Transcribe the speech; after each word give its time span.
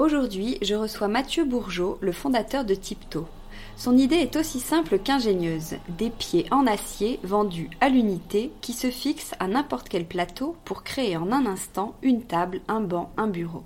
Aujourd'hui, 0.00 0.56
je 0.62 0.74
reçois 0.74 1.08
Mathieu 1.08 1.44
Bourgeot, 1.44 1.98
le 2.00 2.12
fondateur 2.12 2.64
de 2.64 2.74
Tipto. 2.74 3.28
Son 3.76 3.98
idée 3.98 4.16
est 4.16 4.34
aussi 4.36 4.58
simple 4.58 4.98
qu'ingénieuse, 4.98 5.74
des 5.90 6.08
pieds 6.08 6.46
en 6.50 6.66
acier 6.66 7.20
vendus 7.22 7.68
à 7.82 7.90
l'unité 7.90 8.50
qui 8.62 8.72
se 8.72 8.90
fixent 8.90 9.34
à 9.40 9.46
n'importe 9.46 9.90
quel 9.90 10.06
plateau 10.06 10.56
pour 10.64 10.84
créer 10.84 11.18
en 11.18 11.30
un 11.32 11.44
instant 11.44 11.96
une 12.00 12.22
table, 12.22 12.62
un 12.66 12.80
banc, 12.80 13.12
un 13.18 13.26
bureau. 13.26 13.62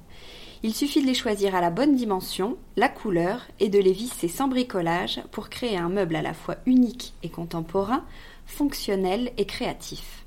Il 0.64 0.74
suffit 0.74 1.02
de 1.02 1.06
les 1.06 1.14
choisir 1.14 1.54
à 1.54 1.60
la 1.60 1.70
bonne 1.70 1.94
dimension, 1.94 2.56
la 2.74 2.88
couleur 2.88 3.46
et 3.60 3.68
de 3.68 3.78
les 3.78 3.92
visser 3.92 4.26
sans 4.26 4.48
bricolage 4.48 5.22
pour 5.30 5.50
créer 5.50 5.76
un 5.76 5.88
meuble 5.88 6.16
à 6.16 6.22
la 6.22 6.34
fois 6.34 6.56
unique 6.66 7.14
et 7.22 7.28
contemporain, 7.28 8.02
fonctionnel 8.44 9.30
et 9.38 9.44
créatif. 9.44 10.23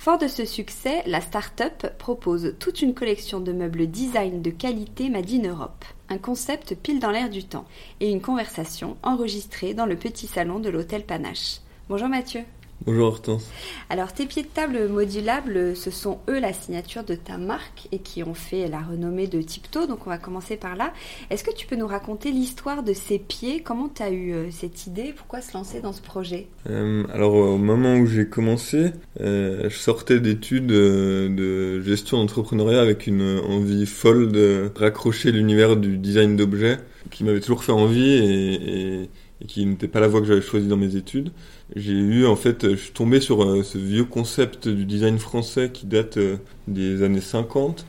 Fort 0.00 0.16
de 0.16 0.28
ce 0.28 0.46
succès, 0.46 1.02
la 1.04 1.20
start-up 1.20 1.86
propose 1.98 2.54
toute 2.58 2.80
une 2.80 2.94
collection 2.94 3.38
de 3.38 3.52
meubles 3.52 3.86
design 3.86 4.40
de 4.40 4.48
qualité 4.48 5.10
Made 5.10 5.30
in 5.30 5.46
Europe, 5.46 5.84
un 6.08 6.16
concept 6.16 6.74
pile 6.74 7.00
dans 7.00 7.10
l'air 7.10 7.28
du 7.28 7.44
temps, 7.44 7.66
et 8.00 8.10
une 8.10 8.22
conversation 8.22 8.96
enregistrée 9.02 9.74
dans 9.74 9.84
le 9.84 9.96
petit 9.96 10.26
salon 10.26 10.58
de 10.58 10.70
l'hôtel 10.70 11.04
Panache. 11.04 11.58
Bonjour 11.90 12.08
Mathieu. 12.08 12.44
Bonjour 12.86 13.08
Hortense. 13.08 13.50
Alors 13.90 14.14
tes 14.14 14.24
pieds 14.24 14.42
de 14.42 14.48
table 14.48 14.88
modulables, 14.88 15.76
ce 15.76 15.90
sont 15.90 16.18
eux 16.30 16.40
la 16.40 16.54
signature 16.54 17.04
de 17.04 17.14
ta 17.14 17.36
marque 17.36 17.88
et 17.92 17.98
qui 17.98 18.22
ont 18.22 18.32
fait 18.32 18.68
la 18.68 18.80
renommée 18.80 19.26
de 19.26 19.42
Tipto, 19.42 19.86
donc 19.86 20.06
on 20.06 20.10
va 20.10 20.16
commencer 20.16 20.56
par 20.56 20.76
là. 20.76 20.94
Est-ce 21.28 21.44
que 21.44 21.54
tu 21.54 21.66
peux 21.66 21.76
nous 21.76 21.86
raconter 21.86 22.30
l'histoire 22.32 22.82
de 22.82 22.94
ces 22.94 23.18
pieds? 23.18 23.60
Comment 23.62 23.90
tu 23.94 24.02
as 24.02 24.10
eu 24.10 24.32
euh, 24.32 24.50
cette 24.50 24.86
idée? 24.86 25.12
Pourquoi 25.14 25.42
se 25.42 25.52
lancer 25.52 25.80
dans 25.80 25.92
ce 25.92 26.00
projet? 26.00 26.46
Euh, 26.70 27.04
Alors 27.12 27.34
au 27.34 27.58
moment 27.58 27.96
où 27.96 28.06
j'ai 28.06 28.26
commencé, 28.26 28.92
euh, 29.20 29.68
je 29.68 29.76
sortais 29.76 30.18
d'études 30.18 30.68
de 30.68 31.82
gestion 31.82 32.16
d'entrepreneuriat 32.16 32.80
avec 32.80 33.06
une 33.06 33.40
envie 33.46 33.84
folle 33.84 34.32
de 34.32 34.72
raccrocher 34.74 35.32
l'univers 35.32 35.76
du 35.76 35.98
design 35.98 36.34
d'objets 36.34 36.78
qui 37.10 37.24
m'avait 37.24 37.40
toujours 37.40 37.62
fait 37.62 37.72
envie 37.72 38.10
et, 38.10 39.02
et 39.02 39.10
et 39.42 39.46
qui 39.46 39.64
n'était 39.64 39.88
pas 39.88 40.00
la 40.00 40.08
voie 40.08 40.20
que 40.20 40.26
j'avais 40.26 40.42
choisie 40.42 40.68
dans 40.68 40.76
mes 40.76 40.96
études. 40.96 41.32
J'ai 41.76 41.92
eu, 41.92 42.26
en 42.26 42.36
fait, 42.36 42.68
je 42.70 42.76
suis 42.76 42.92
tombé 42.92 43.20
sur 43.20 43.44
euh, 43.44 43.62
ce 43.62 43.78
vieux 43.78 44.04
concept 44.04 44.66
du 44.66 44.84
design 44.84 45.18
français 45.18 45.70
qui 45.72 45.86
date 45.86 46.16
euh, 46.16 46.36
des 46.66 47.04
années 47.04 47.20
50, 47.20 47.86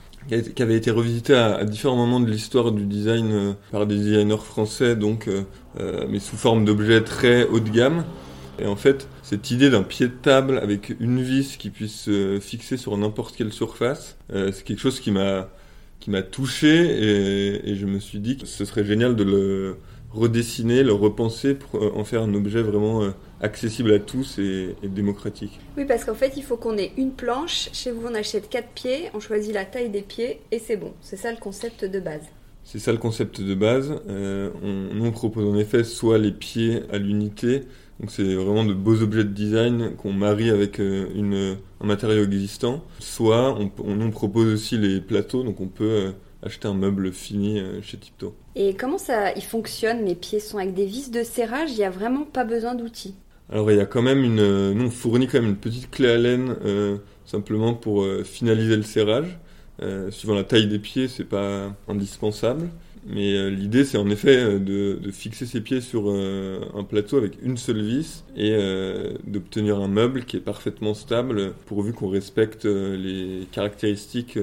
qui 0.55 0.61
avait 0.61 0.77
été 0.77 0.91
revisité 0.91 1.33
à, 1.33 1.63
différents 1.65 1.95
moments 1.95 2.19
de 2.19 2.29
l'histoire 2.29 2.71
du 2.71 2.85
design 2.85 3.31
euh, 3.31 3.53
par 3.71 3.87
des 3.87 3.95
designers 3.95 4.37
français, 4.37 4.95
donc, 4.95 5.27
mais 5.79 6.19
sous 6.19 6.37
forme 6.37 6.63
d'objets 6.63 7.03
très 7.03 7.45
haut 7.47 7.59
de 7.59 7.69
gamme. 7.69 8.05
Et 8.59 8.67
en 8.67 8.75
fait, 8.75 9.07
cette 9.23 9.49
idée 9.49 9.71
d'un 9.71 9.81
pied 9.81 10.07
de 10.07 10.13
table 10.13 10.59
avec 10.59 10.93
une 10.99 11.21
vis 11.21 11.57
qui 11.57 11.71
puisse 11.71 12.01
se 12.01 12.39
fixer 12.39 12.77
sur 12.77 12.95
n'importe 12.97 13.35
quelle 13.35 13.51
surface, 13.51 14.17
c'est 14.29 14.63
quelque 14.63 14.79
chose 14.81 14.99
qui 14.99 15.09
m'a 15.09 15.49
qui 15.99 16.09
m'a 16.09 16.23
touché 16.23 17.69
et, 17.69 17.75
je 17.75 17.85
me 17.85 17.99
suis 17.99 18.19
dit 18.19 18.35
que 18.35 18.47
ce 18.47 18.65
serait 18.65 18.83
génial 18.83 19.15
de 19.15 19.23
le 19.23 19.77
redessiner, 20.13 20.83
le 20.83 20.93
repenser 20.93 21.55
pour 21.55 21.81
euh, 21.81 21.91
en 21.95 22.03
faire 22.03 22.21
un 22.21 22.33
objet 22.33 22.61
vraiment 22.61 23.03
euh, 23.03 23.11
accessible 23.41 23.93
à 23.93 23.99
tous 23.99 24.39
et, 24.39 24.75
démocratique. 24.83 25.59
Oui, 25.77 25.85
parce 25.85 26.03
qu'en 26.03 26.15
fait, 26.15 26.33
il 26.37 26.43
faut 26.43 26.57
qu'on 26.57 26.77
ait 26.77 26.91
une 26.97 27.11
planche. 27.11 27.69
Chez 27.73 27.91
vous, 27.91 28.07
on 28.09 28.15
achète 28.15 28.49
quatre 28.49 28.69
pieds, 28.69 29.09
on 29.13 29.19
choisit 29.19 29.53
la 29.53 29.65
taille 29.65 29.89
des 29.89 30.01
pieds 30.01 30.41
et 30.51 30.59
c'est 30.59 30.77
bon. 30.77 30.93
C'est 31.01 31.17
ça 31.17 31.31
le 31.31 31.37
concept 31.37 31.85
de 31.85 31.99
base. 31.99 32.23
C'est 32.63 32.79
ça 32.79 32.91
le 32.91 32.97
concept 32.97 33.41
de 33.41 33.55
base. 33.55 34.01
Euh, 34.07 34.49
on, 34.61 34.95
nous, 34.95 35.05
on 35.05 35.11
propose 35.11 35.45
en 35.45 35.57
effet 35.57 35.83
soit 35.83 36.17
les 36.17 36.31
pieds 36.31 36.83
à 36.91 36.97
l'unité, 36.97 37.61
donc 37.99 38.11
c'est 38.11 38.35
vraiment 38.35 38.65
de 38.65 38.73
beaux 38.73 39.01
objets 39.01 39.23
de 39.23 39.29
design 39.29 39.95
qu'on 39.95 40.13
marie 40.13 40.49
avec 40.49 40.77
une, 40.77 41.57
un 41.81 41.85
matériau 41.85 42.23
existant, 42.23 42.83
soit 42.99 43.57
on, 43.59 43.71
on, 43.83 43.95
nous 43.95 44.11
propose 44.11 44.53
aussi 44.53 44.77
les 44.77 45.01
plateaux, 45.01 45.43
donc 45.43 45.59
on 45.59 45.67
peut 45.67 46.13
acheter 46.43 46.67
un 46.67 46.73
meuble 46.73 47.11
fini 47.11 47.59
euh, 47.59 47.81
chez 47.81 47.97
Tipto. 47.97 48.35
Et 48.55 48.73
comment 48.73 48.97
ça 48.97 49.33
il 49.33 49.43
fonctionne 49.43 50.05
Les 50.05 50.15
pieds 50.15 50.39
sont 50.39 50.57
avec 50.57 50.73
des 50.73 50.85
vis 50.85 51.11
de 51.11 51.23
serrage, 51.23 51.71
il 51.71 51.77
n'y 51.77 51.83
a 51.83 51.89
vraiment 51.89 52.23
pas 52.23 52.43
besoin 52.43 52.75
d'outils 52.75 53.15
Alors 53.51 53.71
il 53.71 53.77
y 53.77 53.81
a 53.81 53.85
quand 53.85 54.01
même 54.01 54.23
une... 54.23 54.39
Euh, 54.39 54.73
nous 54.73 54.85
on 54.85 54.89
fournit 54.89 55.27
quand 55.27 55.39
même 55.39 55.49
une 55.49 55.57
petite 55.57 55.91
clé 55.91 56.09
à 56.09 56.17
laine 56.17 56.55
euh, 56.65 56.97
simplement 57.25 57.73
pour 57.73 58.05
finaliser 58.23 58.75
le 58.75 58.83
serrage. 58.83 59.39
suivant 60.09 60.35
la 60.35 60.43
taille 60.43 60.67
des 60.67 60.79
pieds, 60.79 61.07
c'est 61.07 61.23
pas 61.23 61.73
indispensable. 61.87 62.69
Mais 63.07 63.49
l'idée, 63.49 63.83
c'est 63.83 63.97
en 63.97 64.09
effet 64.09 64.59
de, 64.59 64.99
de, 65.01 65.11
fixer 65.11 65.47
ses 65.47 65.61
pieds 65.61 65.81
sur 65.81 66.09
un 66.11 66.83
plateau 66.83 67.17
avec 67.17 67.41
une 67.41 67.57
seule 67.57 67.81
vis 67.81 68.23
et 68.35 68.55
d'obtenir 69.23 69.79
un 69.79 69.87
meuble 69.87 70.25
qui 70.25 70.37
est 70.37 70.41
parfaitement 70.41 70.93
stable 70.93 71.53
pourvu 71.67 71.93
qu'on 71.93 72.09
respecte 72.09 72.65
les 72.65 73.47
caractéristiques 73.51 74.37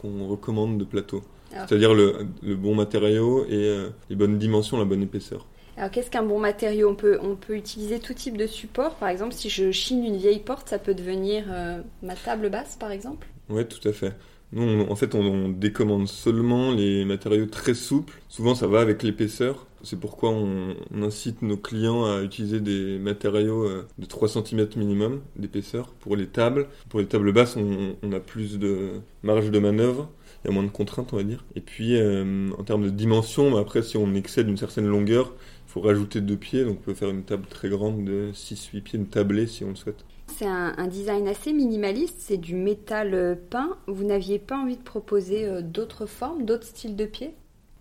qu'on 0.00 0.28
recommande 0.28 0.78
de 0.78 0.84
plateau. 0.84 1.22
C'est-à-dire 1.50 1.94
le, 1.94 2.26
bon 2.54 2.74
matériau 2.74 3.44
et 3.46 3.52
euh, 3.52 3.88
les 4.10 4.16
bonnes 4.16 4.38
dimensions, 4.38 4.78
la 4.78 4.84
bonne 4.84 5.02
épaisseur. 5.02 5.46
Alors 5.76 5.90
qu'est-ce 5.90 6.10
qu'un 6.10 6.24
bon 6.24 6.40
matériau? 6.40 6.90
On 6.90 6.94
peut, 6.94 7.18
on 7.22 7.36
peut 7.36 7.54
utiliser 7.54 8.00
tout 8.00 8.14
type 8.14 8.36
de 8.36 8.46
support. 8.46 8.96
Par 8.96 9.08
exemple, 9.08 9.32
si 9.32 9.48
je 9.48 9.70
chine 9.70 10.04
une 10.04 10.16
vieille 10.16 10.40
porte, 10.40 10.68
ça 10.68 10.78
peut 10.78 10.94
devenir 10.94 11.44
euh, 11.50 11.80
ma 12.02 12.16
table 12.16 12.50
basse, 12.50 12.76
par 12.76 12.90
exemple? 12.90 13.28
Oui, 13.48 13.64
tout 13.66 13.86
à 13.88 13.92
fait. 13.92 14.14
Nous, 14.52 14.86
en 14.88 14.96
fait, 14.96 15.14
on, 15.14 15.50
décommande 15.50 16.08
seulement 16.08 16.72
les 16.72 17.04
matériaux 17.04 17.46
très 17.46 17.74
souples. 17.74 18.20
Souvent, 18.28 18.54
ça 18.54 18.66
va 18.66 18.80
avec 18.80 19.02
l'épaisseur. 19.02 19.66
C'est 19.84 20.00
pourquoi 20.00 20.30
on, 20.30 20.74
incite 21.00 21.42
nos 21.42 21.56
clients 21.56 22.04
à 22.06 22.22
utiliser 22.22 22.60
des 22.60 22.98
matériaux 22.98 23.64
euh, 23.64 23.86
de 23.98 24.06
3 24.06 24.28
cm 24.28 24.66
minimum 24.76 25.20
d'épaisseur 25.36 25.90
pour 26.00 26.16
les 26.16 26.26
tables. 26.26 26.66
Pour 26.88 26.98
les 26.98 27.06
tables 27.06 27.32
basses, 27.32 27.56
on, 27.56 27.94
on 28.02 28.12
a 28.12 28.20
plus 28.20 28.58
de 28.58 28.94
marge 29.22 29.50
de 29.50 29.58
manœuvre 29.60 30.10
il 30.44 30.48
y 30.48 30.50
a 30.50 30.54
moins 30.54 30.62
de 30.62 30.70
contraintes, 30.70 31.12
on 31.12 31.16
va 31.16 31.24
dire. 31.24 31.44
Et 31.56 31.60
puis, 31.60 31.96
euh, 31.96 32.50
en 32.58 32.62
termes 32.62 32.84
de 32.84 32.90
dimension, 32.90 33.56
après, 33.56 33.82
si 33.82 33.96
on 33.96 34.14
excède 34.14 34.48
une 34.48 34.56
certaine 34.56 34.86
longueur, 34.86 35.34
il 35.66 35.70
faut 35.70 35.80
rajouter 35.80 36.20
deux 36.20 36.36
pieds, 36.36 36.64
donc 36.64 36.78
on 36.80 36.84
peut 36.84 36.94
faire 36.94 37.10
une 37.10 37.24
table 37.24 37.46
très 37.48 37.68
grande 37.68 38.04
de 38.04 38.30
6-8 38.32 38.80
pieds, 38.82 38.98
une 38.98 39.08
tablée 39.08 39.46
si 39.46 39.64
on 39.64 39.70
le 39.70 39.76
souhaite. 39.76 40.04
C'est 40.28 40.46
un, 40.46 40.86
design 40.86 41.26
assez 41.26 41.52
minimaliste, 41.52 42.16
c'est 42.18 42.36
du 42.36 42.54
métal 42.54 43.38
peint. 43.50 43.76
Vous 43.86 44.04
n'aviez 44.04 44.38
pas 44.38 44.56
envie 44.56 44.76
de 44.76 44.82
proposer 44.82 45.62
d'autres 45.62 46.06
formes, 46.06 46.44
d'autres 46.44 46.66
styles 46.66 46.96
de 46.96 47.06
pieds? 47.06 47.34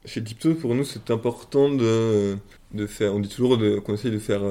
Chez 0.05 0.23
Tiptoe, 0.23 0.55
pour 0.55 0.73
nous, 0.73 0.85
c'est 0.85 1.11
important 1.11 1.69
de, 1.69 2.37
de 2.73 2.87
faire. 2.87 3.13
On 3.13 3.19
dit 3.19 3.29
toujours 3.29 3.59
qu'on 3.83 3.93
essaye 3.93 4.11
de 4.11 4.17
faire 4.17 4.43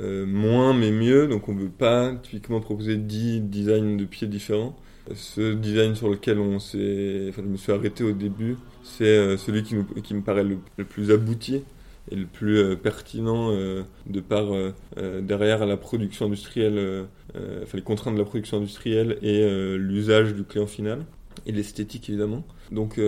moins 0.00 0.72
mais 0.72 0.92
mieux, 0.92 1.26
donc 1.26 1.48
on 1.48 1.54
ne 1.54 1.60
veut 1.60 1.68
pas 1.68 2.14
typiquement 2.22 2.60
proposer 2.60 2.96
10 2.96 3.40
designs 3.40 3.96
de 3.96 4.04
pieds 4.04 4.28
différents. 4.28 4.76
Ce 5.12 5.52
design 5.52 5.94
sur 5.94 6.08
lequel 6.08 6.38
on 6.38 6.58
s'est, 6.58 7.26
enfin, 7.28 7.42
je 7.44 7.48
me 7.48 7.56
suis 7.56 7.72
arrêté 7.72 8.02
au 8.04 8.12
début, 8.12 8.56
c'est 8.82 9.04
euh, 9.04 9.36
celui 9.36 9.62
qui, 9.62 9.74
me 9.74 10.22
paraît 10.22 10.44
le, 10.44 10.58
plus 10.84 11.10
abouti 11.10 11.62
et 12.10 12.16
le 12.16 12.26
plus 12.26 12.58
euh, 12.58 12.76
pertinent 12.76 13.50
euh, 13.50 13.82
de 14.06 14.20
par 14.20 14.46
derrière 15.20 15.66
la 15.66 15.76
production 15.76 16.26
industrielle, 16.26 17.06
enfin 17.34 17.76
les 17.76 17.82
contraintes 17.82 18.14
de 18.14 18.18
la 18.18 18.24
production 18.24 18.58
industrielle 18.58 19.18
et 19.22 19.46
l'usage 19.76 20.34
du 20.34 20.44
client 20.44 20.66
final 20.66 21.04
et 21.46 21.52
l'esthétique 21.52 22.08
évidemment. 22.08 22.44
Donc 22.70 22.98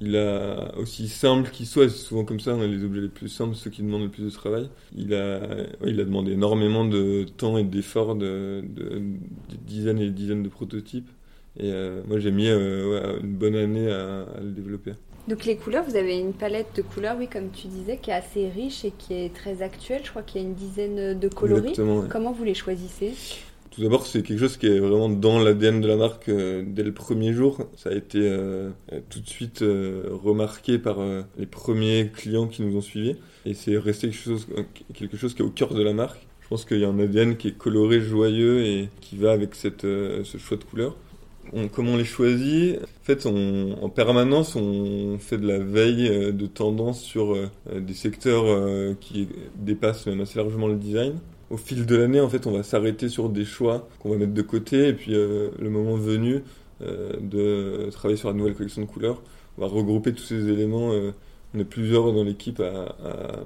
il 0.00 0.16
a 0.16 0.76
aussi 0.76 1.08
simple 1.08 1.50
qu'il 1.50 1.66
soit, 1.66 1.88
c'est 1.88 1.96
souvent 1.96 2.24
comme 2.24 2.40
ça, 2.40 2.54
a 2.54 2.66
les 2.66 2.84
objets 2.84 3.00
les 3.00 3.08
plus 3.08 3.28
simples, 3.28 3.54
ceux 3.54 3.70
qui 3.70 3.82
demandent 3.82 4.02
le 4.02 4.10
plus 4.10 4.24
de 4.24 4.30
travail. 4.30 4.68
Il 4.94 5.14
a, 5.14 5.40
il 5.86 6.00
a 6.00 6.04
demandé 6.04 6.32
énormément 6.32 6.84
de 6.84 7.24
temps 7.36 7.56
et 7.56 7.64
d'efforts, 7.64 8.14
de, 8.14 8.62
de, 8.68 9.00
dizaines 9.66 10.00
et 10.00 10.10
dizaines 10.10 10.42
de 10.42 10.48
prototypes. 10.48 11.08
Et 11.58 11.72
euh, 11.72 12.02
moi, 12.06 12.18
j'ai 12.18 12.30
mis 12.30 12.48
euh, 12.48 13.18
une 13.22 13.34
bonne 13.34 13.54
année 13.54 13.90
à, 13.90 14.26
le 14.42 14.50
développer. 14.50 14.92
Donc 15.28 15.44
les 15.44 15.56
couleurs, 15.56 15.84
vous 15.84 15.96
avez 15.96 16.18
une 16.18 16.34
palette 16.34 16.76
de 16.76 16.82
couleurs, 16.82 17.16
oui, 17.18 17.26
comme 17.26 17.50
tu 17.50 17.66
disais, 17.66 17.96
qui 17.96 18.10
est 18.10 18.14
assez 18.14 18.48
riche 18.48 18.84
et 18.84 18.92
qui 18.96 19.14
est 19.14 19.34
très 19.34 19.62
actuelle. 19.62 20.02
Je 20.04 20.10
crois 20.10 20.22
qu'il 20.22 20.40
y 20.40 20.44
a 20.44 20.46
une 20.46 20.54
dizaine 20.54 21.18
de 21.18 21.28
coloris. 21.28 21.72
Comment 22.08 22.32
vous 22.32 22.44
les 22.44 22.54
choisissez? 22.54 23.12
Tout 23.70 23.82
d'abord, 23.82 24.06
c'est 24.06 24.22
quelque 24.22 24.38
chose 24.38 24.56
qui 24.56 24.68
est 24.68 24.78
vraiment 24.78 25.08
dans 25.08 25.38
l'ADN 25.38 25.80
de 25.80 25.88
la 25.88 25.96
marque 25.96 26.28
euh, 26.28 26.62
dès 26.66 26.84
le 26.84 26.92
premier 26.92 27.32
jour. 27.32 27.58
Ça 27.76 27.90
a 27.90 27.92
été 27.92 28.20
tout 29.10 29.20
de 29.20 29.28
suite 29.28 29.64
remarqué 29.64 30.78
par 30.78 30.98
les 31.38 31.46
premiers 31.46 32.10
clients 32.14 32.46
qui 32.46 32.62
nous 32.62 32.76
ont 32.76 32.82
suivis. 32.82 33.16
Et 33.46 33.54
c'est 33.54 33.76
resté 33.78 34.08
quelque 34.08 34.22
chose, 34.22 34.46
quelque 34.94 35.16
chose 35.16 35.34
qui 35.34 35.42
est 35.42 35.44
au 35.44 35.50
cœur 35.50 35.74
de 35.74 35.82
la 35.82 35.92
marque. 35.92 36.26
Je 36.40 36.48
pense 36.48 36.64
qu'il 36.64 36.78
y 36.78 36.84
a 36.84 36.88
un 36.88 36.98
ADN 37.00 37.36
qui 37.36 37.48
est 37.48 37.58
coloré, 37.58 38.00
joyeux 38.00 38.64
et 38.64 38.88
qui 39.00 39.16
va 39.16 39.32
avec 39.32 39.56
cette, 39.56 39.82
ce 39.82 40.38
choix 40.38 40.56
de 40.56 40.62
couleurs 40.62 40.96
comment 41.72 41.92
on 41.92 41.96
les 41.96 42.04
choisit 42.04 42.78
En 42.82 43.04
fait, 43.04 43.26
en 43.26 43.88
permanence, 43.88 44.56
on 44.56 45.18
fait 45.18 45.38
de 45.38 45.46
la 45.46 45.58
veille 45.58 46.08
euh, 46.08 46.32
de 46.32 46.46
tendance 46.46 47.00
sur 47.00 47.34
euh, 47.34 47.48
des 47.74 47.94
secteurs 47.94 48.44
euh, 48.46 48.94
qui 49.00 49.28
dépassent 49.56 50.06
même 50.06 50.20
assez 50.20 50.38
largement 50.38 50.68
le 50.68 50.76
design. 50.76 51.14
Au 51.50 51.56
fil 51.56 51.86
de 51.86 51.96
l'année, 51.96 52.20
en 52.20 52.28
fait, 52.28 52.46
on 52.46 52.52
va 52.52 52.62
s'arrêter 52.62 53.08
sur 53.08 53.28
des 53.28 53.44
choix 53.44 53.88
qu'on 54.00 54.10
va 54.10 54.16
mettre 54.16 54.34
de 54.34 54.42
côté, 54.42 54.88
et 54.88 54.92
puis 54.92 55.12
le 55.12 55.70
moment 55.70 55.94
venu 55.94 56.42
de 56.80 57.88
travailler 57.92 58.16
sur 58.18 58.28
la 58.28 58.34
nouvelle 58.34 58.54
collection 58.54 58.82
de 58.82 58.86
couleurs, 58.86 59.22
on 59.56 59.60
va 59.60 59.68
regrouper 59.68 60.12
tous 60.12 60.24
ces 60.24 60.48
éléments 60.48 60.90
on 61.56 61.60
est 61.60 61.64
plusieurs 61.64 62.12
dans 62.12 62.24
l'équipe 62.24 62.60
à, 62.60 62.94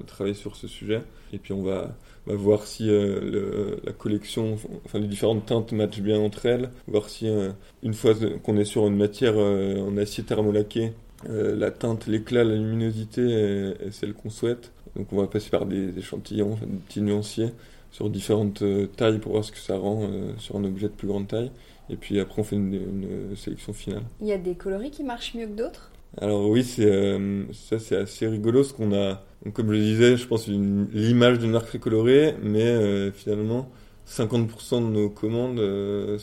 travailler 0.05 0.35
sur 0.35 0.55
ce 0.55 0.67
sujet. 0.67 1.01
Et 1.33 1.37
puis 1.37 1.53
on 1.53 1.63
va, 1.63 1.95
voir 2.27 2.65
si 2.65 2.89
euh, 2.89 3.77
la 3.83 3.93
collection, 3.93 4.57
enfin 4.85 4.99
les 4.99 5.07
différentes 5.07 5.45
teintes 5.45 5.71
matchent 5.71 6.01
bien 6.01 6.19
entre 6.19 6.45
elles. 6.45 6.69
Voir 6.87 7.09
si 7.09 7.27
euh, 7.27 7.51
une 7.83 7.93
fois 7.93 8.13
qu'on 8.43 8.57
est 8.57 8.65
sur 8.65 8.85
une 8.87 8.97
matière 8.97 9.33
euh, 9.37 9.79
en 9.79 9.97
acier 9.97 10.23
thermolaqué, 10.23 10.91
la 11.29 11.69
teinte, 11.69 12.07
l'éclat, 12.07 12.43
la 12.43 12.55
luminosité 12.55 13.21
est, 13.21 13.91
celle 13.91 14.13
qu'on 14.13 14.31
souhaite. 14.31 14.71
Donc 14.95 15.13
on 15.13 15.17
va 15.17 15.27
passer 15.27 15.51
par 15.51 15.67
des 15.67 15.97
échantillons, 15.97 16.57
des 16.59 16.79
petits 16.87 17.01
nuanciers 17.01 17.51
sur 17.91 18.09
différentes 18.09 18.63
tailles 18.97 19.19
pour 19.19 19.33
voir 19.33 19.45
ce 19.45 19.51
que 19.51 19.59
ça 19.59 19.77
rend 19.77 20.09
sur 20.39 20.55
un 20.55 20.63
objet 20.63 20.87
de 20.87 20.93
plus 20.93 21.07
grande 21.07 21.27
taille. 21.27 21.51
Et 21.91 21.95
puis 21.95 22.19
après 22.19 22.41
on 22.41 22.43
fait 22.43 22.55
une 22.55 23.35
sélection 23.35 23.71
finale. 23.71 24.01
Il 24.19 24.27
y 24.27 24.31
a 24.31 24.39
des 24.39 24.55
coloris 24.55 24.89
qui 24.89 25.03
marchent 25.03 25.35
mieux 25.35 25.45
que 25.45 25.53
d'autres? 25.53 25.90
Alors 26.19 26.49
oui, 26.49 26.63
c'est 26.63 26.85
euh, 26.85 27.43
ça 27.53 27.79
c'est 27.79 27.95
assez 27.95 28.27
rigolo 28.27 28.63
ce 28.63 28.73
qu'on 28.73 28.93
a. 28.93 29.23
comme 29.53 29.67
je 29.67 29.71
le 29.71 29.79
disais, 29.79 30.17
je 30.17 30.27
pense 30.27 30.47
l'image 30.47 31.39
d'une 31.39 31.51
marque 31.51 31.67
très 31.67 31.79
colorée, 31.79 32.35
mais 32.43 32.63
euh, 32.63 33.11
finalement 33.11 33.69
50% 34.07 34.81
de 34.81 34.91
nos 34.91 35.09
commandes 35.09 35.59
euh, 35.59 36.17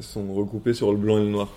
sont 0.00 0.32
regroupées 0.34 0.74
sur 0.74 0.92
le 0.92 0.98
blanc 0.98 1.18
et 1.18 1.22
le 1.22 1.30
noir. 1.30 1.48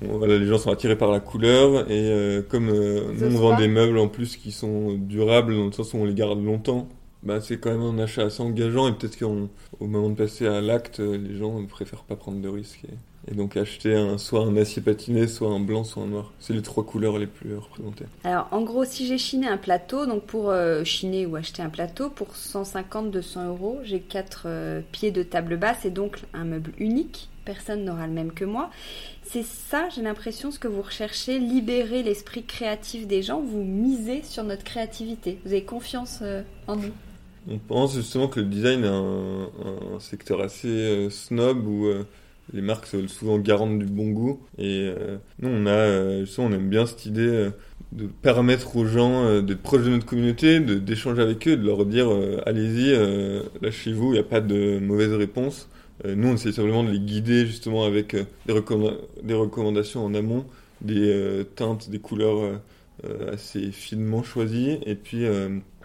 voilà, 0.00 0.38
les 0.38 0.46
gens 0.46 0.56
sont 0.56 0.70
attirés 0.70 0.96
par 0.96 1.10
la 1.10 1.20
couleur 1.20 1.90
et 1.90 2.42
comme 2.48 2.66
nous 2.66 3.26
on 3.26 3.38
vend 3.38 3.56
des 3.58 3.68
meubles 3.68 3.98
en 3.98 4.08
plus 4.08 4.36
qui 4.36 4.52
sont 4.52 4.94
durables 4.94 5.54
dans 5.54 5.66
le 5.66 5.72
sens 5.72 5.92
où 5.92 5.98
on 5.98 6.04
les 6.06 6.14
garde 6.14 6.42
longtemps, 6.42 6.88
bah, 7.22 7.40
c'est 7.42 7.58
quand 7.58 7.70
même 7.70 7.82
un 7.82 8.02
achat 8.02 8.22
assez 8.22 8.42
engageant 8.42 8.88
et 8.88 8.92
peut-être 8.92 9.18
qu'au 9.18 9.48
moment 9.80 10.08
de 10.08 10.14
passer 10.14 10.46
à 10.46 10.62
l'acte, 10.62 11.00
les 11.00 11.36
gens 11.36 11.62
préfèrent 11.66 12.04
pas 12.04 12.16
prendre 12.16 12.40
de 12.40 12.48
risques. 12.48 12.84
Et 12.84 12.96
donc 13.34 13.56
acheter 13.56 13.94
un, 13.94 14.18
soit 14.18 14.40
un 14.40 14.56
acier 14.56 14.80
patiné, 14.82 15.26
soit 15.26 15.48
un 15.48 15.60
blanc, 15.60 15.84
soit 15.84 16.02
un 16.02 16.06
noir. 16.06 16.32
C'est 16.38 16.52
les 16.52 16.62
trois 16.62 16.84
couleurs 16.84 17.18
les 17.18 17.26
plus 17.26 17.56
représentées. 17.56 18.06
Alors 18.24 18.48
en 18.52 18.62
gros, 18.62 18.84
si 18.84 19.06
j'ai 19.06 19.18
chiné 19.18 19.46
un 19.48 19.56
plateau, 19.56 20.06
donc 20.06 20.24
pour 20.24 20.50
euh, 20.50 20.84
chiner 20.84 21.26
ou 21.26 21.36
acheter 21.36 21.62
un 21.62 21.68
plateau, 21.68 22.10
pour 22.10 22.28
150-200 22.28 23.46
euros, 23.46 23.80
j'ai 23.82 24.00
quatre 24.00 24.44
euh, 24.46 24.80
pieds 24.92 25.10
de 25.10 25.22
table 25.22 25.56
basse 25.56 25.84
et 25.84 25.90
donc 25.90 26.20
un 26.32 26.44
meuble 26.44 26.72
unique. 26.78 27.28
Personne 27.44 27.84
n'aura 27.84 28.06
le 28.06 28.12
même 28.12 28.32
que 28.32 28.44
moi. 28.44 28.70
C'est 29.22 29.44
ça, 29.44 29.88
j'ai 29.94 30.02
l'impression, 30.02 30.50
ce 30.50 30.58
que 30.58 30.68
vous 30.68 30.82
recherchez, 30.82 31.38
libérer 31.38 32.02
l'esprit 32.02 32.44
créatif 32.44 33.06
des 33.06 33.22
gens. 33.22 33.40
Vous 33.40 33.62
misez 33.62 34.22
sur 34.22 34.44
notre 34.44 34.64
créativité. 34.64 35.38
Vous 35.44 35.52
avez 35.52 35.64
confiance 35.64 36.20
euh, 36.22 36.42
en 36.66 36.76
nous. 36.76 36.92
On 37.50 37.58
pense 37.58 37.94
justement 37.94 38.28
que 38.28 38.40
le 38.40 38.46
design 38.46 38.84
est 38.84 38.88
un, 38.88 39.48
un 39.94 40.00
secteur 40.00 40.42
assez 40.42 41.08
snob 41.08 41.66
où 41.66 41.88
les 42.52 42.62
marques 42.62 42.86
sont 42.86 43.06
souvent 43.08 43.38
garantes 43.38 43.78
du 43.78 43.86
bon 43.86 44.10
goût. 44.10 44.40
Et 44.58 44.86
euh, 44.86 45.18
nous, 45.40 45.48
on 45.48 45.66
a, 45.66 45.70
euh, 45.70 46.26
on 46.38 46.52
aime 46.52 46.68
bien 46.68 46.86
cette 46.86 47.06
idée 47.06 47.20
euh, 47.20 47.50
de 47.92 48.06
permettre 48.06 48.76
aux 48.76 48.86
gens 48.86 49.40
d'être 49.40 49.62
proches 49.62 49.84
de 49.84 49.90
notre 49.90 50.04
communauté, 50.04 50.60
d'échanger 50.60 51.22
avec 51.22 51.46
eux, 51.48 51.56
de 51.56 51.66
leur 51.66 51.86
dire 51.86 52.08
allez-y, 52.44 52.92
là 53.62 53.70
chez 53.70 53.94
vous, 53.94 54.08
il 54.08 54.12
n'y 54.12 54.18
a 54.18 54.24
pas 54.24 54.42
de 54.42 54.78
mauvaise 54.78 55.14
réponse. 55.14 55.70
nous, 56.04 56.28
on 56.28 56.34
essaie 56.34 56.52
simplement 56.52 56.84
de 56.84 56.90
les 56.90 57.00
guider 57.00 57.46
justement 57.46 57.86
avec 57.86 58.14
des, 58.44 58.52
des, 59.22 59.34
recommandations 59.34 60.04
en 60.04 60.12
amont, 60.12 60.44
des 60.82 61.46
teintes, 61.56 61.88
des 61.88 61.98
couleurs 61.98 62.60
assez 63.32 63.72
finement 63.72 64.22
choisies, 64.22 64.80
et 64.84 64.94
puis 64.94 65.24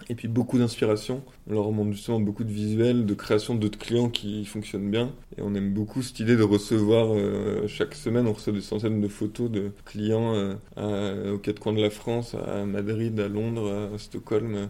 et 0.10 0.16
puis 0.16 0.28
beaucoup 0.28 0.58
d'inspiration. 0.58 1.22
On 1.50 1.54
leur 1.54 1.72
montre 1.72 1.92
justement 1.92 2.20
beaucoup 2.20 2.44
de 2.44 2.52
visuels, 2.52 3.06
de 3.06 3.14
création 3.14 3.56
d'autres 3.56 3.80
clients 3.80 4.10
qui 4.10 4.46
fonctionnent 4.46 4.90
bien. 4.90 5.12
Et 5.38 5.42
on 5.42 5.54
aime 5.56 5.74
beaucoup 5.74 6.02
cette 6.02 6.20
idée 6.20 6.36
de 6.36 6.44
recevoir 6.44 7.14
euh, 7.14 7.68
chaque 7.68 7.96
semaine, 7.96 8.28
on 8.28 8.34
reçoit 8.34 8.54
des 8.54 8.62
centaines 8.62 9.02
de 9.02 9.08
photos 9.08 9.50
de 9.50 9.72
clients 9.86 10.58
euh, 10.78 11.34
aux 11.34 11.38
quatre 11.38 11.60
coins 11.60 11.74
de 11.74 11.82
la 11.82 11.90
France, 11.90 12.36
à 12.36 12.66
Madrid, 12.66 13.20
à 13.20 13.28
Londres, 13.28 13.90
à 13.94 13.98
Stockholm, 13.98 14.70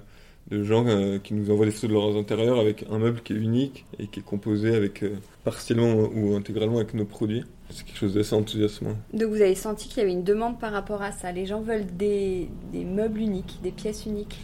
de 0.52 0.64
gens 0.64 0.86
euh, 0.88 1.20
qui 1.20 1.34
nous 1.34 1.52
envoient 1.52 1.66
des 1.66 1.72
photos 1.72 1.90
de 1.90 1.94
leurs 1.94 2.18
intérieurs 2.18 2.60
avec 2.60 2.86
un 2.90 3.00
meuble 3.00 3.22
qui 3.22 3.34
est 3.34 3.38
unique 3.38 3.86
et 4.00 4.08
qui 4.08 4.20
est 4.20 4.24
composé 4.24 4.76
avec 4.76 5.04
partiellement 5.44 5.94
ou 6.14 6.36
intégralement 6.36 6.78
avec 6.78 6.94
nos 6.94 7.06
produits. 7.06 7.44
C'est 7.70 7.86
quelque 7.86 7.98
chose 7.98 8.14
d'assez 8.14 8.36
enthousiasmant. 8.36 8.96
Donc 9.14 9.30
vous 9.30 9.42
avez 9.42 9.56
senti 9.56 9.88
qu'il 9.88 10.00
y 10.00 10.02
avait 10.02 10.12
une 10.12 10.24
demande 10.24 10.60
par 10.60 10.72
rapport 10.72 11.02
à 11.02 11.12
ça. 11.12 11.32
Les 11.32 11.46
gens 11.46 11.62
veulent 11.62 11.88
des 11.98 12.50
meubles 12.74 13.20
uniques, 13.20 13.60
des 13.64 13.72
pièces 13.72 14.06
uniques. 14.06 14.38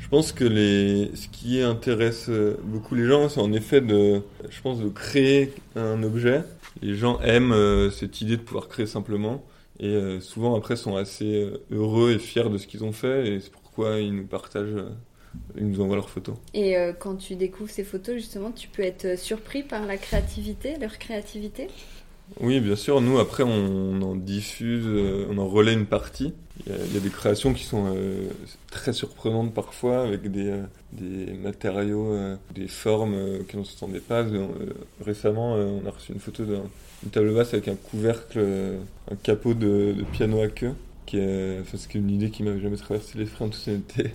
Je 0.00 0.08
pense 0.08 0.32
que 0.32 0.44
les, 0.44 1.10
ce 1.14 1.28
qui 1.28 1.60
intéresse 1.60 2.28
euh, 2.30 2.58
beaucoup 2.64 2.94
les 2.94 3.06
gens, 3.06 3.28
c'est 3.28 3.40
en 3.40 3.52
effet 3.52 3.80
de, 3.80 4.22
je 4.48 4.60
pense, 4.60 4.80
de 4.80 4.88
créer 4.88 5.52
un 5.76 6.02
objet. 6.02 6.42
Les 6.82 6.94
gens 6.94 7.20
aiment 7.20 7.52
euh, 7.52 7.90
cette 7.90 8.20
idée 8.20 8.36
de 8.36 8.42
pouvoir 8.42 8.68
créer 8.68 8.86
simplement 8.86 9.44
et 9.78 9.88
euh, 9.88 10.20
souvent 10.20 10.56
après 10.56 10.76
sont 10.76 10.96
assez 10.96 11.48
heureux 11.70 12.12
et 12.12 12.18
fiers 12.18 12.48
de 12.48 12.58
ce 12.58 12.66
qu'ils 12.66 12.82
ont 12.82 12.92
fait 12.92 13.28
et 13.28 13.40
c'est 13.40 13.52
pourquoi 13.52 14.00
ils 14.00 14.14
nous 14.14 14.26
partagent, 14.26 14.84
ils 15.56 15.68
nous 15.68 15.80
envoient 15.80 15.96
leurs 15.96 16.10
photos. 16.10 16.34
Et 16.54 16.74
quand 16.98 17.16
tu 17.16 17.36
découvres 17.36 17.70
ces 17.70 17.84
photos, 17.84 18.16
justement, 18.16 18.50
tu 18.50 18.68
peux 18.68 18.82
être 18.82 19.18
surpris 19.18 19.62
par 19.62 19.86
la 19.86 19.96
créativité, 19.96 20.76
leur 20.80 20.98
créativité? 20.98 21.68
Oui, 22.40 22.60
bien 22.60 22.76
sûr. 22.76 23.00
Nous, 23.00 23.18
après, 23.18 23.42
on 23.42 24.00
en 24.02 24.14
diffuse, 24.14 24.86
on 25.28 25.38
en 25.38 25.48
relaie 25.48 25.72
une 25.72 25.86
partie. 25.86 26.32
Il 26.66 26.94
y, 26.94 26.96
a, 26.96 27.00
des 27.00 27.08
créations 27.08 27.54
qui 27.54 27.64
sont 27.64 27.86
euh, 27.94 28.28
très 28.70 28.92
surprenantes 28.92 29.54
parfois, 29.54 30.02
avec 30.02 30.30
des, 30.30 30.50
euh, 31.00 31.36
matériaux, 31.42 32.12
euh, 32.12 32.36
des 32.54 32.68
formes 32.68 33.44
qui 33.48 33.56
ne 33.56 33.64
s'attendaient 33.64 34.00
pas. 34.00 34.24
récemment, 35.00 35.54
on 35.54 35.86
a 35.86 35.90
reçu 35.90 36.12
une 36.12 36.20
photo 36.20 36.44
d'une 36.44 37.10
table 37.10 37.34
basse 37.34 37.54
avec 37.54 37.68
un 37.68 37.76
couvercle, 37.76 38.40
un 39.10 39.16
capot 39.16 39.54
de, 39.54 39.94
piano 40.12 40.40
à 40.42 40.48
queue, 40.48 40.74
qui 41.06 41.18
est, 41.18 41.60
c'est 41.74 41.94
une 41.94 42.10
idée 42.10 42.30
qui 42.30 42.42
m'avait 42.42 42.60
jamais 42.60 42.76
traversé 42.76 43.16
l'esprit 43.18 43.44
en 43.44 43.48
toute 43.48 43.66
honnêteté. 43.66 44.10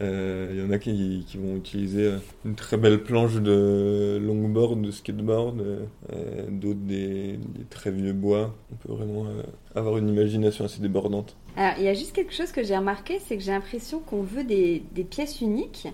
Il 0.00 0.58
y 0.58 0.62
en 0.62 0.70
a 0.70 0.78
qui, 0.78 1.24
vont 1.34 1.56
utiliser 1.56 2.12
une 2.44 2.54
très 2.54 2.76
belle 2.76 3.02
planche 3.02 3.34
de 3.34 4.18
longboard, 4.20 4.80
de 4.80 4.90
skateboard, 4.90 5.62
d'autres 6.48 6.80
des, 6.80 7.38
très 7.68 7.90
vieux 7.90 8.12
bois. 8.12 8.54
On 8.72 8.76
peut 8.76 8.92
vraiment 8.92 9.26
avoir 9.74 9.98
une 9.98 10.08
imagination 10.08 10.64
assez 10.64 10.80
débordante. 10.80 11.36
Alors, 11.56 11.74
il 11.78 11.84
y 11.84 11.88
a 11.88 11.94
juste 11.94 12.14
quelque 12.14 12.32
chose 12.32 12.52
que 12.52 12.62
j'ai 12.62 12.76
remarqué, 12.76 13.18
c'est 13.18 13.36
que 13.36 13.42
j'ai 13.42 13.52
l'impression 13.52 14.00
qu'on 14.00 14.22
veut 14.22 14.44
des, 14.44 14.82
pièces 15.10 15.40
uniques. 15.40 15.88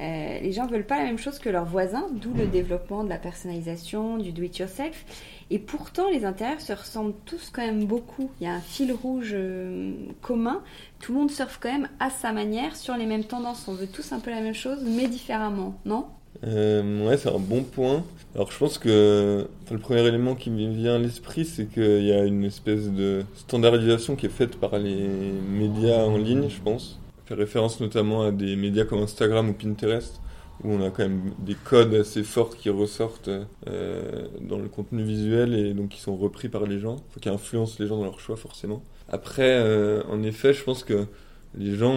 Euh, 0.00 0.38
les 0.40 0.52
gens 0.52 0.66
veulent 0.66 0.86
pas 0.86 0.98
la 0.98 1.04
même 1.04 1.18
chose 1.18 1.38
que 1.38 1.48
leurs 1.48 1.64
voisins, 1.64 2.06
d'où 2.12 2.32
le 2.34 2.46
développement 2.46 3.04
de 3.04 3.08
la 3.08 3.18
personnalisation, 3.18 4.18
du 4.18 4.32
do-it-yourself. 4.32 5.04
Et 5.50 5.58
pourtant, 5.58 6.10
les 6.10 6.24
intérieurs 6.24 6.60
se 6.60 6.72
ressemblent 6.72 7.14
tous 7.24 7.50
quand 7.50 7.62
même 7.62 7.86
beaucoup. 7.86 8.30
Il 8.40 8.44
y 8.44 8.46
a 8.46 8.54
un 8.54 8.60
fil 8.60 8.92
rouge 8.92 9.30
euh, 9.32 9.92
commun. 10.20 10.62
Tout 11.00 11.12
le 11.12 11.18
monde 11.20 11.30
surfe 11.30 11.58
quand 11.60 11.72
même 11.72 11.88
à 12.00 12.10
sa 12.10 12.32
manière 12.32 12.76
sur 12.76 12.96
les 12.96 13.06
mêmes 13.06 13.24
tendances. 13.24 13.66
On 13.66 13.74
veut 13.74 13.86
tous 13.86 14.12
un 14.12 14.20
peu 14.20 14.30
la 14.30 14.40
même 14.42 14.54
chose, 14.54 14.78
mais 14.84 15.08
différemment, 15.08 15.74
non? 15.86 16.06
Euh, 16.44 17.06
Ouais, 17.06 17.16
c'est 17.16 17.30
un 17.30 17.38
bon 17.38 17.62
point. 17.64 18.04
Alors 18.34 18.52
je 18.52 18.58
pense 18.58 18.78
que 18.78 19.48
le 19.70 19.78
premier 19.78 20.06
élément 20.06 20.34
qui 20.34 20.50
me 20.50 20.70
vient 20.72 20.96
à 20.96 20.98
l'esprit, 20.98 21.44
c'est 21.44 21.66
qu'il 21.66 22.04
y 22.04 22.12
a 22.12 22.24
une 22.24 22.44
espèce 22.44 22.88
de 22.90 23.24
standardisation 23.34 24.16
qui 24.16 24.26
est 24.26 24.30
faite 24.30 24.56
par 24.56 24.78
les 24.78 25.08
médias 25.50 26.04
en 26.04 26.16
ligne, 26.18 26.48
je 26.48 26.60
pense. 26.60 27.00
Je 27.24 27.34
fais 27.34 27.40
référence 27.40 27.80
notamment 27.80 28.22
à 28.22 28.30
des 28.30 28.56
médias 28.56 28.84
comme 28.84 29.00
Instagram 29.00 29.48
ou 29.48 29.52
Pinterest, 29.54 30.20
où 30.64 30.72
on 30.72 30.82
a 30.82 30.90
quand 30.90 31.02
même 31.02 31.32
des 31.38 31.54
codes 31.54 31.94
assez 31.94 32.22
forts 32.22 32.56
qui 32.56 32.70
ressortent 32.70 33.30
euh, 33.68 34.26
dans 34.40 34.58
le 34.58 34.68
contenu 34.68 35.02
visuel 35.02 35.54
et 35.54 35.74
donc 35.74 35.90
qui 35.90 36.00
sont 36.00 36.16
repris 36.16 36.48
par 36.48 36.66
les 36.66 36.78
gens, 36.78 36.96
qui 37.20 37.28
influencent 37.28 37.76
les 37.78 37.86
gens 37.86 37.98
dans 37.98 38.04
leur 38.04 38.20
choix 38.20 38.36
forcément. 38.36 38.82
Après, 39.08 39.58
euh, 39.58 40.02
en 40.08 40.22
effet, 40.22 40.52
je 40.52 40.62
pense 40.64 40.84
que 40.84 41.06
les 41.56 41.74
gens 41.74 41.96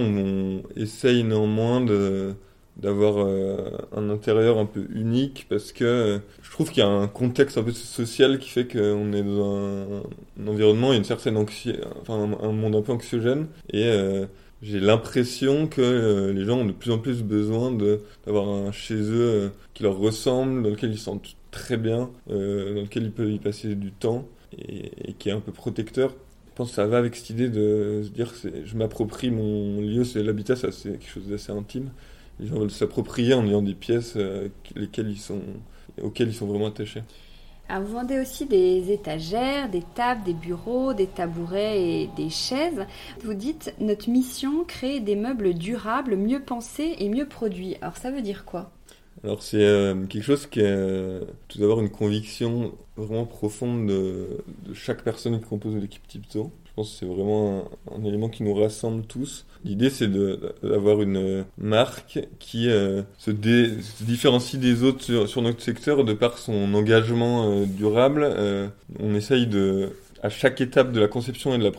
essayent 0.75 1.23
néanmoins 1.23 1.81
de 1.81 2.35
d'avoir 2.77 3.17
euh, 3.17 3.69
un 3.95 4.09
intérieur 4.09 4.57
un 4.57 4.65
peu 4.65 4.87
unique 4.93 5.45
parce 5.49 5.71
que 5.71 5.83
euh, 5.83 6.19
je 6.41 6.49
trouve 6.51 6.69
qu'il 6.69 6.81
y 6.81 6.85
a 6.85 6.89
un 6.89 7.07
contexte 7.07 7.57
un 7.57 7.63
peu 7.63 7.71
social 7.71 8.39
qui 8.39 8.49
fait 8.49 8.65
qu'on 8.65 9.13
est 9.13 9.23
dans 9.23 9.55
un, 9.55 10.47
environnement 10.47 10.93
et 10.93 10.97
une 10.97 11.03
certaine 11.03 11.37
anxiété, 11.37 11.79
enfin 12.01 12.15
un, 12.41 12.51
monde 12.51 12.75
un 12.75 12.81
peu 12.81 12.91
anxiogène 12.91 13.47
et 13.69 13.85
euh, 13.85 14.25
j'ai 14.61 14.79
l'impression 14.79 15.67
que 15.67 16.31
les 16.31 16.45
gens 16.45 16.59
ont 16.59 16.65
de 16.65 16.71
plus 16.71 16.91
en 16.91 16.99
plus 16.99 17.23
besoin 17.23 17.71
d'avoir 18.25 18.49
un 18.49 18.71
chez 18.71 18.95
eux 18.95 19.51
qui 19.73 19.83
leur 19.83 19.97
ressemble, 19.97 20.63
dans 20.63 20.69
lequel 20.69 20.91
ils 20.91 20.97
se 20.97 21.05
sentent 21.05 21.35
très 21.51 21.77
bien, 21.77 22.09
dans 22.27 22.35
lequel 22.35 23.03
ils 23.03 23.11
peuvent 23.11 23.31
y 23.31 23.39
passer 23.39 23.75
du 23.75 23.91
temps 23.91 24.27
et, 24.57 25.13
qui 25.17 25.29
est 25.29 25.31
un 25.31 25.39
peu 25.39 25.51
protecteur 25.51 26.13
je 26.49 26.55
pense 26.57 26.69
que 26.69 26.75
ça 26.75 26.85
va 26.85 26.97
avec 26.97 27.15
cette 27.15 27.29
idée 27.29 27.47
de 27.47 28.01
se 28.03 28.09
dire 28.09 28.33
je 28.65 28.75
m'approprie 28.75 29.31
mon 29.31 29.79
lieu, 29.79 30.03
c'est 30.03 30.21
l'habitat, 30.21 30.57
ça 30.57 30.71
c'est 30.71 30.91
quelque 30.91 31.09
chose 31.09 31.27
d'assez 31.27 31.53
intime 31.53 31.89
les 32.41 32.47
gens 32.47 32.59
veulent 32.59 32.71
s'approprier 32.71 33.33
en 33.33 33.45
ayant 33.45 33.61
des 33.61 33.75
pièces 33.75 34.13
euh, 34.17 34.49
auxquelles 34.75 35.09
ils 35.09 36.33
sont 36.33 36.47
vraiment 36.47 36.67
attachés. 36.67 37.03
Alors 37.71 37.87
vous 37.87 37.93
vendez 37.93 38.19
aussi 38.19 38.45
des 38.47 38.91
étagères, 38.91 39.69
des 39.69 39.83
tables, 39.95 40.23
des 40.25 40.33
bureaux, 40.33 40.93
des 40.93 41.07
tabourets 41.07 41.81
et 41.81 42.09
des 42.17 42.29
chaises. 42.29 42.85
Vous 43.23 43.33
dites 43.33 43.73
notre 43.79 44.09
mission 44.09 44.65
créer 44.65 44.99
des 44.99 45.15
meubles 45.15 45.53
durables, 45.53 46.17
mieux 46.17 46.41
pensés 46.41 46.95
et 46.99 47.07
mieux 47.07 47.29
produits. 47.29 47.77
Alors 47.79 47.95
ça 47.95 48.11
veut 48.11 48.21
dire 48.21 48.43
quoi? 48.43 48.71
Alors 49.23 49.41
c'est 49.41 49.63
euh, 49.63 50.05
quelque 50.05 50.23
chose 50.23 50.47
qui 50.47 50.59
est 50.59 50.65
euh, 50.65 51.21
tout 51.47 51.59
d'abord 51.59 51.79
une 51.79 51.89
conviction 51.89 52.73
vraiment 52.97 53.25
profonde 53.25 53.87
de, 53.87 54.43
de 54.67 54.73
chaque 54.73 55.01
personne 55.01 55.39
qui 55.39 55.47
compose 55.47 55.77
l'équipe 55.77 56.05
Tipto. 56.05 56.51
Je 56.65 56.71
pense 56.75 56.91
que 56.91 56.97
c'est 56.99 57.05
vraiment 57.05 57.69
un, 57.89 58.03
élément 58.03 58.27
qui 58.27 58.43
nous 58.43 58.53
rassemble 58.53 59.05
tous. 59.05 59.45
L'idée, 59.63 59.91
c'est 59.91 60.09
d'avoir 60.63 61.01
une 61.01 61.45
marque 61.57 62.19
qui 62.39 62.69
euh, 62.69 63.03
se, 63.19 63.29
différencie 63.29 64.59
des 64.59 64.83
autres 64.83 65.27
sur, 65.27 65.41
notre 65.41 65.61
secteur 65.61 66.03
de 66.03 66.13
par 66.13 66.39
son 66.39 66.73
engagement 66.73 67.51
euh, 67.51 67.65
durable. 67.65 68.23
Euh, 68.23 68.67
on 68.99 69.13
essaye 69.13 69.45
de, 69.45 69.89
à 70.23 70.29
chaque 70.29 70.61
étape 70.61 70.91
de 70.91 70.99
la 70.99 71.07
conception 71.07 71.53
et 71.53 71.59
de 71.59 71.71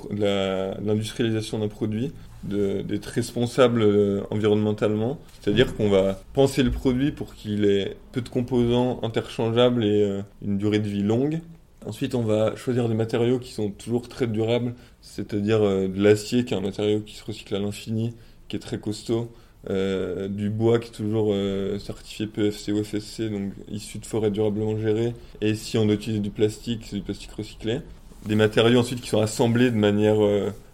l'industrialisation 0.86 1.58
d'un 1.58 1.68
produit, 1.68 2.12
d'être 2.44 3.06
responsable 3.06 3.84
environnementalement. 4.30 5.18
C'est-à-dire 5.40 5.74
qu'on 5.74 5.88
va 5.88 6.20
penser 6.34 6.62
le 6.62 6.70
produit 6.70 7.10
pour 7.10 7.34
qu'il 7.34 7.64
ait 7.64 7.96
peu 8.12 8.20
de 8.20 8.28
composants 8.28 9.00
interchangeables 9.02 9.84
et 9.84 10.20
une 10.44 10.58
durée 10.58 10.78
de 10.78 10.88
vie 10.88 11.02
longue. 11.02 11.40
Ensuite, 11.86 12.14
on 12.14 12.22
va 12.22 12.54
choisir 12.54 12.88
des 12.88 12.94
matériaux 12.94 13.38
qui 13.38 13.52
sont 13.52 13.70
toujours 13.70 14.08
très 14.08 14.26
durables, 14.26 14.74
c'est-à-dire 15.00 15.62
euh, 15.62 15.88
de 15.88 16.00
l'acier, 16.00 16.44
qui 16.44 16.54
est 16.54 16.56
un 16.56 16.60
matériau 16.60 17.00
qui 17.00 17.16
se 17.16 17.24
recycle 17.24 17.54
à 17.54 17.58
l'infini, 17.58 18.14
qui 18.48 18.56
est 18.56 18.60
très 18.60 18.78
costaud, 18.78 19.32
euh, 19.70 20.28
du 20.28 20.48
bois 20.50 20.78
qui 20.78 20.88
est 20.88 20.92
toujours 20.92 21.30
euh, 21.32 21.78
certifié 21.78 22.26
PFC 22.26 22.72
ou 22.72 22.84
FSC, 22.84 23.30
donc 23.30 23.52
issu 23.68 23.98
de 23.98 24.06
forêts 24.06 24.30
durablement 24.30 24.78
gérées, 24.78 25.14
et 25.40 25.54
si 25.54 25.76
on 25.76 25.88
utilise 25.88 26.20
du 26.20 26.30
plastique, 26.30 26.82
c'est 26.84 26.96
du 26.96 27.02
plastique 27.02 27.32
recyclé. 27.32 27.80
Des 28.26 28.36
matériaux 28.36 28.78
ensuite 28.78 29.00
qui 29.00 29.08
sont 29.08 29.20
assemblés 29.20 29.72
de 29.72 29.76
manière 29.76 30.18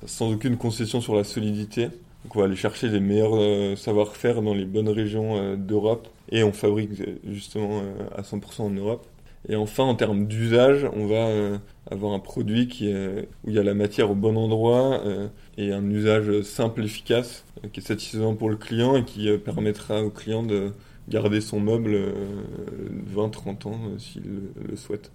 sans 0.05 0.31
aucune 0.31 0.59
concession 0.59 1.01
sur 1.01 1.15
la 1.15 1.25
solidité. 1.25 1.85
Donc 1.85 2.37
on 2.37 2.41
va 2.41 2.45
aller 2.45 2.57
chercher 2.57 2.89
les 2.89 3.01
meilleurs 3.01 3.79
savoir-faire 3.79 4.43
dans 4.43 4.53
les 4.53 4.67
bonnes 4.67 4.91
régions 4.91 5.57
d'Europe, 5.57 6.09
et 6.31 6.45
on 6.45 6.53
fabrique 6.53 6.91
justement 7.27 7.81
à 8.15 8.21
100% 8.21 8.61
en 8.61 8.71
Europe. 8.71 9.07
Et 9.49 9.57
enfin, 9.57 9.85
en 9.85 9.95
termes 9.95 10.27
d'usage, 10.27 10.87
on 10.93 11.07
va 11.07 11.29
euh, 11.29 11.59
avoir 11.91 12.13
un 12.13 12.19
produit 12.19 12.69
qui 12.69 12.91
est, 12.91 13.29
où 13.45 13.51
il 13.51 13.55
y 13.55 13.59
a 13.59 13.63
la 13.63 13.75
matière 13.75 14.11
au 14.11 14.15
bon 14.15 14.37
endroit 14.37 15.01
euh, 15.07 15.29
et 15.57 15.73
un 15.73 15.89
usage 15.91 16.43
simple, 16.43 16.85
efficace, 16.85 17.45
euh, 17.65 17.69
qui 17.73 17.81
est 17.81 17.83
satisfaisant 17.83 18.35
pour 18.35 18.51
le 18.51 18.57
client 18.57 18.97
et 18.97 19.05
qui 19.05 19.31
permettra 19.39 20.03
au 20.03 20.11
client 20.11 20.43
de 20.43 20.73
garder 21.09 21.41
son 21.41 21.61
meuble 21.61 21.99
20-30 23.15 23.69
ans 23.69 23.79
s'il 23.97 24.23
le 24.69 24.77
souhaite. 24.77 25.11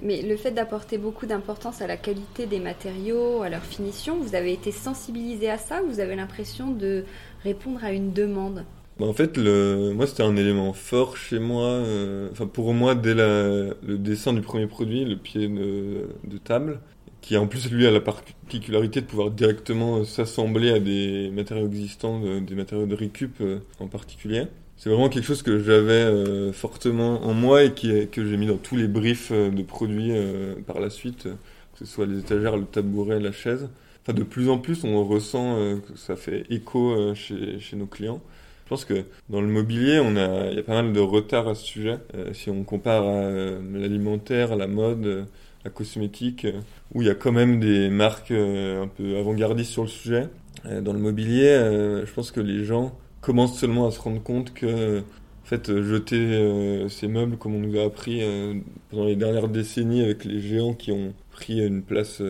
Mais 0.00 0.22
le 0.22 0.36
fait 0.36 0.52
d'apporter 0.52 0.98
beaucoup 0.98 1.26
d'importance 1.26 1.82
à 1.82 1.88
la 1.88 1.96
qualité 1.96 2.46
des 2.46 2.60
matériaux, 2.60 3.42
à 3.42 3.48
leur 3.48 3.62
finition, 3.62 4.18
vous 4.20 4.36
avez 4.36 4.52
été 4.52 4.70
sensibilisé 4.70 5.50
à 5.50 5.58
ça 5.58 5.82
ou 5.82 5.88
vous 5.88 6.00
avez 6.00 6.14
l'impression 6.14 6.70
de 6.70 7.04
répondre 7.42 7.84
à 7.84 7.90
une 7.90 8.12
demande? 8.12 8.64
Bah, 8.98 9.06
en 9.06 9.12
fait, 9.14 9.36
le, 9.36 9.92
moi, 9.94 10.06
c'était 10.06 10.22
un 10.22 10.36
élément 10.36 10.72
fort 10.72 11.16
chez 11.16 11.38
moi. 11.38 11.66
Euh, 11.68 12.28
enfin, 12.30 12.46
pour 12.46 12.74
moi, 12.74 12.94
dès 12.94 13.14
le 13.14 13.74
dessin 13.98 14.32
du 14.32 14.42
premier 14.42 14.66
produit, 14.66 15.04
le 15.04 15.16
pied 15.16 15.48
de, 15.48 16.38
table, 16.44 16.80
qui 17.20 17.36
en 17.36 17.46
plus, 17.46 17.70
lui, 17.70 17.86
a 17.86 17.90
la 17.90 18.00
particularité 18.00 19.00
de 19.00 19.06
pouvoir 19.06 19.30
directement 19.30 20.04
s'assembler 20.04 20.70
à 20.70 20.80
des 20.80 21.30
matériaux 21.30 21.66
existants, 21.68 22.20
des 22.40 22.54
matériaux 22.54 22.86
de 22.86 22.94
récup 22.94 23.40
euh, 23.40 23.60
en 23.80 23.86
particulier. 23.86 24.44
C'est 24.76 24.90
vraiment 24.90 25.08
quelque 25.08 25.24
chose 25.24 25.42
que 25.42 25.58
j'avais 25.62 25.92
euh, 25.92 26.52
fortement 26.52 27.24
en 27.24 27.32
moi 27.34 27.62
et 27.62 27.72
que 27.72 28.26
j'ai 28.26 28.36
mis 28.36 28.46
dans 28.46 28.56
tous 28.56 28.76
les 28.76 28.88
briefs 28.88 29.32
de 29.32 29.62
produits 29.62 30.12
par 30.66 30.80
la 30.80 30.90
suite, 30.90 31.24
que 31.24 31.78
ce 31.78 31.86
soit 31.86 32.06
les 32.06 32.18
étagères, 32.18 32.56
le 32.56 32.64
tabouret, 32.64 33.20
la 33.20 33.32
chaise. 33.32 33.68
Enfin, 34.02 34.12
de 34.12 34.24
plus 34.24 34.48
en 34.48 34.58
plus, 34.58 34.84
on 34.84 35.04
ressent 35.04 35.56
que 35.86 35.96
ça 35.96 36.16
fait 36.16 36.44
écho 36.50 37.14
chez 37.14 37.76
nos 37.76 37.86
clients. 37.86 38.20
Je 38.72 38.76
pense 38.76 38.84
que 38.86 39.04
dans 39.28 39.42
le 39.42 39.48
mobilier, 39.48 40.00
il 40.02 40.56
y 40.56 40.58
a 40.58 40.62
pas 40.62 40.82
mal 40.82 40.94
de 40.94 41.00
retard 41.00 41.46
à 41.46 41.54
ce 41.54 41.62
sujet. 41.62 41.98
Euh, 42.14 42.32
si 42.32 42.48
on 42.48 42.64
compare 42.64 43.02
à 43.02 43.16
euh, 43.20 43.60
l'alimentaire, 43.74 44.56
la 44.56 44.66
mode, 44.66 45.04
euh, 45.04 45.24
la 45.62 45.70
cosmétique, 45.70 46.46
où 46.94 47.02
il 47.02 47.08
y 47.08 47.10
a 47.10 47.14
quand 47.14 47.32
même 47.32 47.60
des 47.60 47.90
marques 47.90 48.30
un 48.30 48.88
peu 48.88 49.18
avant-gardistes 49.18 49.72
sur 49.72 49.82
le 49.82 49.90
sujet. 49.90 50.28
dans 50.64 50.94
le 50.94 50.98
mobilier, 50.98 51.50
je 52.06 52.12
pense 52.14 52.30
que 52.30 52.40
les 52.40 52.64
gens 52.64 52.96
commencent 53.20 53.58
seulement 53.58 53.86
à 53.86 53.90
se 53.90 54.00
rendre 54.00 54.22
compte 54.22 54.54
que 54.54 55.00
en 55.00 55.44
fait, 55.44 55.66
jeter 55.82 56.86
ces 56.88 57.08
meubles, 57.08 57.36
comme 57.36 57.54
on 57.54 57.60
nous 57.60 57.78
a 57.78 57.84
appris 57.84 58.22
pendant 58.90 59.04
les 59.04 59.16
dernières 59.16 59.48
décennies 59.48 60.02
avec 60.02 60.24
les 60.24 60.40
géants 60.40 60.72
qui 60.72 60.92
ont 60.92 61.12
pris 61.30 61.64
une 61.64 61.82
place 61.82 62.22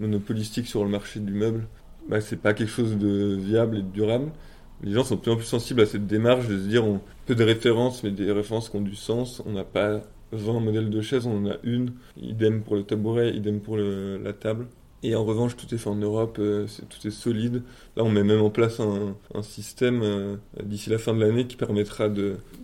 monopolistique 0.00 0.66
sur 0.66 0.82
le 0.82 0.90
marché 0.90 1.20
du 1.20 1.32
meuble, 1.32 1.68
bah, 2.08 2.20
c'est 2.20 2.40
pas 2.42 2.54
quelque 2.54 2.72
chose 2.72 2.98
de 2.98 3.36
viable 3.36 3.78
et 3.78 3.82
de 3.82 3.88
durable 3.88 4.32
les 4.82 4.92
gens 4.92 5.04
sont 5.04 5.16
de 5.16 5.20
plus 5.20 5.30
en 5.30 5.36
plus 5.36 5.44
sensibles 5.44 5.80
à 5.80 5.86
cette 5.86 6.06
démarche 6.06 6.48
de 6.48 6.58
se 6.58 6.68
dire 6.68 6.84
on 6.84 7.00
peut 7.26 7.34
des 7.34 7.44
références, 7.44 8.02
mais 8.02 8.10
des 8.10 8.30
références 8.32 8.68
qui 8.68 8.76
ont 8.76 8.82
du 8.82 8.96
sens. 8.96 9.42
On 9.46 9.52
n'a 9.52 9.64
pas 9.64 10.02
20 10.32 10.60
modèles 10.60 10.90
de 10.90 11.00
chaises, 11.00 11.26
on 11.26 11.44
en 11.44 11.50
a 11.50 11.56
une. 11.62 11.92
Idem 12.20 12.62
pour 12.62 12.76
le 12.76 12.82
tabouret, 12.82 13.34
idem 13.34 13.60
pour 13.60 13.76
la 13.76 14.32
table. 14.32 14.66
Et 15.02 15.14
en 15.14 15.24
revanche, 15.24 15.56
tout 15.56 15.72
est 15.74 15.78
fait 15.78 15.90
en 15.90 15.96
Europe, 15.96 16.38
euh, 16.40 16.66
tout 16.88 17.06
est 17.06 17.10
solide. 17.10 17.62
Là, 17.96 18.02
on 18.02 18.08
met 18.08 18.24
même 18.24 18.40
en 18.40 18.50
place 18.50 18.80
un, 18.80 19.42
système 19.42 20.00
euh, 20.02 20.36
d'ici 20.62 20.88
la 20.88 20.98
fin 20.98 21.12
de 21.12 21.20
l'année 21.20 21.46
qui 21.46 21.56
permettra 21.56 22.08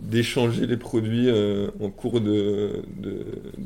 d'échanger 0.01 0.65
les 0.65 0.77
produits 0.77 1.29
euh, 1.29 1.69
en 1.79 1.89
cours 1.89 2.21
de, 2.21 2.81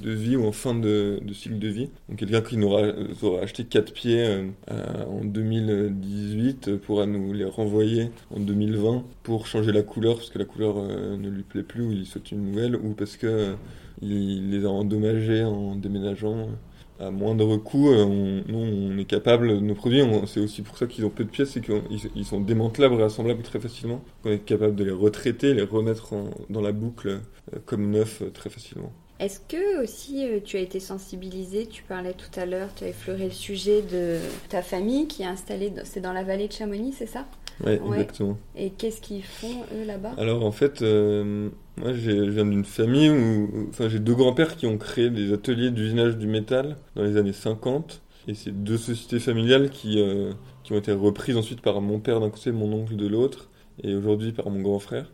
vie 0.04 0.36
ou 0.36 0.46
en 0.46 0.52
fin 0.52 0.76
de, 0.76 1.20
cycle 1.32 1.60
de 1.60 1.68
vie. 1.70 1.90
Donc, 2.10 2.20
quelqu'un 2.20 2.42
qui 2.42 2.58
nous 2.58 2.68
aura, 2.68 3.42
acheté 3.42 3.64
quatre 3.64 3.94
pieds 3.94 4.26
en 4.70 5.24
2018 5.24 6.78
pourra 6.78 7.06
nous 7.06 7.34
les 7.34 7.46
renvoyer 7.46 8.12
en 8.36 8.40
2020 8.40 9.04
pour 9.24 9.48
changer 9.48 9.72
la 9.72 9.82
couleur 9.82 10.18
parce 10.18 10.30
que 10.30 10.40
la 10.40 10.46
couleur 10.46 10.76
ne 10.84 11.30
lui 11.30 11.44
plaît 11.44 11.64
plus 11.64 11.84
ou 11.84 11.92
il 11.92 12.06
souhaite 12.06 12.32
une 12.32 12.44
nouvelle 12.44 12.76
ou 12.76 12.94
parce 12.94 13.18
que 13.18 13.56
il 14.02 14.52
les 14.52 14.66
a 14.66 14.70
endommagés 14.70 15.44
en 15.44 15.76
déménageant 15.76 16.50
à 17.00 17.12
moindre 17.12 17.58
coût, 17.58 17.89
euh, 17.89 18.04
on, 18.04 18.44
nous, 18.48 18.58
on 18.58 18.98
est 18.98 19.06
capable, 19.06 19.58
nos 19.58 19.75
produits, 19.75 20.01
c'est 20.25 20.39
aussi 20.39 20.62
pour 20.62 20.77
ça 20.77 20.88
qu'ils 20.88 21.06
ont 21.06 21.10
peu 21.10 21.24
de 21.24 21.30
pièces, 21.30 21.51
c'est 21.51 21.62
qu'ils 21.62 22.25
sont 22.25 22.42
démantelables, 22.42 22.96
réassemblables 22.96 23.44
très 23.44 23.60
facilement. 23.60 24.01
On 24.25 24.32
est 24.32 24.39
capable 24.39 24.75
de 24.75 24.84
les 24.84 24.92
retraiter, 24.92 25.54
les 25.54 25.63
remettre 25.63 26.13
dans 26.50 26.62
la 26.62 26.72
boucle 26.72 27.10
euh, 27.10 27.60
comme 27.66 27.89
neuf 27.89 28.22
euh, 28.22 28.30
très 28.30 28.50
facilement. 28.50 28.92
Est-ce 29.20 29.39
que 29.39 29.82
aussi 29.84 30.27
tu 30.46 30.58
as 30.58 30.60
été 30.60 30.80
sensibilisé 30.80 31.66
Tu 31.66 31.82
parlais 31.82 32.13
tout 32.13 32.39
à 32.39 32.46
l'heure, 32.46 32.70
tu 32.75 32.84
as 32.84 32.89
effleuré 32.89 33.25
le 33.25 33.32
sujet 33.32 33.82
de 33.82 34.20
ta 34.50 34.62
famille 34.62 35.08
qui 35.08 35.24
est 35.24 35.27
installée, 35.27 35.74
c'est 35.86 36.01
dans 36.01 36.13
la 36.13 36.24
vallée 36.24 36.48
de 36.48 36.54
Chamonix, 36.54 36.94
c'est 36.94 37.08
ça? 37.08 37.25
Oui, 37.66 37.74
exactement. 37.74 38.38
Et 38.56 38.70
qu'est-ce 38.72 39.02
qu'ils 39.02 39.24
font 39.24 39.64
eux 39.76 39.86
là-bas? 39.86 40.14
Alors 40.18 40.46
en 40.46 40.52
fait, 40.52 40.82
euh, 40.82 41.50
moi 41.78 41.94
je 41.94 42.12
viens 42.12 42.46
d'une 42.46 42.66
famille 42.66 43.10
où, 43.10 43.68
enfin 43.70 43.90
j'ai 43.90 44.00
deux 44.00 44.16
grands-pères 44.16 44.56
qui 44.56 44.68
ont 44.68 44.78
créé 44.78 45.10
des 45.10 45.34
ateliers 45.34 45.72
d'usinage 45.72 46.18
du 46.18 46.28
métal 46.28 46.78
dans 46.96 47.04
les 47.04 47.18
années 47.18 47.34
50. 47.34 48.02
Et 48.28 48.34
c'est 48.34 48.52
deux 48.52 48.78
sociétés 48.78 49.20
familiales 49.20 49.70
qui, 49.70 50.02
euh, 50.02 50.34
qui 50.64 50.74
ont 50.74 50.78
été 50.78 50.92
reprises 50.92 51.38
ensuite 51.38 51.62
par 51.62 51.80
mon 51.82 52.00
père 52.00 52.20
d'un 52.20 52.30
côté, 52.30 52.52
mon 52.52 52.72
oncle 52.74 52.96
de 52.96 53.08
l'autre, 53.08 53.50
et 53.84 53.96
aujourd'hui 53.96 54.34
par 54.34 54.50
mon 54.50 54.62
grand 54.62 54.80
frère. 54.80 55.10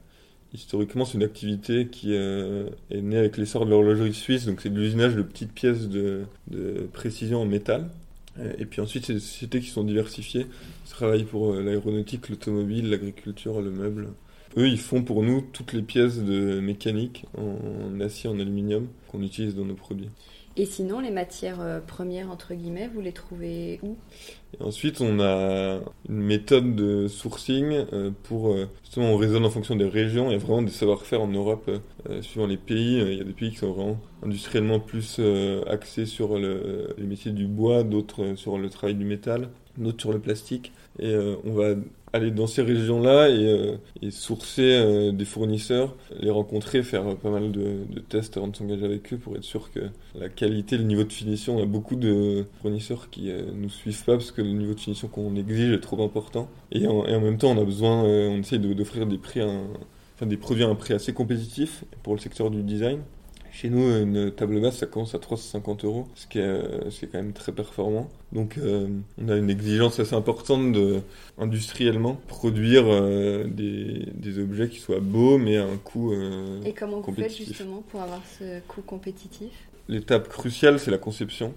Historiquement, 0.53 1.03
c'est 1.03 1.17
une 1.17 1.23
activité 1.23 1.87
qui 1.87 2.09
euh, 2.11 2.69
est 2.91 3.01
née 3.01 3.17
avec 3.17 3.37
l'essor 3.37 3.65
de 3.65 3.71
l'horlogerie 3.71 4.13
suisse, 4.13 4.45
donc 4.45 4.61
c'est 4.61 4.69
de 4.69 4.79
l'usinage 4.79 5.15
de 5.15 5.23
petites 5.23 5.51
pièces 5.51 5.89
de, 5.89 6.25
précision 6.91 7.41
en 7.41 7.45
métal. 7.45 7.89
Euh, 8.39 8.53
et 8.57 8.65
puis 8.65 8.81
ensuite, 8.81 9.05
c'est 9.05 9.13
des 9.13 9.19
sociétés 9.19 9.59
qui 9.59 9.69
sont 9.69 9.83
diversifiées, 9.83 10.47
Ils 10.85 10.89
travaillent 10.89 11.25
pour 11.25 11.53
euh, 11.53 11.61
l'aéronautique, 11.61 12.29
l'automobile, 12.29 12.89
l'agriculture, 12.89 13.61
le 13.61 13.71
meuble. 13.71 14.09
Eux, 14.57 14.67
ils 14.67 14.79
font 14.79 15.03
pour 15.03 15.23
nous 15.23 15.41
toutes 15.41 15.73
les 15.73 15.81
pièces 15.81 16.19
de 16.19 16.59
mécanique 16.59 17.25
en 17.37 17.99
acier, 17.99 18.29
en 18.29 18.39
aluminium 18.39 18.87
qu'on 19.07 19.21
utilise 19.23 19.55
dans 19.55 19.65
nos 19.65 19.73
produits. 19.73 20.09
Et 20.55 20.65
sinon, 20.65 20.99
les 20.99 21.09
matières 21.09 21.61
euh, 21.61 21.79
premières, 21.79 22.29
entre 22.29 22.53
guillemets, 22.53 22.87
vous 22.93 23.01
les 23.01 23.11
trouvez 23.11 23.79
où? 23.81 23.97
Ensuite, 24.59 25.01
on 25.01 25.19
a 25.19 25.79
une 26.07 26.21
méthode 26.21 26.75
de 26.75 27.07
sourcing 27.07 27.85
euh, 27.91 28.11
pour... 28.23 28.51
Euh, 28.51 28.69
justement, 28.83 29.07
on 29.07 29.17
raisonne 29.17 29.45
en 29.45 29.49
fonction 29.49 29.75
des 29.75 29.87
régions. 29.87 30.29
Il 30.29 30.33
y 30.33 30.35
a 30.35 30.37
vraiment 30.37 30.61
des 30.61 30.69
savoir-faire 30.69 31.21
en 31.21 31.27
Europe, 31.27 31.71
suivant 32.21 32.45
les 32.45 32.57
pays. 32.57 32.99
Il 32.99 33.17
y 33.17 33.21
a 33.21 33.23
des 33.23 33.33
pays 33.33 33.49
qui 33.49 33.57
sont 33.57 33.71
vraiment 33.71 33.99
industriellement 34.21 34.79
plus 34.79 35.19
axés 35.67 36.05
sur 36.05 36.37
le, 36.37 36.93
les 36.99 37.05
métiers 37.05 37.31
du 37.31 37.47
bois, 37.47 37.83
d'autres 37.83 38.35
sur 38.35 38.59
le 38.59 38.69
travail 38.69 38.93
du 38.93 39.05
métal, 39.05 39.49
d'autres 39.77 40.01
sur 40.01 40.13
le 40.13 40.19
plastique. 40.19 40.71
Et 40.99 41.15
on 41.43 41.53
va 41.53 41.73
aller 42.13 42.29
dans 42.29 42.45
ces 42.45 42.61
régions-là 42.61 43.29
et, 43.29 43.47
euh, 43.47 44.11
sourcer 44.11 44.61
euh, 44.61 45.11
des 45.11 45.25
fournisseurs, 45.25 45.95
les 46.19 46.29
rencontrer, 46.29 46.83
faire 46.83 47.17
pas 47.17 47.31
mal 47.31 47.51
de, 47.51 47.85
tests 48.07 48.37
avant 48.37 48.47
de 48.47 48.55
s'engager 48.55 48.85
avec 48.85 49.11
eux 49.13 49.17
pour 49.17 49.35
être 49.35 49.43
sûr 49.43 49.71
que 49.71 49.79
la 50.15 50.29
qualité, 50.29 50.77
le 50.77 50.83
niveau 50.83 51.03
de 51.03 51.11
finition, 51.11 51.57
on 51.57 51.63
a 51.63 51.65
beaucoup 51.65 51.95
de 51.95 52.45
fournisseurs 52.61 53.09
qui 53.09 53.31
euh, 53.31 53.43
nous 53.55 53.69
suivent 53.69 54.03
pas 54.05 54.13
parce 54.13 54.31
que 54.31 54.43
le 54.43 54.49
niveau 54.49 54.75
de 54.75 54.79
finition 54.79 55.07
qu'on 55.07 55.35
exige 55.35 55.73
est 55.73 55.79
trop 55.79 56.03
important. 56.03 56.47
Et 56.71 56.85
en, 56.87 57.05
et 57.05 57.15
en, 57.15 57.21
même 57.21 57.37
temps, 57.37 57.51
on 57.51 57.61
a 57.61 57.65
besoin, 57.65 58.03
on 58.03 58.39
essaye 58.39 58.59
d'offrir 58.59 59.07
des 59.07 59.17
prix, 59.17 59.41
enfin 59.41 60.25
des 60.27 60.37
produits 60.37 60.63
à 60.63 60.69
un 60.69 60.75
prix 60.75 60.93
assez 60.93 61.13
compétitif 61.13 61.83
pour 62.03 62.13
le 62.13 62.19
secteur 62.19 62.51
du 62.51 62.61
design. 62.61 62.99
Chez 63.53 63.69
nous, 63.69 63.87
une 63.87 64.31
table 64.31 64.59
basse, 64.59 64.77
ça 64.77 64.87
commence 64.87 65.13
à 65.13 65.19
350 65.19 65.85
euros, 65.85 66.07
ce 66.15 66.25
qui 66.25 66.39
est, 66.39 66.41
euh, 66.41 66.89
ce 66.89 66.99
qui 66.99 67.05
est 67.05 67.07
quand 67.09 67.19
même 67.19 67.33
très 67.33 67.51
performant. 67.51 68.09
Donc, 68.31 68.57
euh, 68.57 68.87
on 69.21 69.29
a 69.29 69.35
une 69.35 69.51
exigence 69.51 69.99
assez 69.99 70.15
importante 70.15 70.71
de, 70.73 71.01
industriellement, 71.37 72.19
produire 72.27 72.85
euh, 72.87 73.43
des, 73.43 74.07
des, 74.15 74.39
objets 74.39 74.69
qui 74.69 74.79
soient 74.79 74.99
beaux, 74.99 75.37
mais 75.37 75.57
à 75.57 75.65
un 75.65 75.77
coût 75.77 76.15
Et 76.65 76.73
comment 76.73 77.01
vous 77.01 77.13
faites 77.13 77.37
justement 77.37 77.83
pour 77.89 78.01
avoir 78.01 78.21
ce 78.39 78.59
coût 78.67 78.81
compétitif? 78.81 79.51
L'étape 79.87 80.29
cruciale, 80.29 80.79
c'est 80.79 80.91
la 80.91 80.97
conception 80.97 81.53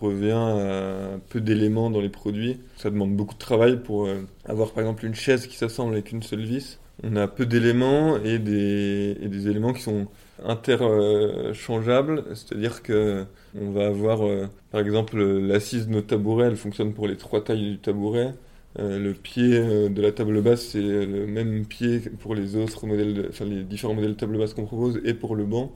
revient 0.00 0.30
à 0.32 1.18
peu 1.28 1.40
d'éléments 1.40 1.90
dans 1.90 2.00
les 2.00 2.08
produits. 2.08 2.58
Ça 2.76 2.90
demande 2.90 3.14
beaucoup 3.16 3.34
de 3.34 3.40
travail 3.40 3.80
pour 3.82 4.08
avoir 4.44 4.72
par 4.72 4.82
exemple 4.82 5.06
une 5.06 5.14
chaise 5.14 5.46
qui 5.46 5.56
s'assemble 5.56 5.92
avec 5.92 6.10
une 6.10 6.24
seule 6.24 6.42
vis. 6.42 6.80
On 7.04 7.16
a 7.16 7.26
peu 7.26 7.46
d'éléments 7.46 8.16
et 8.22 8.38
des, 8.38 9.16
et 9.20 9.48
éléments 9.48 9.72
qui 9.72 9.82
sont 9.82 10.06
interchangeable, 10.44 12.24
c'est-à-dire 12.34 12.82
que 12.82 13.24
on 13.60 13.70
va 13.70 13.86
avoir, 13.86 14.26
euh, 14.26 14.46
par 14.70 14.80
exemple, 14.80 15.20
l'assise 15.20 15.88
de 15.88 15.92
nos 15.92 16.02
tabourets, 16.02 16.46
elle 16.46 16.56
fonctionne 16.56 16.94
pour 16.94 17.08
les 17.08 17.16
trois 17.16 17.42
tailles 17.44 17.72
du 17.72 17.78
tabouret. 17.78 18.34
Euh, 18.78 18.98
le 18.98 19.12
pied 19.12 19.58
euh, 19.58 19.88
de 19.90 20.00
la 20.00 20.12
table 20.12 20.40
basse, 20.40 20.68
c'est 20.68 20.80
le 20.80 21.26
même 21.26 21.66
pied 21.66 22.00
pour 22.20 22.34
les 22.34 22.56
autres 22.56 22.86
modèles, 22.86 23.30
les 23.40 23.64
différents 23.64 23.94
modèles 23.94 24.12
de 24.12 24.16
table 24.16 24.38
basse 24.38 24.54
qu'on 24.54 24.64
propose 24.64 25.00
et 25.04 25.14
pour 25.14 25.36
le 25.36 25.44
banc. 25.44 25.72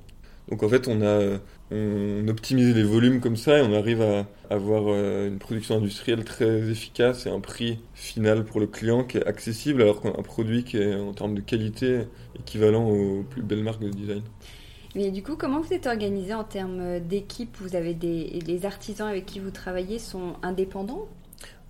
Donc 0.48 0.62
en 0.62 0.68
fait, 0.68 0.86
on 0.88 1.02
a 1.02 1.38
on 1.72 2.28
optimise 2.28 2.74
les 2.74 2.84
volumes 2.84 3.20
comme 3.20 3.36
ça 3.36 3.58
et 3.58 3.62
on 3.62 3.72
arrive 3.72 4.00
à 4.00 4.26
avoir 4.50 4.84
euh, 4.86 5.26
une 5.26 5.38
production 5.38 5.76
industrielle 5.76 6.24
très 6.24 6.70
efficace 6.70 7.26
et 7.26 7.30
un 7.30 7.40
prix 7.40 7.80
final 7.94 8.44
pour 8.44 8.60
le 8.60 8.68
client 8.68 9.02
qui 9.02 9.18
est 9.18 9.26
accessible 9.26 9.82
alors 9.82 10.00
qu'on 10.00 10.12
a 10.12 10.20
un 10.20 10.22
produit 10.22 10.62
qui 10.62 10.76
est 10.76 10.94
en 10.94 11.12
termes 11.12 11.34
de 11.34 11.40
qualité 11.40 12.02
équivalent 12.38 12.88
aux 12.88 13.24
plus 13.24 13.42
belles 13.42 13.64
marques 13.64 13.82
de 13.82 13.90
design. 13.90 14.22
Mais 14.94 15.10
du 15.10 15.22
coup, 15.22 15.36
comment 15.36 15.60
vous 15.60 15.72
êtes 15.72 15.86
organisé 15.86 16.32
en 16.32 16.44
termes 16.44 17.00
d'équipe? 17.00 17.56
Vous 17.60 17.74
avez 17.74 17.94
des 17.94 18.40
les 18.46 18.64
artisans 18.64 19.08
avec 19.08 19.26
qui 19.26 19.40
vous 19.40 19.50
travaillez 19.50 19.98
sont 19.98 20.34
indépendants? 20.42 21.08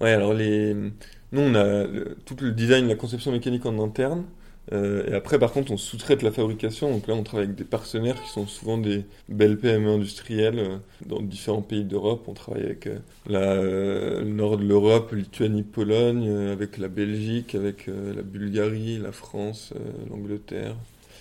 Ouais, 0.02 0.12
alors 0.12 0.34
les 0.34 0.74
nous 0.74 1.40
on 1.40 1.54
a 1.54 1.86
tout 2.26 2.36
le 2.40 2.52
design, 2.52 2.86
la 2.86 2.94
conception 2.94 3.32
mécanique 3.32 3.64
en 3.64 3.82
interne. 3.82 4.24
Euh, 4.72 5.08
et 5.08 5.14
après, 5.14 5.38
par 5.38 5.52
contre, 5.52 5.72
on 5.72 5.76
sous-traite 5.76 6.22
la 6.22 6.30
fabrication. 6.30 6.90
Donc 6.90 7.06
là, 7.06 7.14
on 7.14 7.22
travaille 7.22 7.46
avec 7.46 7.56
des 7.56 7.64
partenaires 7.64 8.20
qui 8.20 8.28
sont 8.30 8.46
souvent 8.46 8.78
des 8.78 9.04
belles 9.28 9.58
PME 9.58 9.88
industrielles 9.88 10.58
euh, 10.58 10.78
dans 11.04 11.20
différents 11.20 11.62
pays 11.62 11.84
d'Europe. 11.84 12.24
On 12.26 12.34
travaille 12.34 12.64
avec 12.64 12.86
euh, 12.86 12.98
la, 13.28 13.56
le 13.56 14.30
nord 14.30 14.56
de 14.56 14.64
l'Europe, 14.64 15.12
Lituanie, 15.12 15.62
Pologne, 15.62 16.28
avec 16.50 16.78
la 16.78 16.88
Belgique, 16.88 17.54
avec 17.54 17.86
la 17.86 18.22
Bulgarie, 18.22 18.98
la 18.98 19.12
France, 19.12 19.72
l'Angleterre. 20.10 20.74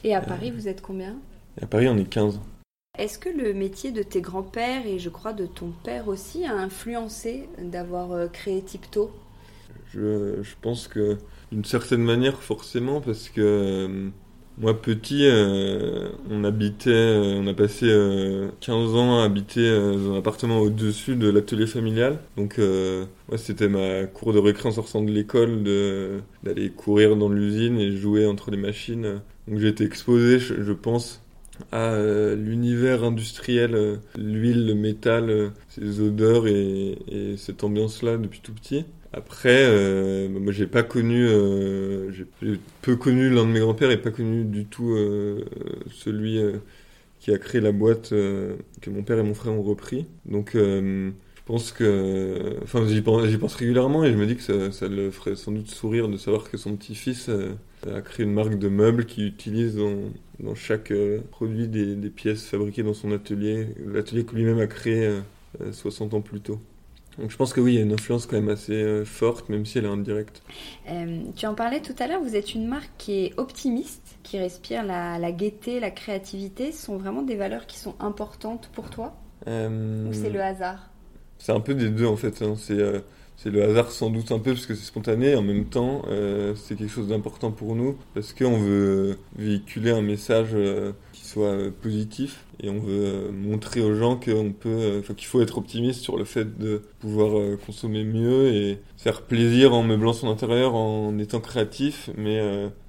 Et 0.04 0.16
à 0.16 0.22
Paris, 0.22 0.52
vous 0.52 0.68
êtes 0.68 0.82
combien? 0.82 1.18
À 1.62 1.66
Paris, 1.66 1.88
on 1.88 1.98
est 1.98 2.10
15. 2.10 2.40
Est-ce 2.98 3.20
que 3.20 3.30
le 3.30 3.54
métier 3.54 3.92
de 3.92 4.04
tes 4.04 4.22
grands-pères 4.22 4.88
et 4.88 5.00
je 5.00 5.10
crois 5.10 5.34
de 5.34 5.46
ton 5.46 5.72
père 5.84 6.08
aussi 6.08 6.46
a 6.46 6.54
influencé 6.54 7.50
d'avoir 7.60 8.32
créé 8.32 8.62
Tipto? 8.62 9.12
Je, 9.94 10.42
je 10.42 10.56
pense 10.62 10.88
que 10.88 11.18
d'une 11.52 11.66
certaine 11.66 12.02
manière, 12.02 12.42
forcément, 12.42 13.02
parce 13.02 13.30
que 13.30 13.42
euh, 13.42 14.10
moi, 14.58 14.82
petit, 14.82 15.26
euh, 15.26 16.10
on 16.30 16.44
habitait, 16.44 16.90
euh, 16.90 17.42
on 17.42 17.48
a 17.48 17.54
passé 17.54 17.88
15 18.62 18.96
ans 18.96 19.20
à 19.20 19.26
habiter 19.26 19.70
dans 19.70 20.14
un 20.14 20.18
appartement 20.18 20.60
au-dessus 20.60 21.16
de 21.16 21.30
l'atelier 21.30 21.68
familial. 21.68 22.20
Donc, 22.38 22.58
moi, 22.58 23.38
c'était 23.38 23.68
ma 23.68 24.06
cour 24.06 24.34
de 24.34 24.40
récré 24.40 24.70
en 24.70 24.72
sortant 24.72 25.02
de 25.02 25.12
l'école, 25.12 25.64
d'aller 26.44 26.70
courir 26.70 27.16
dans 27.16 27.30
l'usine 27.30 27.78
et 27.80 27.92
jouer 27.92 28.26
entre 28.26 28.52
les 28.52 28.58
machines. 28.58 29.22
Donc, 29.48 29.60
j'ai 29.60 29.68
été 29.68 29.84
exposé, 29.84 30.40
je, 30.40 30.74
pense, 30.74 31.22
à 31.72 31.98
l'univers 32.36 33.04
industriel, 33.04 34.00
l'huile, 34.18 34.68
le 34.68 34.76
métal, 34.76 35.52
ces 35.70 36.00
odeurs 36.00 36.48
et 36.48 37.36
cette 37.38 37.64
ambiance-là 37.64 38.18
depuis 38.18 38.40
tout 38.42 38.54
petit. 38.54 38.86
Après, 39.16 39.64
euh, 39.64 40.28
moi 40.28 40.52
j'ai 40.52 40.68
pas 40.68 40.84
connu, 40.84 41.26
euh, 41.26 42.12
j'ai 42.12 42.26
peu 42.82 42.98
connu 42.98 43.30
l'un 43.30 43.46
de 43.46 43.50
mes 43.50 43.62
grands-pères 43.62 43.90
et 43.92 44.02
pas 44.02 44.12
connu 44.12 44.44
du 44.44 44.66
tout 44.66 44.92
euh, 44.92 45.46
celui 45.90 46.38
qui 47.22 47.32
a 47.32 47.38
créé 47.38 47.62
la 47.62 47.72
boîte 47.72 48.10
que 48.10 48.90
mon 48.90 49.04
père 49.04 49.18
et 49.18 49.24
mon 49.24 49.34
frère 49.34 49.54
ont 49.54 49.62
repris. 49.64 50.06
Donc 50.26 50.52
je 50.56 51.12
pense 51.46 51.72
que, 51.72 52.58
enfin 52.64 52.86
j'y 52.88 53.02
pense, 53.02 53.56
régulièrement 53.56 54.04
et 54.04 54.12
je 54.12 54.18
me 54.18 54.26
dis 54.26 54.36
que 54.36 54.72
ça, 54.72 54.88
le 54.90 55.12
ferait 55.12 55.38
sans 55.38 55.54
doute 55.54 55.70
sourire 55.70 56.10
de 56.10 56.18
savoir 56.18 56.52
que 56.52 56.58
son 56.58 56.76
petit-fils 56.76 57.30
a 57.90 58.02
créé 58.02 58.26
une 58.26 58.34
marque 58.34 58.60
de 58.60 58.68
meubles 58.68 59.06
qui 59.06 59.26
utilise 59.26 59.78
dans, 59.78 59.96
dans 60.42 60.56
chaque 60.56 60.92
produit 61.32 61.70
des, 61.70 61.96
des, 61.96 62.10
pièces 62.10 62.46
fabriquées 62.48 62.84
dans 62.84 62.94
son 62.94 63.14
atelier, 63.14 63.68
l'atelier 63.86 64.26
que 64.26 64.36
lui-même 64.36 64.60
a 64.60 64.68
créé 64.68 65.10
60 65.72 66.16
ans 66.16 66.22
plus 66.22 66.42
tôt. 66.42 66.60
Donc 67.18 67.32
je 67.32 67.38
pense 67.38 67.54
que 67.54 67.62
oui, 67.62 67.74
il 67.74 67.76
y 67.76 67.80
a 67.80 67.84
une 67.84 67.94
influence 67.94 68.26
quand 68.26 68.36
même 68.36 68.50
assez 68.50 68.74
euh, 68.74 69.06
forte, 69.06 69.50
même 69.50 69.66
si 69.66 69.78
elle 69.78 69.86
est 69.86 69.90
indirecte. 69.90 70.42
Euh, 70.90 71.22
tu 71.36 71.46
en 71.46 71.56
parlais 71.56 71.80
tout 71.80 71.96
à 72.00 72.08
l'heure, 72.08 72.22
vous 72.22 72.36
êtes 72.36 72.54
une 72.54 72.68
marque 72.68 72.92
qui 72.98 73.26
est 73.26 73.34
optimiste, 73.38 74.18
qui 74.24 74.38
respire 74.38 74.84
la, 74.84 75.18
la 75.18 75.32
gaieté, 75.32 75.80
la 75.80 75.92
créativité. 75.92 76.72
Ce 76.72 76.86
sont 76.86 76.98
vraiment 76.98 77.22
des 77.22 77.36
valeurs 77.36 77.68
qui 77.68 77.80
sont 77.80 77.96
importantes 78.00 78.70
pour 78.74 78.90
toi 78.90 79.16
euh, 79.48 80.10
Ou 80.10 80.14
c'est 80.14 80.30
le 80.30 80.42
hasard? 80.42 80.90
C'est 81.38 81.54
un 81.54 81.62
peu 81.62 81.74
des 81.74 81.90
deux 81.90 82.08
en 82.08 82.18
fait. 82.18 82.42
Hein. 82.42 82.56
C'est 82.58 82.80
c'est 83.38 83.50
le 83.50 83.64
hasard 83.64 83.92
sans 83.92 84.10
doute 84.10 84.32
un 84.32 84.40
peu 84.40 84.54
parce 84.54 84.66
que 84.66 84.74
c'est 84.74 84.86
spontané. 84.86 85.36
En 85.36 85.42
même 85.42 85.66
temps, 85.66 86.04
c'est 86.56 86.78
quelque 86.78 86.90
chose 86.90 87.10
d'important 87.10 87.52
pour 87.52 87.76
nous 87.76 87.98
parce 88.14 88.32
qu'on 88.32 88.58
veut 88.58 89.20
véhiculer 89.36 89.92
un 89.92 90.02
message 90.02 90.56
soit 91.26 91.48
euh, 91.48 91.72
positif 91.72 92.46
et 92.62 92.70
on 92.70 92.80
veut 92.80 93.04
euh, 93.04 93.32
montrer 93.32 93.82
aux 93.82 93.96
gens 93.96 94.16
qu'on 94.16 94.54
peut, 94.54 94.70
euh, 94.70 95.02
qu'il 95.02 95.28
faut 95.28 95.42
être 95.42 95.58
optimiste 95.58 96.02
sur 96.02 96.18
le 96.18 96.24
fait 96.24 96.58
de 96.58 96.84
pouvoir 97.00 97.58
consommer 97.66 98.04
mieux 98.04 98.54
et 98.54 98.80
faire 98.98 99.24
plaisir 99.24 99.74
en 99.74 99.84
meublant 99.84 100.14
son 100.14 100.30
intérieur, 100.30 100.76
en 100.76 101.18
étant 101.18 101.42
créatif, 101.42 102.10
mais 102.18 102.40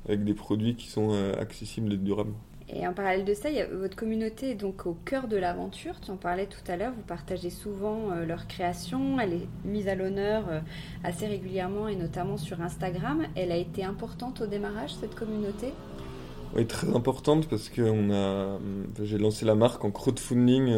avec 0.07 0.25
des 0.25 0.35
produits 0.35 0.77
qui 0.77 0.88
sont 0.88 1.12
accessibles 1.38 1.92
et 1.92 1.96
durables. 1.96 2.33
Et 2.68 2.87
en 2.87 2.92
parallèle 2.92 3.25
de 3.25 3.35
ça, 3.35 3.49
votre 3.72 3.96
communauté 3.96 4.51
est 4.51 4.55
donc 4.55 4.87
au 4.87 4.94
cœur 5.05 5.29
de 5.29 5.37
l'aventure. 5.37 6.01
Tu 6.01 6.11
en 6.11 6.16
parlais 6.16 6.46
tout 6.46 6.70
à 6.70 6.77
l'heure, 6.77 6.92
vous 6.96 7.03
partagez 7.03 7.51
souvent 7.51 8.11
leur 8.27 8.46
création. 8.46 9.20
Elle 9.20 9.35
est 9.35 9.49
mise 9.64 9.88
à 9.88 9.94
l'honneur 9.94 10.44
assez 11.05 11.27
régulièrement 11.27 11.88
et 11.88 11.96
notamment 11.96 12.37
sur 12.37 12.61
Instagram. 12.61 13.25
Elle 13.37 13.53
a 13.53 13.57
été 13.57 13.85
importante 13.85 14.40
au 14.40 14.46
démarrage, 14.46 14.94
cette 14.94 15.14
communauté? 15.14 15.72
Oui, 16.57 16.66
très 16.66 16.88
importante 16.95 17.49
parce 17.49 17.69
que 17.69 17.83
on 17.83 18.11
a, 18.11 18.59
j'ai 19.03 19.19
lancé 19.19 19.45
la 19.45 19.55
marque 19.55 19.85
en 19.85 19.90
crowdfunding 19.90 20.73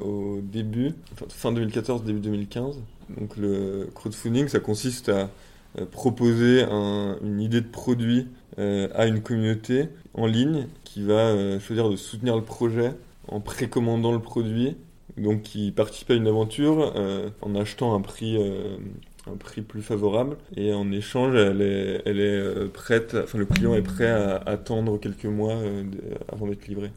au 0.00 0.40
début, 0.42 0.94
fin 1.28 1.52
2014, 1.52 2.02
début 2.02 2.20
2015. 2.20 2.76
Donc 3.16 3.36
le 3.36 3.88
crowdfunding, 3.94 4.48
ça 4.48 4.58
consiste 4.58 5.08
à 5.08 5.30
proposer 5.92 6.64
un, 6.64 7.16
une 7.22 7.40
idée 7.40 7.60
de 7.60 7.68
produit 7.68 8.26
à 8.58 9.06
une 9.06 9.22
communauté 9.22 9.88
en 10.14 10.26
ligne 10.26 10.66
qui 10.84 11.02
va 11.04 11.58
choisir 11.60 11.88
de 11.88 11.96
soutenir 11.96 12.36
le 12.36 12.42
projet 12.42 12.92
en 13.28 13.40
précommandant 13.40 14.12
le 14.12 14.20
produit, 14.20 14.76
donc 15.16 15.42
qui 15.42 15.70
participe 15.70 16.10
à 16.10 16.14
une 16.14 16.26
aventure 16.26 16.92
euh, 16.96 17.30
en 17.42 17.54
achetant 17.54 17.94
un 17.94 18.00
prix 18.00 18.36
euh, 18.36 18.76
un 19.30 19.36
prix 19.36 19.62
plus 19.62 19.82
favorable. 19.82 20.36
Et 20.56 20.72
en 20.72 20.90
échange 20.92 21.34
elle 21.34 21.62
est, 21.62 22.02
elle 22.06 22.20
est 22.20 22.38
euh, 22.38 22.68
prête 22.72 23.16
enfin 23.22 23.38
le 23.38 23.46
client 23.46 23.74
est 23.74 23.82
prêt 23.82 24.08
à 24.08 24.36
attendre 24.46 24.98
quelques 24.98 25.26
mois 25.26 25.56
avant 26.32 26.46
d'être 26.46 26.66
livré. 26.68 26.90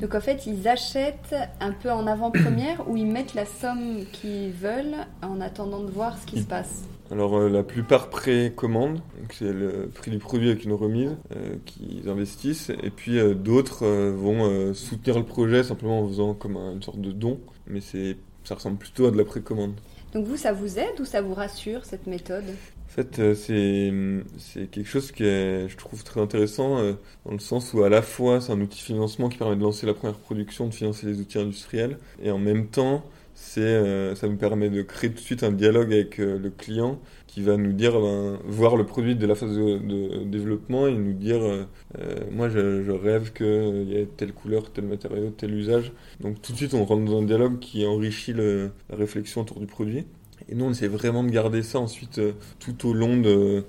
Donc 0.00 0.14
en 0.14 0.20
fait 0.20 0.46
ils 0.46 0.66
achètent 0.66 1.34
un 1.60 1.72
peu 1.72 1.90
en 1.90 2.06
avant-première 2.06 2.88
ou 2.88 2.96
ils 2.96 3.06
mettent 3.06 3.34
la 3.34 3.46
somme 3.46 4.04
qu'ils 4.12 4.50
veulent 4.50 5.06
en 5.22 5.40
attendant 5.40 5.80
de 5.80 5.90
voir 5.90 6.18
ce 6.18 6.26
qui 6.26 6.40
se 6.40 6.46
passe. 6.46 6.84
Alors 7.10 7.38
euh, 7.38 7.48
la 7.48 7.62
plupart 7.62 8.10
précommandent, 8.10 9.00
c'est 9.32 9.52
le 9.52 9.90
prix 9.94 10.10
du 10.10 10.18
produit 10.18 10.50
avec 10.50 10.64
une 10.64 10.74
remise 10.74 11.16
euh, 11.34 11.54
qu'ils 11.64 12.08
investissent, 12.08 12.70
et 12.70 12.90
puis 12.90 13.18
euh, 13.18 13.34
d'autres 13.34 13.86
vont 13.86 14.74
soutenir 14.74 15.18
le 15.18 15.24
projet 15.24 15.62
simplement 15.62 16.00
en 16.00 16.08
faisant 16.08 16.34
comme 16.34 16.56
une 16.56 16.82
sorte 16.82 17.00
de 17.00 17.12
don, 17.12 17.40
mais 17.66 17.80
c'est 17.80 18.16
ça 18.44 18.54
ressemble 18.54 18.76
plutôt 18.78 19.06
à 19.06 19.10
de 19.10 19.16
la 19.16 19.24
précommande. 19.24 19.72
Donc 20.12 20.26
vous, 20.26 20.36
ça 20.36 20.52
vous 20.52 20.78
aide 20.78 21.00
ou 21.00 21.04
ça 21.04 21.20
vous 21.20 21.34
rassure 21.34 21.84
cette 21.84 22.06
méthode? 22.06 22.44
En 22.46 22.90
fait, 22.90 23.34
c'est 23.34 23.92
c'est 24.38 24.70
quelque 24.70 24.88
chose 24.88 25.12
qui 25.12 25.24
est, 25.24 25.68
je 25.68 25.76
trouve, 25.76 26.02
très 26.02 26.20
intéressant 26.20 26.78
dans 27.24 27.32
le 27.32 27.38
sens 27.38 27.74
où 27.74 27.82
à 27.84 27.88
la 27.88 28.02
fois 28.02 28.40
c'est 28.40 28.50
un 28.50 28.60
outil 28.60 28.78
de 28.78 28.84
financement 28.84 29.28
qui 29.28 29.36
permet 29.36 29.56
de 29.56 29.62
lancer 29.62 29.86
la 29.86 29.94
première 29.94 30.18
production, 30.18 30.66
de 30.66 30.74
financer 30.74 31.06
les 31.06 31.20
outils 31.20 31.38
industriels, 31.38 31.98
et 32.22 32.30
en 32.30 32.38
même 32.38 32.66
temps 32.68 33.04
c'est 33.40 33.60
euh, 33.60 34.16
ça 34.16 34.26
nous 34.28 34.36
permet 34.36 34.68
de 34.68 34.82
créer 34.82 35.10
tout 35.10 35.16
de 35.16 35.20
suite 35.20 35.44
un 35.44 35.52
dialogue 35.52 35.92
avec 35.92 36.18
euh, 36.18 36.38
le 36.38 36.50
client 36.50 36.98
qui 37.28 37.40
va 37.40 37.56
nous 37.56 37.72
dire 37.72 37.92
ben, 38.00 38.38
voir 38.44 38.76
le 38.76 38.84
produit 38.84 39.14
de 39.14 39.26
la 39.26 39.36
phase 39.36 39.56
de, 39.56 40.24
développement 40.24 40.88
et 40.88 40.94
nous 40.94 41.12
dire 41.12 41.40
euh, 41.42 41.64
moi 42.32 42.48
je, 42.48 42.90
rêve 42.90 43.32
qu'il 43.32 43.88
y 43.88 43.96
ait 43.96 44.08
telle 44.16 44.32
couleur 44.32 44.72
tel 44.72 44.86
matériau 44.86 45.30
tel 45.30 45.54
usage 45.54 45.92
donc 46.20 46.42
tout 46.42 46.52
de 46.52 46.56
suite 46.56 46.74
on 46.74 46.84
rentre 46.84 47.04
dans 47.04 47.20
un 47.20 47.24
dialogue 47.24 47.60
qui 47.60 47.86
enrichit 47.86 48.32
la 48.32 48.70
réflexion 48.90 49.42
autour 49.42 49.60
du 49.60 49.66
produit 49.66 50.04
et 50.50 50.54
nous, 50.54 50.64
on 50.64 50.70
essaie 50.70 50.88
vraiment 50.88 51.24
de 51.24 51.30
garder 51.30 51.62
ça 51.62 51.78
ensuite 51.78 52.20
tout 52.58 52.88
au 52.88 52.94
long 52.94 53.18
de 53.18 53.64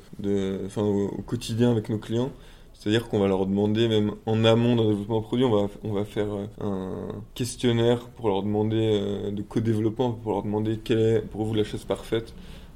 enfin, 0.66 0.84
au, 0.84 1.10
quotidien 1.26 1.72
avec 1.72 1.90
nos 1.90 1.98
clients. 1.98 2.32
C'est-à-dire 2.80 3.10
qu'on 3.10 3.20
va 3.20 3.28
leur 3.28 3.46
demander, 3.46 3.90
même 3.90 4.14
en 4.26 4.46
amont 4.46 4.78
d'un 4.78 4.88
développement 4.88 5.22
produit, 5.22 5.44
on 5.44 5.52
va, 5.52 5.68
on 5.84 5.92
va 5.92 6.06
faire 6.06 6.28
euh, 6.34 6.46
un 6.62 7.22
questionnaire 7.36 8.08
pour 8.08 8.30
leur 8.30 8.42
demander 8.42 9.02
euh, 9.04 9.32
de 9.32 9.42
co-développement, 9.42 10.14
pour 10.14 10.32
leur 10.32 10.44
demander 10.44 10.80
quelle 10.82 11.00
est 11.00 11.20
pour 11.20 11.44
vous 11.44 11.54
la 11.54 11.66
chaise 11.66 11.84
parfaite. 11.84 12.34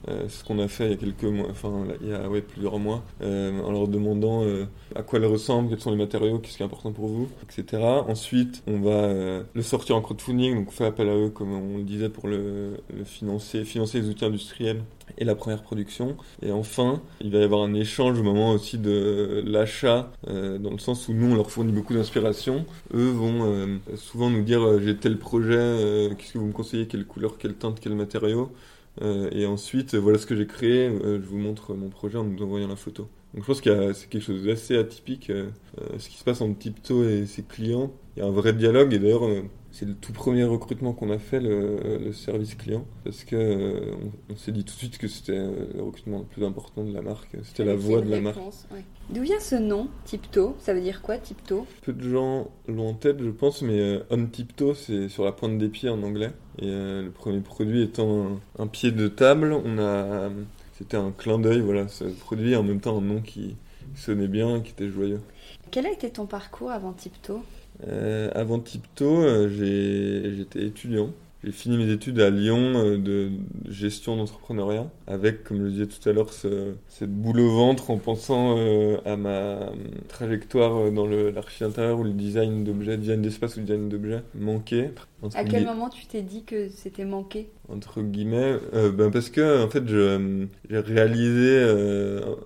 Euh, 0.10 0.28
ce 0.28 0.44
qu'on 0.44 0.60
a 0.60 0.68
fait 0.68 0.86
il 0.86 0.92
y 0.92 0.94
a 0.94 0.98
quelques 0.98 1.24
mois, 1.24 1.48
enfin 1.50 1.86
il 2.02 2.10
y 2.10 2.14
a 2.14 2.30
ouais, 2.30 2.42
plusieurs 2.42 2.80
mois, 2.80 3.04
en 3.22 3.72
leur 3.72 3.88
demandant 3.88 4.44
à 4.96 5.02
quoi 5.02 5.20
elle 5.20 5.26
ressemble, 5.26 5.70
quels 5.70 5.80
sont 5.80 5.92
les 5.92 5.98
matériaux, 5.98 6.40
qu'est-ce 6.40 6.58
qui 6.58 6.64
est 6.64 6.66
important 6.66 6.92
pour 6.92 7.08
vous, 7.08 7.30
etc. 7.44 7.82
Ensuite, 8.08 8.64
on 8.68 8.80
va 8.80 9.44
le 9.54 9.62
sortir 9.62 9.96
en 9.96 10.02
crowdfunding, 10.02 10.56
donc 10.56 10.70
on 10.70 10.72
fait 10.72 10.86
appel 10.86 11.10
à 11.10 11.16
eux, 11.16 11.30
comme 11.30 11.54
on 11.54 11.78
le 11.78 11.84
disait, 11.84 12.10
pour 12.10 12.28
le, 12.28 12.78
financer, 13.06 13.64
financer 13.66 14.02
les 14.02 14.10
outils 14.10 14.26
industriels 14.26 14.82
et 15.18 15.26
la 15.26 15.36
première 15.36 15.62
production. 15.62 16.18
Et 16.42 16.52
enfin, 16.52 17.02
il 17.22 17.32
va 17.32 17.40
y 17.40 17.44
avoir 17.44 17.62
un 17.62 17.74
échange 17.74 18.20
au 18.20 18.24
moment 18.24 18.52
aussi 18.52 18.78
de 18.78 19.44
l'achat, 19.46 20.12
euh, 20.28 20.58
dans 20.58 20.72
le 20.72 20.80
sens 20.80 21.08
où 21.08 21.14
nous, 21.14 21.32
on 21.32 21.36
leur 21.36 21.52
fournit 21.52 21.72
beaucoup 21.72 21.94
d'inspiration. 21.94 22.66
Eux 22.94 23.10
vont 23.10 23.46
euh, 23.46 23.78
souvent 23.96 24.30
nous 24.30 24.44
dire 24.44 24.62
euh, 24.62 24.80
j'ai 24.80 24.96
tel 24.96 25.18
projet, 25.18 26.10
qu'est-ce 26.18 26.34
que 26.34 26.38
vous 26.38 26.48
me 26.48 26.54
conseillez, 26.54 26.88
quelle 26.88 27.06
couleur, 27.06 27.38
quelle 27.38 27.56
teinte, 27.56 27.80
quel 27.82 27.96
matériau. 27.96 28.52
Et 29.02 29.46
ensuite, 29.46 29.96
voilà 29.96 30.18
ce 30.20 30.26
que 30.26 30.36
j'ai 30.36 30.48
créé, 30.48 30.90
je 30.90 31.26
vous 31.28 31.38
montre 31.38 31.74
mon 31.74 31.90
projet 31.90 32.18
en 32.18 32.24
nous 32.24 32.42
envoyant 32.44 32.68
la 32.68 32.76
photo. 32.76 33.10
Donc 33.34 33.44
je 33.44 33.48
pense 33.48 33.62
que 33.62 33.94
c'est 33.94 34.10
quelque 34.10 34.24
chose 34.24 34.44
d'assez 34.44 34.78
atypique, 34.78 35.32
ce 35.98 36.10
qui 36.10 36.18
se 36.18 36.24
passe 36.24 36.42
entre 36.42 36.58
Tipto 36.60 37.04
et 37.04 37.26
ses 37.26 37.44
clients. 37.44 37.92
Il 38.16 38.20
y 38.20 38.22
a 38.22 38.28
un 38.28 38.32
vrai 38.32 38.54
dialogue 38.54 38.94
et 38.94 39.00
d'ailleurs 39.00 39.24
c'est 39.74 39.88
le 39.88 39.96
tout 39.96 40.14
premier 40.14 40.44
recrutement 40.44 40.94
qu'on 40.94 41.10
a 41.10 41.18
fait, 41.18 41.40
le, 41.40 42.14
service 42.14 42.54
client, 42.54 42.86
parce 43.04 43.24
que 43.24 43.36
euh, 43.36 43.96
on, 44.30 44.36
s'est 44.36 44.52
dit 44.52 44.64
tout 44.64 44.74
de 44.76 44.78
suite 44.78 45.00
que 45.00 45.08
c'était 45.08 45.36
euh, 45.36 45.66
le 45.74 45.82
recrutement 45.82 46.20
le 46.20 46.26
plus 46.26 46.46
important 46.46 46.84
de 46.84 46.94
la 46.94 47.02
marque, 47.02 47.36
c'était 47.42 47.66
la 47.66 47.76
voix 47.76 48.02
de 48.02 48.12
la 48.12 48.22
marque. 48.22 48.38
D'où 49.10 49.24
vient 49.24 49.40
ce 49.40 49.56
nom, 49.56 49.88
Tipto? 50.06 50.56
Ça 50.60 50.76
veut 50.76 50.82
dire 50.82 51.02
quoi, 51.02 51.18
Tipto? 51.18 51.66
Peu 51.82 51.92
de 51.92 52.08
gens 52.08 52.52
l'ont 52.68 52.90
en 52.90 52.94
tête, 52.94 53.20
je 53.20 53.32
pense, 53.32 53.64
mais 53.64 53.80
euh, 53.80 54.04
on 54.12 54.28
Tipto, 54.28 54.76
c'est 54.76 55.10
sur 55.10 55.26
la 55.26 55.32
pointe 55.32 55.58
des 55.58 55.70
pieds 55.70 55.90
en 55.90 56.04
anglais. 56.04 56.32
Et 56.60 56.68
le 56.68 57.10
premier 57.10 57.40
produit 57.40 57.82
étant 57.82 58.40
un, 58.60 58.68
pied 58.68 58.92
de 58.92 59.08
table, 59.08 59.54
on 59.54 59.80
a, 59.80 60.30
c'était 60.78 60.98
un 60.98 61.12
clin 61.12 61.40
d'œil, 61.40 61.62
voilà, 61.62 61.88
ce 61.88 62.06
produit, 62.06 62.56
en 62.56 62.64
même 62.64 62.80
temps 62.80 62.98
un 62.98 63.02
nom 63.02 63.22
qui 63.22 63.56
sonnait 63.96 64.28
bien, 64.28 64.62
qui 64.62 64.72
était 64.72 64.90
joyeux. 64.90 65.22
Quel 65.72 65.86
a 65.86 65.92
été 65.92 66.10
ton 66.10 66.26
parcours 66.26 66.72
avant 66.72 66.94
Tipto 66.94 67.44
euh, 67.88 68.30
avant 68.36 68.60
Tipto, 68.60 69.24
euh, 69.24 69.50
j'étais 69.50 70.66
étudiant. 70.66 71.10
J'ai 71.44 71.52
fini 71.52 71.78
mes 71.78 71.92
études 71.92 72.22
à 72.22 72.30
Lyon 72.30 72.74
euh, 72.76 72.98
de 72.98 73.30
gestion 73.70 74.16
d'entrepreneuriat 74.16 74.90
avec, 75.08 75.44
comme 75.44 75.58
je 75.58 75.64
le 75.64 75.72
disais 75.72 75.88
tout 75.88 76.08
à 76.08 76.14
l'heure, 76.14 76.32
ce, 76.32 76.76
cette 76.88 77.12
boule 77.12 77.42
au 77.42 77.52
ventre 77.52 77.92
en 77.92 77.98
pensant 77.98 78.56
à 79.06 79.18
ma 79.18 79.72
trajectoire 80.08 80.92
dans 80.92 81.06
l'archi 81.06 81.64
intérieur 81.64 82.00
ou 82.00 82.04
le 82.04 82.14
design 82.14 82.64
d'objets, 82.64 82.98
design 82.98 83.22
d'espace 83.22 83.58
ou 83.58 83.62
design 83.62 83.90
d'objets 83.90 84.24
manquait. 84.36 84.92
À 85.34 85.44
quel 85.44 85.66
moment 85.66 85.90
tu 85.90 86.06
t'es 86.06 86.22
dit 86.22 86.44
que 86.44 86.70
c'était 86.70 87.06
manqué? 87.06 87.50
Entre 87.68 88.02
guillemets, 88.02 88.58
ben 88.94 89.12
parce 89.12 89.30
que 89.30 89.64
en 89.64 89.70
fait, 89.70 89.84
j'ai 89.88 90.80
réalisé 90.80 91.66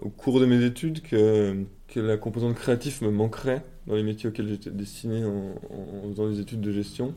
au 0.02 0.10
cours 0.10 0.40
de 0.40 0.46
mes 0.46 0.64
études 0.64 1.02
que, 1.02 1.56
que 1.88 2.00
la 2.00 2.18
composante 2.18 2.56
créative 2.56 3.04
me 3.04 3.12
manquerait 3.12 3.64
dans 3.88 3.96
les 3.96 4.04
métiers 4.04 4.30
auxquels 4.30 4.50
j'étais 4.50 4.70
destiné 4.70 5.24
en, 5.26 6.10
faisant 6.12 6.30
des 6.30 6.40
études 6.40 6.62
de 6.62 6.72
gestion. 6.72 7.14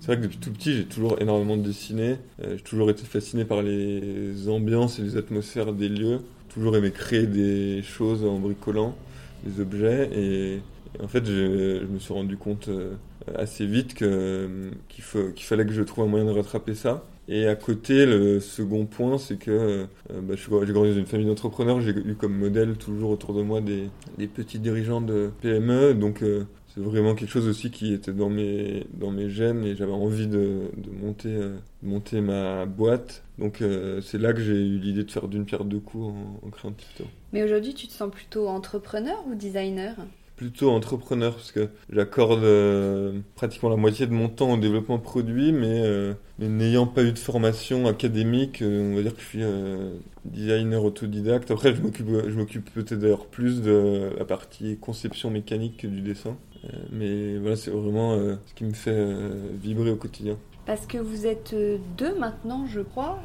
C'est 0.00 0.06
vrai 0.06 0.16
que 0.16 0.22
depuis 0.22 0.38
tout 0.38 0.50
petit, 0.50 0.76
j'ai 0.76 0.84
toujours 0.84 1.20
énormément 1.20 1.56
dessiné. 1.56 2.16
Euh, 2.42 2.56
j'ai 2.56 2.62
toujours 2.62 2.90
été 2.90 3.04
fasciné 3.04 3.44
par 3.44 3.62
les 3.62 4.48
ambiances 4.48 4.98
et 4.98 5.02
les 5.02 5.16
atmosphères 5.16 5.72
des 5.72 5.88
lieux. 5.88 6.20
Toujours 6.48 6.76
aimé 6.76 6.90
créer 6.90 7.26
des 7.26 7.82
choses 7.82 8.24
en 8.24 8.38
bricolant, 8.38 8.96
des 9.44 9.60
objets. 9.60 10.10
Et, 10.14 10.60
en 11.02 11.08
fait, 11.08 11.24
je, 11.24 11.84
me 11.84 11.98
suis 11.98 12.14
rendu 12.14 12.36
compte 12.36 12.68
euh, 12.68 12.94
assez 13.36 13.66
vite 13.66 13.94
qu'il 13.94 15.44
fallait 15.44 15.66
que 15.66 15.72
je 15.72 15.82
trouve 15.82 16.04
un 16.04 16.08
moyen 16.08 16.24
de 16.24 16.30
rattraper 16.30 16.74
ça. 16.74 17.04
Et 17.32 17.46
à 17.46 17.54
côté, 17.54 18.06
le 18.06 18.40
second 18.40 18.86
point, 18.86 19.16
c'est 19.16 19.38
que 19.38 19.50
euh, 19.52 19.86
bah, 20.20 20.34
j'ai 20.34 20.72
grandi 20.72 20.90
dans 20.90 20.98
une 20.98 21.06
famille 21.06 21.26
d'entrepreneurs. 21.26 21.80
J'ai 21.80 21.92
eu 21.92 22.16
comme 22.16 22.36
modèle 22.36 22.76
toujours 22.76 23.10
autour 23.10 23.34
de 23.34 23.42
moi 23.42 23.60
des, 23.60 23.88
des 24.18 24.26
petits 24.26 24.58
dirigeants 24.58 25.00
de 25.00 25.30
PME. 25.40 25.94
Donc 25.94 26.24
euh, 26.24 26.44
c'est 26.74 26.80
vraiment 26.80 27.14
quelque 27.14 27.30
chose 27.30 27.46
aussi 27.46 27.70
qui 27.70 27.94
était 27.94 28.12
dans 28.12 28.30
mes, 28.30 28.84
dans 28.94 29.12
mes 29.12 29.30
gènes 29.30 29.64
et 29.64 29.76
j'avais 29.76 29.92
envie 29.92 30.26
de, 30.26 30.62
de 30.76 30.90
monter, 30.90 31.28
euh, 31.28 31.56
monter 31.84 32.20
ma 32.20 32.66
boîte. 32.66 33.22
Donc 33.38 33.62
c'est 34.02 34.18
là 34.18 34.32
que 34.32 34.40
j'ai 34.40 34.52
eu 34.52 34.78
l'idée 34.78 35.04
de 35.04 35.10
faire 35.10 35.28
d'une 35.28 35.46
pierre 35.46 35.64
deux 35.64 35.78
coups 35.78 36.06
en, 36.08 36.46
en 36.46 36.50
créant 36.50 36.72
TikTok. 36.72 37.06
Mais 37.32 37.44
aujourd'hui, 37.44 37.74
tu 37.74 37.86
te 37.86 37.92
sens 37.92 38.10
plutôt 38.10 38.48
entrepreneur 38.48 39.16
ou 39.30 39.36
designer? 39.36 39.94
Plutôt 40.40 40.70
entrepreneur 40.70 41.34
parce 41.34 41.52
que 41.52 41.68
j'accorde 41.90 42.44
euh, 42.44 43.20
pratiquement 43.34 43.68
la 43.68 43.76
moitié 43.76 44.06
de 44.06 44.14
mon 44.14 44.30
temps 44.30 44.52
au 44.52 44.56
développement 44.56 44.96
de 44.96 45.02
produits, 45.02 45.52
mais, 45.52 45.82
euh, 45.82 46.14
n'ayant 46.38 46.86
pas 46.86 47.02
eu 47.02 47.12
de 47.12 47.18
formation 47.18 47.86
académique, 47.86 48.62
euh, 48.62 48.90
on 48.90 48.96
va 48.96 49.02
dire 49.02 49.14
que 49.14 49.20
je 49.20 49.26
suis 49.26 49.44
designer 50.24 50.82
autodidacte. 50.82 51.50
Après, 51.50 51.74
je 51.74 51.82
m'occupe, 51.82 52.08
je 52.08 52.34
m'occupe 52.34 52.72
peut-être 52.72 52.98
d'ailleurs 52.98 53.26
plus 53.26 53.60
de 53.60 54.12
la 54.16 54.24
partie 54.24 54.78
conception 54.78 55.30
mécanique 55.30 55.76
que 55.76 55.86
du 55.86 56.00
dessin. 56.00 56.38
mais 56.90 57.36
voilà, 57.36 57.56
c'est 57.56 57.70
vraiment 57.70 58.16
ce 58.16 58.54
qui 58.54 58.64
me 58.64 58.72
fait 58.72 59.06
vibrer 59.62 59.90
au 59.90 59.96
quotidien. 59.96 60.38
Parce 60.64 60.86
que 60.86 60.96
vous 60.96 61.26
êtes 61.26 61.54
deux 61.98 62.18
maintenant, 62.18 62.64
je 62.66 62.80
crois. 62.80 63.18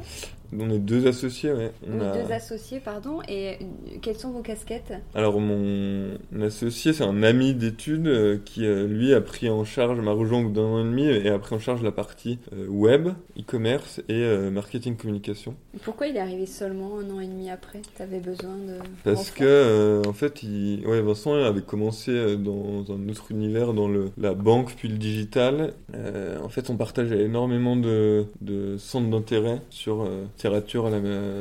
On 0.58 0.70
est 0.70 0.78
deux 0.78 1.06
associés, 1.06 1.52
ouais. 1.52 1.72
On 1.86 1.98
Deux 1.98 2.32
associés, 2.32 2.80
pardon. 2.80 3.20
Et 3.28 3.50
euh, 3.50 3.54
quelles 4.02 4.16
sont 4.16 4.30
vos 4.30 4.42
casquettes? 4.42 4.92
Alors, 5.14 5.40
mon 5.40 6.10
associé, 6.40 6.92
c'est 6.92 7.04
un 7.04 7.22
ami 7.22 7.54
d'études 7.54 8.06
euh, 8.06 8.38
qui, 8.44 8.66
euh, 8.66 8.86
lui, 8.86 9.14
a 9.14 9.20
pris 9.20 9.48
en 9.48 9.64
charge, 9.64 10.00
m'a 10.00 10.12
rejoint 10.12 10.44
d'un 10.44 10.62
an 10.62 10.80
et 10.80 10.84
demi 10.84 11.06
et 11.06 11.28
a 11.28 11.38
pris 11.38 11.54
en 11.54 11.58
charge 11.58 11.82
la 11.82 11.92
partie 11.92 12.38
web, 12.68 13.08
e-commerce 13.38 14.00
et 14.08 14.24
marketing 14.50 14.96
communication. 14.96 15.54
Pourquoi 15.82 16.06
il 16.06 16.16
est 16.16 16.20
arrivé 16.20 16.46
seulement 16.46 16.98
un 16.98 17.10
an 17.10 17.20
et 17.20 17.26
demi 17.26 17.50
après? 17.50 17.82
Tu 17.96 18.02
avais 18.02 18.20
besoin 18.20 18.56
de. 18.56 18.78
Parce 19.04 19.30
que, 19.30 20.02
en 20.06 20.12
fait, 20.12 20.42
il... 20.42 20.86
ouais, 20.86 21.00
Vincent 21.00 21.34
avait 21.34 21.62
commencé 21.62 22.36
dans 22.36 22.84
un 22.90 23.08
autre 23.08 23.30
univers, 23.30 23.72
dans 23.72 23.88
le... 23.88 24.10
la 24.18 24.34
banque 24.34 24.74
puis 24.76 24.88
le 24.88 24.96
digital. 24.96 25.74
en 25.94 26.48
fait, 26.48 26.70
on 26.70 26.76
partageait 26.76 27.22
énormément 27.22 27.76
de, 27.76 28.26
de 28.40 28.76
centres 28.76 29.10
d'intérêt 29.10 29.60
sur 29.70 30.08
littérature, 30.36 30.90
la, 30.90 31.00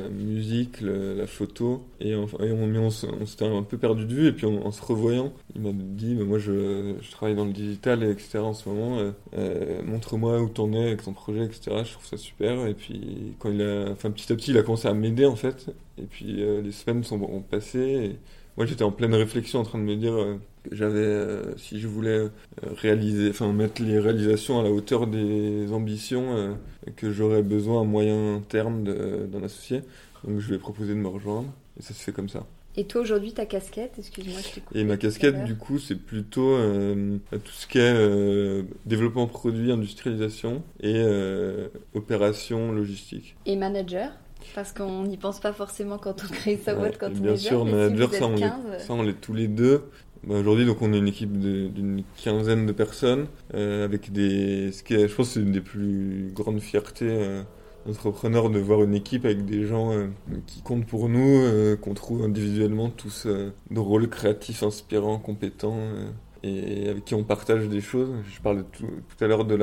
musique, 0.10 0.80
la 0.82 1.28
photo. 1.28 1.86
Et, 2.00 2.16
on, 2.16 2.28
on, 2.32 2.90
s'était 2.90 3.46
un 3.46 3.64
peu 3.64 3.78
perdu 3.78 4.06
de 4.06 4.14
vue. 4.14 4.28
Et 4.28 4.32
puis 4.32 4.46
en, 4.46 4.72
se 4.72 4.82
revoyant, 4.82 5.34
il 5.54 5.62
m'a 5.62 5.72
dit, 5.74 6.16
moi 6.16 6.40
je, 6.40 6.96
je, 7.02 7.12
travaille 7.12 7.36
dans 7.36 7.44
le 7.44 7.52
digital, 7.52 8.04
etc. 8.04 8.40
en 8.40 8.54
ce 8.54 8.70
moment. 8.70 9.00
Euh, 9.00 9.12
euh, 9.38 9.82
montre-moi 9.84 10.42
où 10.42 10.48
t'en 10.48 10.72
es 10.72 10.88
avec 10.88 11.04
ton 11.04 11.12
projet, 11.12 11.44
etc. 11.44 11.84
Je 11.84 11.92
trouve 11.92 12.06
ça 12.06 12.18
super. 12.18 12.66
Et 12.68 12.74
puis 12.74 13.36
quand 13.40 13.50
il 13.52 13.62
a, 13.62 13.90
enfin 13.92 14.12
petit 14.12 14.32
à 14.32 14.36
petit, 14.36 14.52
il 14.52 14.58
a 14.58 14.64
commencé 14.64 14.88
à 14.88 14.94
m'aider 14.94 15.26
en 15.26 15.36
fait. 15.36 15.68
Et 15.98 16.06
puis 16.06 16.44
les 16.64 16.72
semaines 16.72 17.04
sont 17.04 17.20
passées. 17.50 17.80
Et 17.80 18.16
moi 18.56 18.66
j'étais 18.66 18.84
en 18.84 18.92
pleine 18.92 19.14
réflexion 19.14 19.60
en 19.60 19.64
train 19.64 19.80
de 19.80 19.84
me 19.84 19.96
dire 19.96 20.16
j'avais, 20.72 21.00
euh, 21.00 21.58
si 21.58 21.80
je 21.80 21.88
voulais 21.88 22.18
euh, 22.18 22.30
réaliser, 22.64 23.30
enfin 23.30 23.52
mettre 23.52 23.82
les 23.82 24.00
réalisations 24.00 24.60
à 24.60 24.64
la 24.64 24.72
hauteur 24.72 25.08
des 25.08 25.72
ambitions 25.72 26.36
euh, 26.36 26.54
que 26.96 27.12
j'aurais 27.12 27.44
besoin 27.44 27.82
à 27.82 27.84
moyen 27.84 28.42
terme 28.48 28.84
d'en 28.84 29.44
associer. 29.44 29.82
Donc 30.24 30.40
je 30.40 30.50
lui 30.50 30.56
ai 30.56 30.60
proposé 30.60 30.94
de 30.94 31.00
me 31.00 31.08
rejoindre 31.08 31.50
et 31.80 31.84
ça 31.84 31.94
se 31.94 32.04
fait 32.04 32.12
comme 32.12 32.30
ça. 32.30 32.46
Et 32.78 32.86
toi 32.86 33.02
aujourd'hui 33.02 33.34
ta 33.34 33.46
casquette, 33.46 33.94
excuse-moi, 33.98 34.40
je 34.42 34.80
Et 34.80 34.84
ma 34.84 34.98
casquette 34.98 35.46
du 35.46 35.56
coup 35.56 35.80
c'est 35.80 35.96
plutôt 35.96 36.58
tout 37.32 37.52
ce 37.52 37.68
qui 37.68 37.78
est 37.78 38.66
développement 38.86 39.28
produit, 39.28 39.72
industrialisation 39.72 40.62
et 40.82 41.02
opération 41.94 42.74
logistique. 42.74 43.38
Et 43.46 43.56
manager? 43.56 44.12
Parce 44.54 44.72
qu'on 44.72 45.04
n'y 45.04 45.18
pense 45.18 45.40
pas 45.40 45.54
forcément 45.54 45.98
quand 45.98 46.24
on 46.24 46.28
crée 46.28 46.58
sa 46.58 46.76
boîte, 46.76 46.98
quand 46.98 47.08
on 47.08 47.16
est 47.16 47.20
Bien 47.20 47.36
sûr, 47.36 47.66
manager, 47.66 48.14
ça, 48.14 48.28
on 48.28 48.38
ça, 48.38 48.94
on 48.94 49.02
l'est 49.02 49.20
tous 49.20 49.34
les 49.34 49.48
deux. 49.48 49.84
Bah, 50.26 50.36
aujourd'hui, 50.40 50.66
donc, 50.66 50.82
on 50.82 50.92
est 50.92 50.98
une 50.98 51.08
équipe 51.08 51.38
d'une 51.38 52.04
quinzaine 52.18 52.66
de 52.66 52.72
personnes, 52.72 53.28
euh, 53.54 53.86
avec 53.86 54.12
des. 54.12 54.72
Ce 54.72 54.82
qui 54.82 54.96
je 54.96 55.14
pense, 55.14 55.32
c'est 55.32 55.40
une 55.40 55.52
des 55.52 55.62
plus 55.62 56.32
grandes 56.34 56.62
fiertés 56.62 57.08
euh, 57.10 57.44
de 57.86 58.60
voir 58.60 58.82
une 58.84 58.96
équipe 58.96 59.26
avec 59.26 59.46
des 59.46 59.68
gens 59.68 59.92
euh, 59.92 60.08
qui 60.48 60.64
comptent 60.64 60.88
pour 60.88 61.10
nous, 61.10 61.42
euh, 61.44 61.76
qu'on 61.76 61.94
trouve 61.94 62.24
individuellement 62.24 62.90
tous 62.90 63.28
de 63.28 63.80
rôles 63.80 64.10
créatifs, 64.10 64.64
inspirants, 64.64 65.20
compétents 65.20 65.78
et 66.42 66.90
avec 66.90 67.06
qui 67.06 67.14
on 67.14 67.24
partage 67.24 67.70
des 67.70 67.82
choses. 67.82 68.12
Je 68.34 68.42
parlais 68.42 68.64
tout, 68.72 68.88
à 69.20 69.28
l'heure 69.28 69.46
de, 69.46 69.58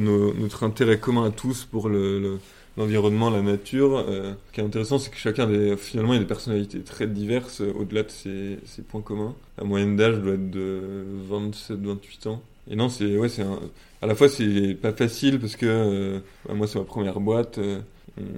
notre 0.00 0.64
intérêt 0.64 0.98
commun 0.98 1.24
à 1.24 1.30
tous 1.30 1.64
pour 1.64 1.88
le 1.88 2.38
l'environnement, 2.78 3.28
la 3.28 3.42
nature. 3.42 3.98
Euh, 3.98 4.32
ce 4.46 4.52
qui 4.52 4.60
est 4.60 4.64
intéressant, 4.64 4.98
c'est 4.98 5.10
que 5.10 5.16
chacun 5.16 5.48
finalement, 5.76 6.14
il 6.14 6.18
a 6.18 6.20
des 6.20 6.26
personnalités 6.26 6.80
très 6.80 7.06
diverses 7.06 7.60
euh, 7.60 7.72
au-delà 7.74 8.04
de 8.04 8.10
ses, 8.10 8.58
ses, 8.64 8.82
points 8.82 9.02
communs. 9.02 9.34
La 9.58 9.64
moyenne 9.64 9.96
d'âge 9.96 10.18
doit 10.20 10.34
être 10.34 10.50
de 10.50 11.04
27-28 11.30 12.28
ans. 12.28 12.42
Et 12.70 12.76
non, 12.76 12.88
c'est 12.88 13.16
ouais, 13.16 13.28
c'est 13.28 13.44
à 14.00 14.06
la 14.06 14.14
fois 14.14 14.28
c'est 14.28 14.74
pas 14.74 14.92
facile 14.92 15.40
parce 15.40 15.56
que 15.56 15.66
euh, 15.66 16.20
bah, 16.46 16.54
moi 16.54 16.66
c'est 16.66 16.78
ma 16.78 16.84
première 16.84 17.18
boîte. 17.18 17.58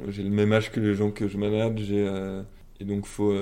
j'ai 0.09 0.23
le 0.23 0.31
même 0.31 0.53
âge 0.53 0.71
que 0.73 0.81
les 0.81 0.95
gens 0.95 1.11
que 1.11 1.29
je 1.29 1.37
manage. 1.37 1.79
J'ai 1.79 2.09
et 2.81 2.85
donc 2.85 3.05
faut 3.05 3.35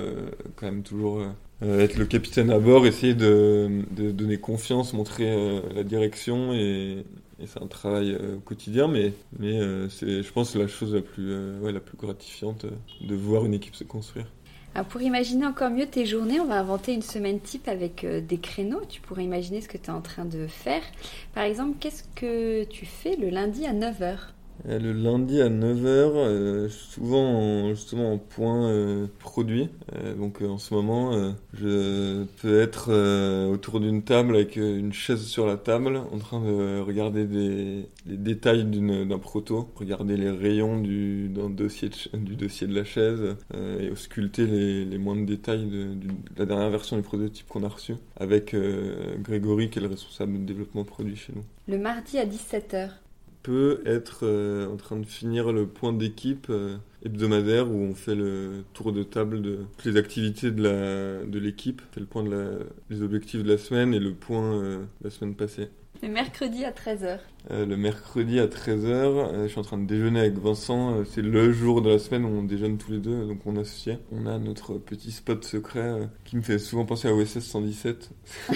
quand 0.56 0.66
même 0.66 0.82
toujours 0.82 1.22
être 1.62 1.96
le 1.96 2.06
capitaine 2.06 2.50
à 2.50 2.58
bord, 2.58 2.86
essayer 2.86 3.14
de, 3.14 3.82
de 3.92 4.10
donner 4.10 4.38
confiance, 4.38 4.94
montrer 4.94 5.62
la 5.74 5.84
direction 5.84 6.54
et, 6.54 7.04
et 7.40 7.46
c'est 7.46 7.62
un 7.62 7.66
travail 7.66 8.12
euh, 8.12 8.38
quotidien, 8.44 8.88
mais, 8.88 9.12
mais 9.38 9.60
euh, 9.60 9.88
c'est, 9.88 10.22
je 10.22 10.32
pense, 10.32 10.54
la 10.56 10.66
chose 10.66 10.94
la 10.94 11.02
plus, 11.02 11.30
euh, 11.30 11.72
la 11.72 11.80
plus 11.80 11.96
gratifiante 11.96 12.66
de 13.00 13.14
voir 13.14 13.44
une 13.44 13.54
équipe 13.54 13.76
se 13.76 13.84
construire. 13.84 14.26
Alors 14.74 14.86
pour 14.86 15.00
imaginer 15.00 15.46
encore 15.46 15.70
mieux 15.70 15.86
tes 15.86 16.04
journées, 16.04 16.40
on 16.40 16.46
va 16.46 16.58
inventer 16.60 16.92
une 16.92 17.02
semaine 17.02 17.40
type 17.40 17.68
avec 17.68 18.04
des 18.04 18.38
créneaux. 18.38 18.82
Tu 18.88 19.00
pourrais 19.00 19.24
imaginer 19.24 19.60
ce 19.60 19.68
que 19.68 19.78
tu 19.78 19.86
es 19.86 19.90
en 19.90 20.02
train 20.02 20.24
de 20.24 20.46
faire. 20.46 20.82
Par 21.34 21.44
exemple, 21.44 21.76
qu'est-ce 21.80 22.04
que 22.14 22.64
tu 22.64 22.84
fais 22.84 23.16
le 23.16 23.30
lundi 23.30 23.66
à 23.66 23.72
9h 23.72 24.02
euh, 24.02 24.37
le 24.66 24.92
lundi 24.92 25.40
à 25.40 25.48
9h, 25.48 25.86
euh, 25.86 26.68
souvent 26.68 27.68
justement 27.70 28.12
en 28.12 28.18
point 28.18 28.68
euh, 28.68 29.06
produit. 29.18 29.68
donc 30.18 30.42
en 30.42 30.58
ce 30.58 30.74
moment, 30.74 31.12
je 31.54 32.24
peux 32.40 32.60
être 32.60 32.90
autour 33.50 33.80
d'une 33.80 34.02
table 34.02 34.34
avec 34.34 34.56
une 34.56 34.92
chaise 34.92 35.24
sur 35.24 35.46
la 35.46 35.56
table 35.56 36.00
en 36.12 36.18
train 36.18 36.40
de 36.40 36.80
regarder 36.80 37.24
des, 37.24 37.86
les 38.06 38.16
détails 38.16 38.64
d'un 38.64 39.18
proto, 39.18 39.68
regarder 39.76 40.16
les 40.16 40.30
rayons 40.30 40.80
du, 40.80 41.28
dossier 41.28 41.88
de, 41.88 42.18
du 42.18 42.36
dossier 42.36 42.66
de 42.66 42.74
la 42.74 42.84
chaise 42.84 43.36
et 43.80 43.90
ausculter 43.90 44.46
les, 44.46 44.98
moindres 44.98 45.26
détails 45.26 45.66
de, 45.66 45.94
de, 45.94 46.08
la 46.36 46.46
dernière 46.46 46.70
version 46.70 46.96
du 46.96 47.02
prototype 47.02 47.48
qu'on 47.48 47.62
a 47.62 47.68
reçu 47.68 47.94
avec 48.16 48.54
Grégory 49.22 49.70
qui 49.70 49.78
est 49.78 49.82
le 49.82 49.88
responsable 49.88 50.32
de 50.32 50.44
développement 50.44 50.84
produit 50.84 51.16
chez 51.16 51.32
nous. 51.34 51.44
Le 51.66 51.78
mardi 51.78 52.18
à 52.18 52.26
17h 52.26 52.90
être 53.84 54.20
euh, 54.24 54.66
en 54.66 54.76
train 54.76 54.96
de 54.96 55.06
finir 55.06 55.52
le 55.52 55.66
point 55.66 55.92
d'équipe 55.92 56.48
euh, 56.50 56.76
hebdomadaire 57.04 57.70
où 57.70 57.76
on 57.76 57.94
fait 57.94 58.14
le 58.14 58.64
tour 58.74 58.92
de 58.92 59.02
table 59.02 59.42
de 59.42 59.60
toutes 59.76 59.92
les 59.92 59.98
activités 59.98 60.50
de 60.50 60.62
la 60.62 61.24
de 61.24 61.38
l'équipe, 61.38 61.80
fait 61.92 62.00
le 62.00 62.06
point 62.06 62.22
de 62.22 62.30
la, 62.30 62.50
les 62.90 63.02
objectifs 63.02 63.42
de 63.42 63.48
la 63.48 63.58
semaine 63.58 63.94
et 63.94 64.00
le 64.00 64.14
point 64.14 64.54
euh, 64.54 64.78
de 64.78 65.04
la 65.04 65.10
semaine 65.10 65.34
passée. 65.34 65.68
Le 66.00 66.08
mercredi 66.08 66.64
à 66.64 66.70
13h. 66.70 67.18
Euh, 67.50 67.66
le 67.66 67.76
mercredi 67.76 68.38
à 68.38 68.46
13h, 68.46 68.86
euh, 68.86 69.42
je 69.44 69.48
suis 69.48 69.58
en 69.58 69.62
train 69.62 69.78
de 69.78 69.86
déjeuner 69.86 70.20
avec 70.20 70.38
Vincent. 70.38 70.94
Euh, 70.94 71.04
c'est 71.04 71.22
le 71.22 71.50
jour 71.50 71.82
de 71.82 71.90
la 71.90 71.98
semaine 71.98 72.24
où 72.24 72.28
on 72.28 72.44
déjeune 72.44 72.78
tous 72.78 72.92
les 72.92 72.98
deux, 72.98 73.26
donc 73.26 73.40
on 73.46 73.56
associé. 73.56 73.98
On 74.12 74.26
a 74.26 74.38
notre 74.38 74.74
petit 74.74 75.10
spot 75.10 75.44
secret 75.44 76.08
qui 76.24 76.36
me 76.36 76.42
fait 76.42 76.58
souvent 76.60 76.84
penser 76.84 77.08
à 77.08 77.14
OSS 77.14 77.40
117. 77.40 78.10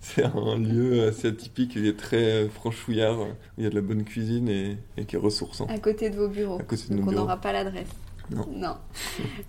c'est 0.00 0.24
un 0.24 0.56
lieu 0.56 1.08
assez 1.08 1.28
atypique, 1.28 1.72
il 1.76 1.86
est 1.86 1.98
très 1.98 2.48
franchouillard, 2.48 3.20
où 3.20 3.26
il 3.58 3.64
y 3.64 3.66
a 3.66 3.70
de 3.70 3.74
la 3.74 3.82
bonne 3.82 4.04
cuisine 4.04 4.48
et, 4.48 4.78
qui 5.06 5.16
est 5.16 5.18
ressourçant. 5.18 5.66
À 5.66 5.78
côté 5.78 6.08
de 6.08 6.16
vos 6.16 6.28
bureaux. 6.28 6.58
À 6.60 6.62
côté 6.62 6.84
de 6.88 6.96
donc 6.96 7.08
on 7.08 7.12
n'aura 7.12 7.36
pas 7.36 7.52
l'adresse. 7.52 7.88
Non. 8.30 8.46
Non. 8.52 8.76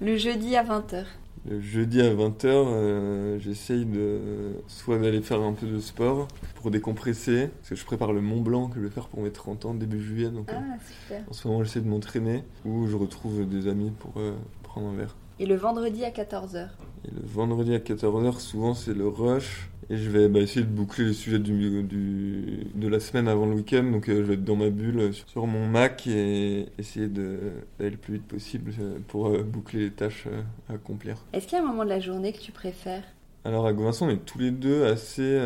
le 0.02 0.18
jeudi 0.18 0.56
à 0.56 0.64
20h. 0.64 1.06
Le 1.50 1.60
jeudi 1.60 2.02
à 2.02 2.14
20h, 2.14 2.46
euh, 2.46 3.40
j'essaye 3.40 3.86
de 3.86 4.20
soit 4.68 5.00
d'aller 5.00 5.22
faire 5.22 5.42
un 5.42 5.54
peu 5.54 5.66
de 5.66 5.80
sport 5.80 6.28
pour 6.56 6.70
décompresser, 6.70 7.48
parce 7.48 7.70
que 7.70 7.76
je 7.76 7.84
prépare 7.84 8.14
le 8.14 8.22
Mont 8.22 8.42
Blanc 8.42 8.68
que 8.68 8.76
je 8.76 8.82
vais 8.82 8.92
faire 8.92 9.08
pour 9.08 9.24
mes 9.24 9.32
30 9.32 9.66
ans 9.66 9.74
début 9.74 10.00
juillet. 10.00 10.30
Donc, 10.30 10.50
ah, 10.52 10.62
super. 11.04 11.24
En 11.28 11.34
ce 11.34 11.48
moment, 11.48 11.64
j'essaie 11.64 11.82
de 11.82 11.88
m'entraîner 11.88 12.44
ou 12.64 12.86
je 12.86 12.96
retrouve 12.96 13.48
des 13.50 13.68
amis 13.68 13.92
pour 13.98 14.14
euh, 14.18 14.34
prendre 14.62 14.90
un 14.90 14.94
verre. 14.94 15.16
Et 15.40 15.48
le 15.48 15.56
vendredi 15.56 16.06
à 16.06 16.12
14h 16.12 16.68
Et 17.06 17.12
le 17.12 17.22
vendredi 17.26 17.74
à 17.74 17.80
14h, 17.80 18.40
souvent 18.40 18.76
c'est 18.76 18.94
le 18.94 19.08
rush. 19.08 19.71
Et 19.92 19.98
je 19.98 20.10
vais 20.10 20.30
bah, 20.30 20.40
essayer 20.40 20.66
de 20.66 20.72
boucler 20.72 21.04
les 21.04 21.14
sujets 21.14 21.38
du, 21.38 21.84
du, 21.84 22.66
de 22.76 22.88
la 22.88 23.02
semaine 23.02 23.28
avant 23.28 23.46
le 23.46 23.56
week-end. 23.56 23.84
Donc 23.84 24.08
euh, 24.08 24.20
je 24.20 24.22
vais 24.22 24.36
être 24.36 24.46
dans 24.46 24.56
ma 24.56 24.70
bulle 24.70 25.00
euh, 25.00 25.12
sur, 25.12 25.46
mon 25.48 25.68
Mac 25.68 26.08
et 26.08 26.68
essayer 26.80 27.10
d'aller 27.10 27.90
le 27.90 27.98
plus 27.98 28.14
vite 28.14 28.26
possible 28.26 28.72
euh, 28.80 29.00
pour 29.10 29.38
boucler 29.44 29.82
les 29.82 29.92
tâches 29.92 30.28
à 30.70 30.76
accomplir. 30.76 31.18
Est-ce 31.34 31.46
qu'il 31.46 31.58
y 31.58 31.62
a 31.62 31.64
un 31.66 31.68
moment 31.68 31.84
de 31.84 31.90
la 31.90 32.00
journée 32.00 32.32
que 32.32 32.40
tu 32.40 32.54
préfères? 32.54 33.04
Alors 33.44 33.68
à 33.68 33.74
Vincent, 33.74 34.08
on 34.08 34.12
est 34.12 34.26
tous 34.26 34.40
les 34.40 34.52
deux 34.52 34.86
assez, 34.86 35.38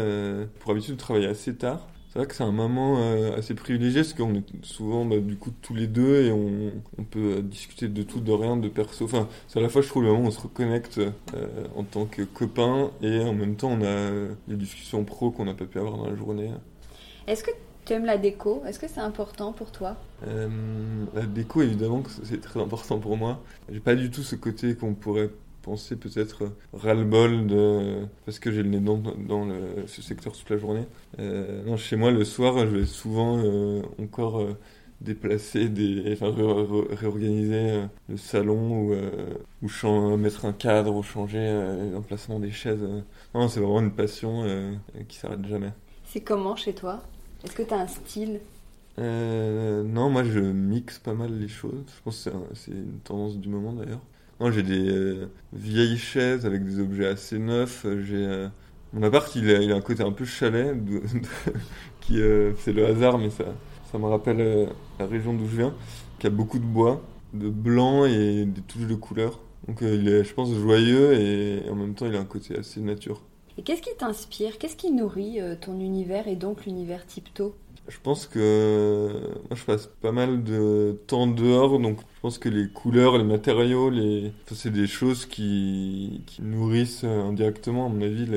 pour 0.60 0.74
habitude 0.74 0.94
de 0.94 1.00
travailler 1.00 1.28
assez 1.28 1.56
tard. 1.56 1.88
C'est 2.16 2.20
vrai 2.20 2.28
que 2.30 2.36
c'est 2.36 2.44
un 2.44 2.54
moment 2.54 2.96
euh, 3.00 3.38
assez 3.38 3.56
privilégié 3.56 4.00
parce 4.00 4.14
qu'on 4.14 4.36
est 4.36 4.46
souvent 4.62 5.04
bah, 5.04 5.18
du 5.20 5.36
coup 5.36 5.52
tous 5.62 5.76
les 5.76 5.86
deux 5.86 6.24
et 6.24 6.32
on, 6.32 6.72
on, 6.98 7.04
peut 7.04 7.42
discuter 7.42 7.90
de 7.90 8.04
tout, 8.04 8.22
de 8.22 8.32
rien, 8.32 8.56
de 8.56 8.70
perso. 8.70 9.04
Enfin, 9.04 9.28
c'est 9.50 9.60
à 9.60 9.62
la 9.62 9.68
fois 9.68 9.82
je 9.82 9.90
trouve 9.90 10.04
le 10.04 10.12
moment 10.12 10.24
où 10.24 10.28
on 10.28 10.32
se 10.32 10.40
reconnecte 10.40 11.00
euh, 11.00 11.12
en 11.76 11.84
tant 11.84 12.06
que 12.06 12.22
copain 12.22 12.92
et 13.02 13.20
en 13.20 13.34
même 13.34 13.58
temps 13.58 13.78
on 13.78 13.84
a 13.84 14.30
des 14.48 14.56
discussions 14.56 15.04
pro 15.04 15.30
qu'on 15.30 15.44
n'a 15.44 15.56
pas 15.56 15.66
pu 15.66 15.78
avoir 15.78 15.98
dans 15.98 16.10
la 16.10 16.16
journée. 16.16 16.52
Est-ce 17.28 17.44
que 17.44 17.52
tu 17.84 17.92
aimes 17.92 18.06
la 18.06 18.18
déco? 18.18 18.64
Est-ce 18.66 18.80
que 18.80 18.88
c'est 18.88 19.02
important 19.02 19.52
pour 19.52 19.74
toi? 19.74 19.98
Euh, 20.26 20.48
La 21.16 21.26
déco 21.26 21.64
évidemment 21.64 22.02
c'est 22.24 22.40
très 22.40 22.62
important 22.62 22.98
pour 22.98 23.18
moi. 23.18 23.44
J'ai 23.70 23.82
pas 23.82 23.96
du 23.96 24.10
tout 24.10 24.24
ce 24.24 24.38
côté 24.38 24.76
qu'on 24.76 24.94
pourrait 24.94 25.32
penser 25.66 25.96
peut-être 25.96 26.52
ras-le-bol 26.74 27.48
de 27.48 28.06
parce 28.26 28.38
que 28.38 28.52
j'ai 28.52 28.62
le 28.62 28.70
nez 28.70 28.80
dans, 28.80 28.98
dans 28.98 29.46
le, 29.46 29.88
ce 29.88 30.04
secteur 30.04 30.32
toute 30.34 30.50
la 30.52 30.58
journée. 30.58 30.86
Euh, 31.18 31.64
non, 31.66 31.76
chez 31.76 31.96
moi 31.96 32.12
le 32.12 32.24
soir, 32.24 32.60
je 32.60 32.78
vais 32.78 32.86
souvent 32.86 33.40
euh, 33.40 33.82
encore 34.00 34.42
euh, 34.42 34.56
déplacer 35.02 35.68
des, 35.70 36.14
enfin 36.14 36.32
réorganiser 36.92 37.72
euh, 37.72 37.86
le 38.10 38.18
salon 38.18 38.62
ou 38.80 38.96
ou 39.64 40.18
mettre 40.18 40.46
un 40.46 40.54
cadre 40.54 40.96
ou 40.96 41.02
changer 41.02 41.44
l'emplacement 41.92 42.40
des 42.40 42.52
chaises. 42.52 42.86
Non, 43.34 43.48
c'est 43.48 43.60
vraiment 43.60 43.82
une 43.82 43.92
passion 43.92 44.46
qui 45.08 45.18
s'arrête 45.18 45.46
jamais. 45.48 45.74
C'est 46.06 46.22
comment 46.22 46.56
chez 46.56 46.74
toi? 46.74 47.02
Est-ce 47.44 47.56
que 47.56 47.64
tu 47.64 47.74
as 47.74 47.80
un 47.80 47.88
style? 47.88 48.40
Non, 48.98 50.10
moi 50.10 50.24
je 50.24 50.40
mixe 50.40 51.00
pas 51.00 51.14
mal 51.14 51.32
les 51.40 51.48
choses. 51.50 51.84
Je 51.88 52.02
pense 52.04 52.24
que 52.24 52.30
c'est 52.54 52.72
une 52.72 53.00
tendance 53.04 53.38
du 53.38 53.50
moment 53.50 53.74
d'ailleurs. 53.74 54.02
Non, 54.40 54.52
j'ai 54.52 54.64
des 54.64 54.90
euh, 54.90 55.30
vieilles 55.54 55.98
chaises 55.98 56.46
avec 56.46 56.66
des 56.66 56.80
objets 56.80 57.08
assez 57.08 57.40
neufs. 57.40 57.86
J'ai 58.02 58.26
euh, 58.26 58.50
mon 58.92 59.02
appart, 59.04 59.34
il 59.36 59.50
a, 59.72 59.76
un 59.76 59.82
côté 59.82 60.04
un 60.04 60.12
peu 60.12 60.26
chalet, 60.26 60.76
qui 62.02 62.22
euh, 62.22 62.52
c'est 62.60 62.74
le 62.74 62.86
hasard, 62.86 63.18
mais 63.18 63.30
ça, 63.30 63.46
ça 63.92 63.98
me 63.98 64.06
rappelle 64.06 64.70
la 65.00 65.06
région 65.06 65.34
d'où 65.34 65.48
je 65.48 65.58
viens, 65.58 65.74
qui 66.20 66.28
a 66.28 66.30
beaucoup 66.30 66.60
de 66.60 66.66
bois, 66.66 67.02
de 67.34 67.50
blanc 67.50 68.06
et 68.06 68.46
des 68.46 68.62
touches 68.62 68.88
de 68.88 68.96
couleurs. 68.96 69.40
Donc 69.68 69.80
il 69.82 70.08
est, 70.10 70.24
je 70.26 70.34
pense, 70.34 70.54
joyeux 70.54 71.14
et 71.14 71.70
en 71.70 71.76
même 71.76 71.96
temps 71.96 72.06
il 72.06 72.16
a 72.16 72.20
un 72.20 72.26
côté 72.26 72.58
assez 72.58 72.82
nature. 72.82 73.22
Et 73.58 73.64
qu'est-ce 73.64 73.82
qui 73.82 73.96
t'inspire? 73.98 74.58
Qu'est-ce 74.58 74.76
qui 74.76 74.92
nourrit 74.92 75.40
ton 75.62 75.80
univers 75.80 76.28
et 76.28 76.36
donc 76.36 76.66
l'univers 76.66 77.06
Tipto 77.06 77.56
Je 77.88 77.98
pense 78.02 78.26
que 78.26 79.10
moi 79.50 79.56
je 79.56 79.64
passe 79.64 79.88
pas 80.02 80.12
mal 80.12 80.44
de 80.44 81.00
temps 81.08 81.28
dehors, 81.28 81.80
donc 81.80 82.00
je 82.00 82.22
pense 82.22 82.38
que 82.40 82.50
les 82.50 82.68
couleurs, 82.68 83.18
les 83.18 83.24
matériaux, 83.24 83.90
les... 83.90 84.32
c'est 84.52 84.72
des 84.72 84.88
choses 84.88 85.26
qui, 85.26 86.22
nourrissent 86.40 87.04
indirectement, 87.04 87.86
à 87.86 87.90
mon 87.90 88.02
avis, 88.02 88.28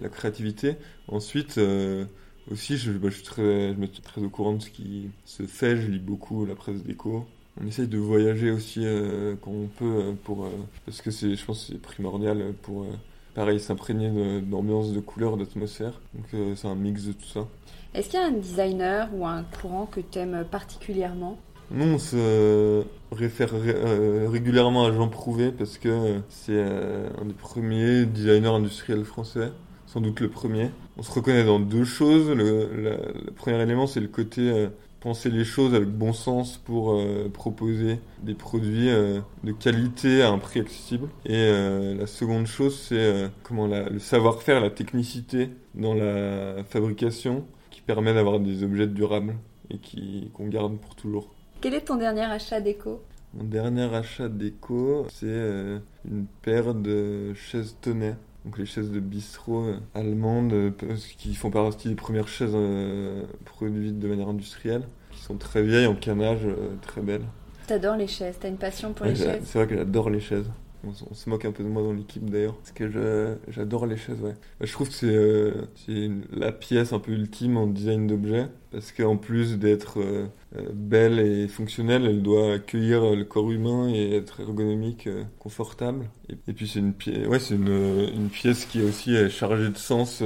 la 0.00 0.08
créativité. 0.08 0.76
Ensuite, 1.08 1.58
euh, 1.58 2.04
aussi, 2.50 2.76
je, 2.76 2.92
bah, 2.92 3.10
suis 3.10 3.24
très, 3.24 3.74
me 3.74 3.86
suis 3.86 4.02
très 4.02 4.22
au 4.22 4.30
courant 4.30 4.54
de 4.54 4.62
ce 4.62 4.70
qui 4.70 5.10
se 5.24 5.44
fait, 5.44 5.76
je 5.76 5.88
lis 5.90 5.98
beaucoup 5.98 6.46
la 6.46 6.54
presse 6.54 6.82
d'écho. 6.84 7.26
On 7.60 7.66
essaye 7.66 7.88
de 7.88 7.98
voyager 7.98 8.50
aussi 8.50 8.80
euh, 8.84 9.34
quand 9.42 9.50
on 9.50 9.66
peut, 9.66 9.84
euh, 9.84 10.12
pour, 10.24 10.48
parce 10.86 11.02
que 11.02 11.10
je 11.10 11.44
pense 11.44 11.66
que 11.66 11.72
c'est 11.72 11.82
primordial 11.82 12.54
pour 12.62 12.86
pareil, 13.34 13.60
s'imprégner 13.60 14.40
d'ambiance, 14.42 14.92
de 14.92 15.00
couleurs, 15.00 15.36
d'atmosphère. 15.36 16.00
Donc 16.14 16.26
euh, 16.34 16.54
c'est 16.56 16.68
un 16.68 16.74
mix 16.74 17.04
de 17.04 17.12
tout 17.12 17.26
ça. 17.26 17.48
Est-ce 17.94 18.08
qu'il 18.08 18.20
y 18.20 18.22
a 18.22 18.26
un 18.26 18.32
designer 18.32 19.08
ou 19.14 19.26
un 19.26 19.42
courant 19.42 19.86
que 19.86 20.00
tu 20.00 20.18
aimes 20.18 20.44
particulièrement? 20.50 21.38
Non, 21.70 21.94
on 21.94 21.98
se 21.98 22.84
réfère 23.12 23.50
euh, 23.54 24.28
régulièrement 24.30 24.86
à 24.86 24.92
Jean 24.92 25.08
Prouvé 25.08 25.52
parce 25.52 25.78
que 25.78 26.20
c'est 26.28 26.52
euh, 26.52 27.08
un 27.20 27.26
des 27.26 27.34
premiers 27.34 28.04
designers 28.04 28.48
industriels 28.48 29.04
français, 29.04 29.52
sans 29.86 30.00
doute 30.00 30.20
le 30.20 30.28
premier. 30.28 30.70
On 30.98 31.02
se 31.02 31.12
reconnaît 31.12 31.44
dans 31.44 31.60
deux 31.60 31.84
choses. 31.84 32.30
Le, 32.30 32.98
premier 33.36 33.60
élément, 33.62 33.86
c'est 33.86 34.00
le 34.00 34.08
côté 34.08 34.68
penser 35.02 35.30
les 35.30 35.44
choses 35.44 35.74
avec 35.74 35.88
bon 35.88 36.12
sens 36.12 36.58
pour 36.58 36.92
euh, 36.92 37.28
proposer 37.32 37.98
des 38.22 38.34
produits 38.34 38.88
euh, 38.88 39.18
de 39.42 39.50
qualité 39.50 40.22
à 40.22 40.30
un 40.30 40.38
prix 40.38 40.60
accessible. 40.60 41.08
Et 41.26 41.34
euh, 41.34 41.94
la 41.94 42.06
seconde 42.06 42.46
chose, 42.46 42.78
c'est 42.78 43.28
comment 43.42 43.66
le 43.66 43.98
savoir-faire, 43.98 44.60
la 44.60 44.70
technicité 44.70 45.50
dans 45.74 45.94
la 45.94 46.62
fabrication 46.64 47.44
qui 47.82 47.86
permet 47.86 48.14
d'avoir 48.14 48.40
des 48.40 48.62
objets 48.62 48.86
durables 48.86 49.34
et 49.70 49.78
qui 49.78 50.30
qu'on 50.34 50.48
garde 50.48 50.78
pour 50.78 50.94
toujours. 50.94 51.34
Quel 51.60 51.74
est 51.74 51.82
ton 51.82 51.96
dernier 51.96 52.22
achat 52.22 52.60
déco? 52.60 53.02
Mon 53.34 53.44
dernier 53.44 53.94
achat 53.94 54.28
déco, 54.28 55.06
c'est 55.10 55.80
une 56.04 56.26
paire 56.42 56.74
de 56.74 57.32
chaises 57.34 57.76
tonnet 57.80 58.14
donc 58.44 58.58
les 58.58 58.66
chaises 58.66 58.90
de 58.90 59.00
bistrot 59.00 59.62
euh, 59.62 59.78
allemandes 59.94 60.52
euh, 60.52 60.70
qui 61.16 61.34
font 61.34 61.50
partie 61.50 61.88
des 61.88 61.94
premières 61.94 62.28
chaises 62.28 62.52
euh, 62.54 63.22
produites 63.44 63.98
de 63.98 64.08
manière 64.08 64.28
industrielle, 64.28 64.82
qui 65.12 65.20
sont 65.20 65.36
très 65.36 65.62
vieilles 65.62 65.86
en 65.86 65.94
canage, 65.94 66.40
très 66.80 67.00
belles. 67.00 67.24
T'adores 67.66 67.96
les 67.96 68.08
chaises, 68.08 68.36
t'as 68.40 68.48
une 68.48 68.56
passion 68.56 68.92
pour 68.92 69.06
les 69.06 69.14
chaises? 69.14 69.42
C'est 69.44 69.58
vrai 69.58 69.68
que 69.68 69.76
j'adore 69.76 70.10
les 70.10 70.20
chaises. 70.20 70.50
On, 70.84 71.14
se 71.14 71.30
moque 71.30 71.44
un 71.44 71.52
peu 71.52 71.62
de 71.62 71.68
moi 71.68 71.82
dans 71.82 71.92
l'équipe 71.92 72.28
d'ailleurs, 72.28 72.56
parce 72.56 72.72
que 72.72 73.36
j'adore 73.48 73.86
les 73.86 73.96
chaises, 73.96 74.20
ouais. 74.20 74.34
Bah, 74.58 74.66
je 74.66 74.72
trouve 74.72 74.88
que 74.88 75.54
c'est 75.76 76.10
la 76.32 76.50
pièce 76.50 76.92
un 76.92 76.98
peu 76.98 77.12
ultime 77.12 77.56
en 77.56 77.66
design 77.66 78.06
d'objet, 78.06 78.48
parce 78.72 78.90
qu'en 78.90 79.16
plus 79.16 79.58
d'être 79.58 80.00
euh, 80.00 80.26
belle 80.72 81.20
et 81.20 81.46
fonctionnelle, 81.46 82.06
elle 82.06 82.22
doit 82.22 82.54
accueillir 82.54 83.14
le 83.14 83.24
corps 83.24 83.52
humain 83.52 83.88
et 83.88 84.16
être 84.16 84.40
ergonomique, 84.40 85.06
euh, 85.06 85.22
confortable. 85.38 86.06
Et, 86.28 86.52
puis 86.52 86.66
c'est 86.66 86.80
une, 86.80 86.94
ouais, 87.28 87.38
une, 87.50 88.10
une, 88.14 88.28
pièce 88.28 88.64
qui 88.64 88.80
est 88.80 88.84
aussi 88.84 89.30
chargée 89.30 89.68
de 89.68 89.78
sens. 89.78 90.22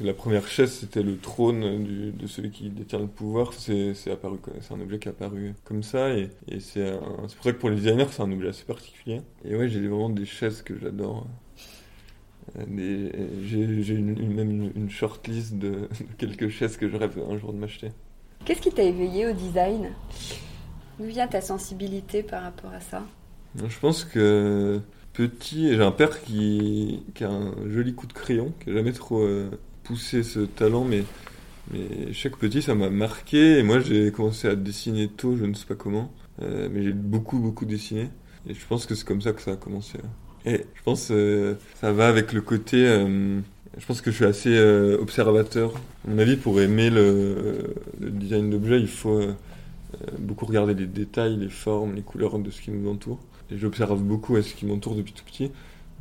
Euh, 0.00 0.04
la 0.04 0.14
première 0.14 0.46
chaise, 0.46 0.72
c'était 0.72 1.02
le 1.02 1.16
trône 1.18 1.84
du, 1.84 2.12
de 2.12 2.26
celui 2.26 2.50
qui 2.50 2.70
détient 2.70 2.98
le 2.98 3.06
pouvoir. 3.06 3.52
C'est, 3.52 3.94
apparu, 4.10 4.38
c'est 4.60 4.74
un 4.74 4.80
objet 4.80 4.98
qui 4.98 5.08
est 5.08 5.12
apparu 5.12 5.54
comme 5.64 5.82
ça, 5.82 6.10
et, 6.10 6.30
et 6.48 6.60
c'est, 6.60 6.98
pour 6.98 7.44
ça 7.44 7.52
que 7.52 7.58
pour 7.58 7.70
les 7.70 7.76
designers, 7.76 8.06
c'est 8.10 8.22
un 8.22 8.32
objet 8.32 8.48
assez 8.48 8.64
particulier. 8.64 9.20
Et 9.44 9.56
ouais, 9.56 9.68
j'ai 9.68 9.80
vraiment 9.80 10.10
des 10.10 10.26
chaises 10.26 10.62
que 10.62 10.78
j'adore. 10.78 11.26
Des, 12.66 13.10
j'ai, 13.46 13.94
une, 13.94 14.34
même 14.34 14.70
une, 14.76 14.90
shortlist 14.90 15.54
de, 15.54 15.70
de 15.70 15.88
quelques 16.18 16.50
chaises 16.50 16.76
que 16.76 16.88
je 16.88 16.96
rêve 16.96 17.18
un 17.28 17.38
jour 17.38 17.52
de 17.52 17.58
m'acheter. 17.58 17.90
Qu'est-ce 18.44 18.60
qui 18.60 18.70
t'a 18.70 18.82
éveillé 18.82 19.26
au 19.26 19.32
design? 19.32 19.90
D'où 20.98 21.06
vient 21.06 21.26
ta 21.26 21.40
sensibilité 21.40 22.22
par 22.22 22.42
rapport 22.42 22.70
à 22.72 22.80
ça? 22.80 23.02
Je 23.56 23.78
pense 23.78 24.04
que 24.04 24.80
petit, 25.14 25.74
j'ai 25.74 25.82
un 25.82 25.90
père 25.90 26.22
qui, 26.22 27.02
a 27.22 27.28
un 27.28 27.54
joli 27.68 27.94
coup 27.94 28.06
de 28.06 28.12
crayon, 28.12 28.52
qui 28.60 28.68
n'a 28.68 28.76
jamais 28.76 28.92
trop 28.92 29.22
euh, 29.22 29.50
poussé 29.84 30.22
ce 30.22 30.40
talent, 30.40 30.84
mais, 30.84 31.04
chaque 32.12 32.36
petit, 32.36 32.62
ça 32.62 32.74
m'a 32.74 32.90
marqué. 32.90 33.58
Et 33.58 33.62
moi, 33.62 33.80
j'ai 33.80 34.10
commencé 34.12 34.48
à 34.48 34.56
dessiner 34.56 35.08
tôt, 35.08 35.36
je 35.36 35.44
ne 35.44 35.54
sais 35.54 35.66
pas 35.66 35.74
comment, 35.74 36.12
euh, 36.42 36.68
mais 36.72 36.82
j'ai 36.82 36.92
beaucoup, 36.92 37.38
beaucoup 37.38 37.64
dessiné. 37.64 38.08
Et 38.48 38.54
je 38.54 38.66
pense 38.66 38.86
que 38.86 38.94
c'est 38.94 39.06
comme 39.06 39.22
ça 39.22 39.32
que 39.32 39.40
ça 39.40 39.52
a 39.52 39.56
commencé. 39.56 39.98
Et 40.44 40.66
je 40.74 40.82
pense 40.82 41.08
que 41.08 41.14
euh, 41.14 41.54
ça 41.80 41.92
va 41.92 42.08
avec 42.08 42.32
le 42.32 42.42
côté 42.42 42.86
je 43.78 43.86
pense 43.86 44.00
que 44.00 44.10
je 44.10 44.16
suis 44.16 44.24
assez 44.24 44.56
euh, 44.56 44.98
observateur. 45.00 45.72
À 46.06 46.10
mon 46.10 46.18
avis, 46.18 46.36
pour 46.36 46.60
aimer 46.60 46.90
le, 46.90 47.74
design 47.98 48.50
d'objets, 48.50 48.80
il 48.80 48.88
faut 48.88 49.20
euh, 49.20 49.34
beaucoup 50.18 50.46
regarder 50.46 50.74
les 50.74 50.86
détails, 50.86 51.36
les 51.36 51.48
formes, 51.48 51.94
les 51.94 52.02
couleurs 52.02 52.38
de 52.38 52.50
ce 52.50 52.60
qui 52.60 52.70
nous 52.70 52.88
entoure. 52.88 53.18
Et 53.50 53.58
j'observe 53.58 54.00
beaucoup 54.00 54.40
ce 54.40 54.54
qui 54.54 54.66
m'entoure 54.66 54.94
depuis 54.94 55.12
tout 55.12 55.24
petit. 55.24 55.50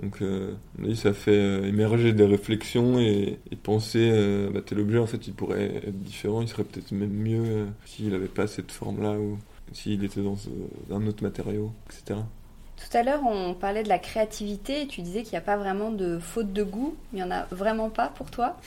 Donc, 0.01 0.21
euh, 0.21 0.53
ça 0.95 1.13
fait 1.13 1.67
émerger 1.67 2.13
des 2.13 2.25
réflexions 2.25 2.99
et, 2.99 3.39
penser, 3.61 4.11
bah, 4.53 4.61
tel 4.65 4.79
objet, 4.79 4.97
en 4.97 5.05
fait, 5.05 5.27
il 5.27 5.33
pourrait 5.33 5.81
être 5.87 6.01
différent, 6.01 6.41
il 6.41 6.47
serait 6.47 6.63
peut-être 6.63 6.91
même 6.91 7.13
mieux 7.13 7.67
s'il 7.85 8.09
n'avait 8.09 8.27
pas 8.27 8.47
cette 8.47 8.71
forme-là 8.71 9.17
ou 9.19 9.37
s'il 9.71 10.03
était 10.03 10.21
dans 10.21 10.37
un 10.91 11.07
autre 11.07 11.23
matériau, 11.23 11.71
etc. 11.89 12.19
Tout 12.77 12.97
à 12.97 13.03
l'heure, 13.03 13.21
on 13.25 13.53
parlait 13.53 13.83
de 13.83 13.89
la 13.89 13.99
créativité 13.99 14.81
et 14.81 14.87
tu 14.87 15.01
disais 15.01 15.23
qu'il 15.23 15.31
n'y 15.31 15.37
a 15.37 15.41
pas 15.41 15.57
vraiment 15.57 15.91
de 15.91 16.19
faute 16.19 16.51
de 16.51 16.63
goût. 16.63 16.95
Il 17.13 17.17
n'y 17.17 17.23
en 17.23 17.31
a 17.31 17.45
vraiment 17.51 17.89
pas 17.89 18.07
pour 18.09 18.29
toi? 18.29 18.57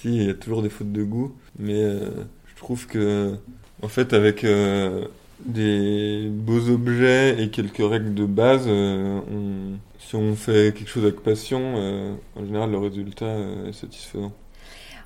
Si, 0.00 0.16
il 0.16 0.26
y 0.26 0.30
a 0.30 0.34
toujours 0.34 0.62
des 0.62 0.70
fautes 0.70 0.92
de 0.92 1.02
goût, 1.02 1.34
mais 1.58 1.82
euh, 1.82 2.10
je 2.46 2.56
trouve 2.56 2.86
que, 2.86 3.36
en 3.82 3.88
fait, 3.88 4.12
avec 4.12 4.44
euh, 4.44 5.06
des 5.44 6.28
beaux 6.30 6.70
objets 6.70 7.42
et 7.42 7.50
quelques 7.50 7.78
règles 7.78 8.14
de 8.14 8.24
base, 8.24 8.64
euh, 8.68 9.20
si 10.08 10.16
on 10.16 10.34
fait 10.34 10.74
quelque 10.74 10.88
chose 10.88 11.04
avec 11.04 11.20
passion, 11.20 12.16
en 12.34 12.44
général, 12.44 12.70
le 12.70 12.78
résultat 12.78 13.36
est 13.66 13.72
satisfaisant. 13.72 14.32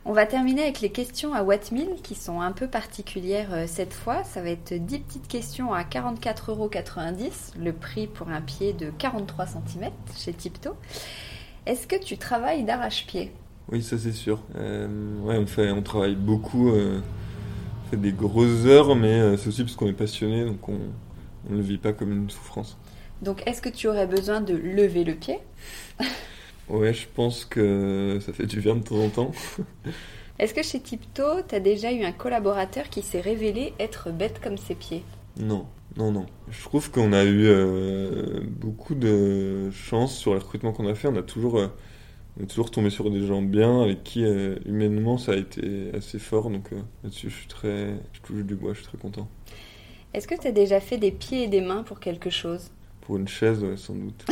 On 0.05 0.13
va 0.13 0.27
terminer 0.27 0.63
avec 0.63 0.81
les 0.81 0.91
questions 0.91 1.33
à 1.33 1.45
Wattmill 1.45 1.95
qui 2.03 2.17
sont 2.17 2.41
un 2.41 2.51
peu 2.51 2.67
particulières 2.67 3.51
euh, 3.53 3.65
cette 3.69 3.93
fois. 3.93 4.25
Ça 4.25 4.43
va 4.43 4.51
être 4.51 4.75
10 4.75 4.99
petites 4.99 5.29
questions 5.29 5.73
à 5.73 5.83
44,90€, 5.85 7.57
le 7.61 7.73
prix 7.73 8.09
pour 8.09 8.29
un 8.29 8.41
pied 8.41 8.73
de 8.73 8.91
43 8.99 9.47
cm 9.47 9.91
chez 10.17 10.33
Tipto. 10.33 10.71
Est-ce 11.67 11.87
que 11.87 11.95
tu 11.95 12.19
travailles 12.19 12.65
d'arrache-pied? 12.65 13.33
Oui, 13.71 13.81
ça 13.81 13.97
c'est 13.97 14.13
sûr. 14.13 14.43
Euh, 14.57 14.89
ouais, 15.21 15.39
on, 15.39 15.47
fait, 15.47 15.71
on 15.71 15.83
travaille 15.83 16.17
beaucoup, 16.17 16.71
euh, 16.71 17.01
on 17.87 17.91
fait 17.91 17.97
des 17.97 18.13
grosses 18.13 18.67
heures, 18.67 18.97
mais 18.97 19.37
c'est 19.37 19.47
aussi 19.47 19.63
parce 19.63 19.77
qu'on 19.77 19.87
est 19.87 19.93
passionné, 19.93 20.45
donc 20.45 20.69
on 20.69 20.79
ne 21.49 21.57
le 21.57 21.63
vit 21.63 21.79
pas 21.79 21.93
comme 21.93 22.11
une 22.11 22.29
souffrance. 22.29 22.77
Donc 23.23 23.43
est-ce 23.47 23.63
que 23.63 23.69
tu 23.69 23.89
aurais 23.89 24.09
besoin 24.09 24.41
de 24.41 24.55
lever 24.55 25.05
le 25.05 25.15
pied? 25.15 25.39
Ouais, 26.69 26.93
je 26.93 27.07
pense 27.15 27.45
que 27.45 28.19
ça 28.21 28.33
fait 28.33 28.47
du 28.47 28.61
bien 28.61 28.77
de 28.77 28.83
temps 28.83 28.97
en 28.99 29.09
temps. 29.09 29.33
Est-ce 30.39 30.55
que 30.55 30.63
chez 30.63 30.81
Tipto, 30.81 31.43
tu 31.49 31.55
as 31.55 31.61
déjà 31.61 31.93
eu 31.93 32.03
un 32.03 32.13
collaborateur 32.13 32.89
qui 32.89 33.03
s'est 33.03 33.21
révélé 33.21 33.75
être 33.79 34.11
bête 34.11 34.41
comme 34.43 34.57
ses 34.57 34.75
pieds? 34.75 35.05
Non, 35.39 35.67
non, 35.97 36.11
non. 36.11 36.27
Je 36.51 36.63
trouve 36.65 36.91
qu'on 36.91 37.13
a 37.13 37.23
eu 37.23 37.45
euh, 37.47 38.41
beaucoup 38.45 38.95
de 38.95 39.71
chance 39.71 40.17
sur 40.17 40.33
le 40.33 40.41
recrutement 40.41 40.73
qu'on 40.73 40.89
a 40.89 40.95
fait. 40.95 41.07
On 41.07 41.17
a 41.17 41.23
toujours, 41.23 41.59
euh, 41.59 41.69
on 42.41 42.43
est 42.43 42.47
toujours 42.47 42.71
tombé 42.71 42.91
sur 42.91 43.11
des 43.11 43.25
gens 43.25 43.43
bien 43.43 43.83
avec 43.83 44.03
qui 44.03 44.25
euh, 44.25 44.57
humainement 44.67 45.19
ça 45.19 45.33
a 45.33 45.37
été 45.37 45.91
assez 45.95 46.19
fort. 46.19 46.51
Donc 46.51 46.71
là-dessus, 47.05 47.31
je 47.31 47.37
suis 47.37 47.49
très, 47.49 47.95
je 48.13 48.21
touche 48.23 48.43
du 48.43 48.57
bois, 48.57 48.73
je 48.73 48.79
suis 48.79 48.89
très 48.89 48.99
content. 48.99 49.29
Est-ce 50.15 50.27
que 50.27 50.35
tu 50.35 50.49
as 50.49 50.53
déjà 50.53 50.81
fait 50.81 50.99
des 50.99 51.13
pieds 51.13 51.45
et 51.45 51.49
des 51.49 51.61
mains 51.61 51.83
pour 51.83 52.01
quelque 52.01 52.31
chose? 52.31 52.71
Pour 53.03 53.17
une 53.17 53.29
chaise, 53.29 53.65
sans 53.77 53.95
doute. 53.95 54.25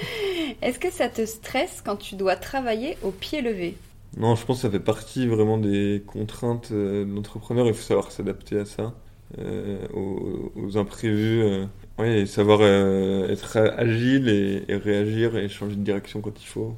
Est-ce 0.62 0.78
que 0.78 0.90
ça 0.90 1.08
te 1.08 1.26
stresse 1.26 1.82
quand 1.84 1.96
tu 1.96 2.14
dois 2.14 2.36
travailler 2.36 2.96
au 3.02 3.10
pied 3.10 3.42
levé? 3.42 3.76
Non, 4.16 4.36
je 4.36 4.44
pense 4.44 4.58
que 4.58 4.62
ça 4.62 4.70
fait 4.70 4.80
partie 4.80 5.26
vraiment 5.26 5.58
des 5.58 6.02
contraintes 6.06 6.70
euh, 6.72 7.04
de 7.04 7.12
l'entrepreneur. 7.12 7.66
Il 7.66 7.74
faut 7.74 7.82
savoir 7.82 8.12
s'adapter 8.12 8.58
à 8.58 8.64
ça, 8.64 8.94
euh, 9.38 9.86
aux, 9.92 10.76
imprévus. 10.78 11.42
Euh, 11.42 11.66
et 12.02 12.26
savoir 12.26 12.62
être 12.62 13.56
agile 13.56 14.28
et, 14.28 14.64
réagir 14.74 15.36
et 15.36 15.48
changer 15.48 15.76
de 15.76 15.82
direction 15.82 16.20
quand 16.20 16.42
il 16.42 16.46
faut. 16.46 16.74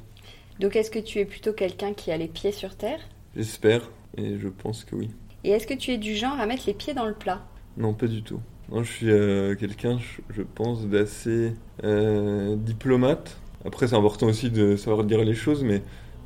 Donc 0.59 0.75
est-ce 0.75 0.91
que 0.91 0.99
tu 0.99 1.17
es 1.17 1.25
plutôt 1.25 1.53
quelqu'un 1.53 1.93
qui 1.93 2.11
a 2.11 2.17
les 2.17 2.27
pieds 2.27 2.51
sur 2.51 2.75
terre? 2.75 2.99
J'espère, 3.35 3.89
et 4.15 4.37
je 4.37 4.47
pense 4.47 4.83
que 4.83 4.95
oui. 4.95 5.09
Et 5.43 5.49
est-ce 5.49 5.65
que 5.65 5.73
tu 5.73 5.91
es 5.91 5.97
du 5.97 6.15
genre 6.15 6.39
à 6.39 6.45
mettre 6.45 6.63
les 6.67 6.75
pieds 6.75 6.93
dans 6.93 7.07
le 7.07 7.15
plat? 7.15 7.41
Non, 7.77 7.95
pas 7.95 8.05
du 8.05 8.21
tout. 8.21 8.39
Non, 8.69 8.83
je 8.83 8.91
suis 8.91 9.05
quelqu'un, 9.57 9.97
je, 10.29 10.41
pense, 10.41 10.87
d'assez 10.87 11.53
diplomate 11.83 13.39
après, 13.67 13.87
c'est 13.87 13.95
important 13.95 14.27
aussi 14.27 14.49
de 14.49 14.77
savoir 14.77 15.03
dire 15.03 15.23
les 15.23 15.33
choses, 15.33 15.63
mais 15.63 15.81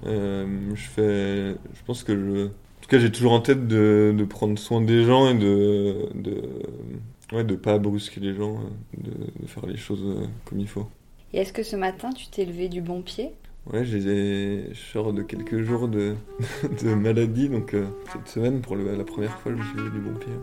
euh, 0.05 0.45
je 0.75 0.83
fais, 0.83 1.51
je 1.73 1.83
pense 1.85 2.03
que 2.03 2.15
je, 2.15 2.45
en 2.45 2.81
tout 2.81 2.89
cas, 2.89 2.99
j'ai 2.99 3.11
toujours 3.11 3.31
en 3.31 3.39
tête 3.39 3.67
de, 3.67 4.25
prendre 4.29 4.57
soin 4.59 4.79
des 4.81 5.03
gens 5.03 5.29
et 5.29 5.33
de, 5.33 6.09
de, 6.13 6.43
ouais, 7.31 7.43
de 7.43 7.55
pas 7.55 7.79
brusquer 7.79 8.19
les 8.19 8.35
gens, 8.35 8.59
de, 8.97 9.47
faire 9.47 9.65
les 9.65 9.77
choses 9.77 10.03
euh, 10.05 10.27
comme 10.45 10.59
il 10.59 10.67
faut. 10.67 10.87
Et 11.33 11.39
est-ce 11.39 11.51
que 11.51 11.63
ce 11.63 11.75
matin, 11.75 12.11
tu 12.11 12.27
t'es 12.27 12.45
levé 12.45 12.69
du 12.69 12.81
bon 12.81 13.01
pied? 13.01 13.31
Ouais, 13.67 13.85
j'ai, 13.85 14.73
je 14.73 14.79
sors 14.91 15.13
de 15.13 15.21
quelques 15.21 15.61
jours 15.61 15.87
de, 15.87 16.15
de 16.83 16.93
maladie, 16.93 17.47
donc 17.47 17.73
euh, 17.73 17.85
cette 18.11 18.27
semaine, 18.27 18.61
pour 18.61 18.75
le, 18.75 18.95
la 18.95 19.03
première 19.03 19.37
fois, 19.39 19.51
je 19.51 19.57
me 19.57 19.63
suis 19.63 19.91
du 19.91 19.99
bon 19.99 20.17
pied. 20.17 20.33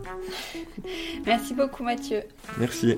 Merci 1.25 1.53
beaucoup 1.53 1.83
Mathieu. 1.83 2.21
Merci. 2.57 2.95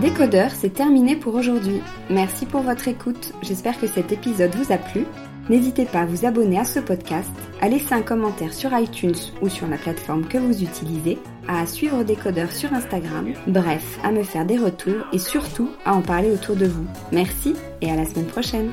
Décodeur, 0.00 0.50
c'est 0.52 0.72
terminé 0.72 1.14
pour 1.14 1.34
aujourd'hui. 1.34 1.80
Merci 2.08 2.46
pour 2.46 2.62
votre 2.62 2.88
écoute. 2.88 3.32
J'espère 3.42 3.78
que 3.78 3.86
cet 3.86 4.12
épisode 4.12 4.54
vous 4.54 4.72
a 4.72 4.78
plu. 4.78 5.04
N'hésitez 5.48 5.84
pas 5.84 6.00
à 6.00 6.06
vous 6.06 6.26
abonner 6.26 6.58
à 6.58 6.64
ce 6.64 6.80
podcast, 6.80 7.30
à 7.60 7.68
laisser 7.68 7.94
un 7.94 8.02
commentaire 8.02 8.52
sur 8.52 8.76
iTunes 8.76 9.14
ou 9.42 9.48
sur 9.48 9.66
la 9.66 9.78
plateforme 9.78 10.26
que 10.26 10.38
vous 10.38 10.62
utilisez, 10.62 11.18
à 11.48 11.66
suivre 11.66 12.04
Décodeur 12.04 12.52
sur 12.52 12.72
Instagram, 12.72 13.32
bref, 13.46 13.98
à 14.04 14.12
me 14.12 14.22
faire 14.22 14.46
des 14.46 14.58
retours 14.58 15.06
et 15.12 15.18
surtout 15.18 15.70
à 15.84 15.94
en 15.94 16.02
parler 16.02 16.30
autour 16.30 16.56
de 16.56 16.66
vous. 16.66 16.86
Merci 17.12 17.54
et 17.80 17.90
à 17.90 17.96
la 17.96 18.04
semaine 18.04 18.26
prochaine. 18.26 18.70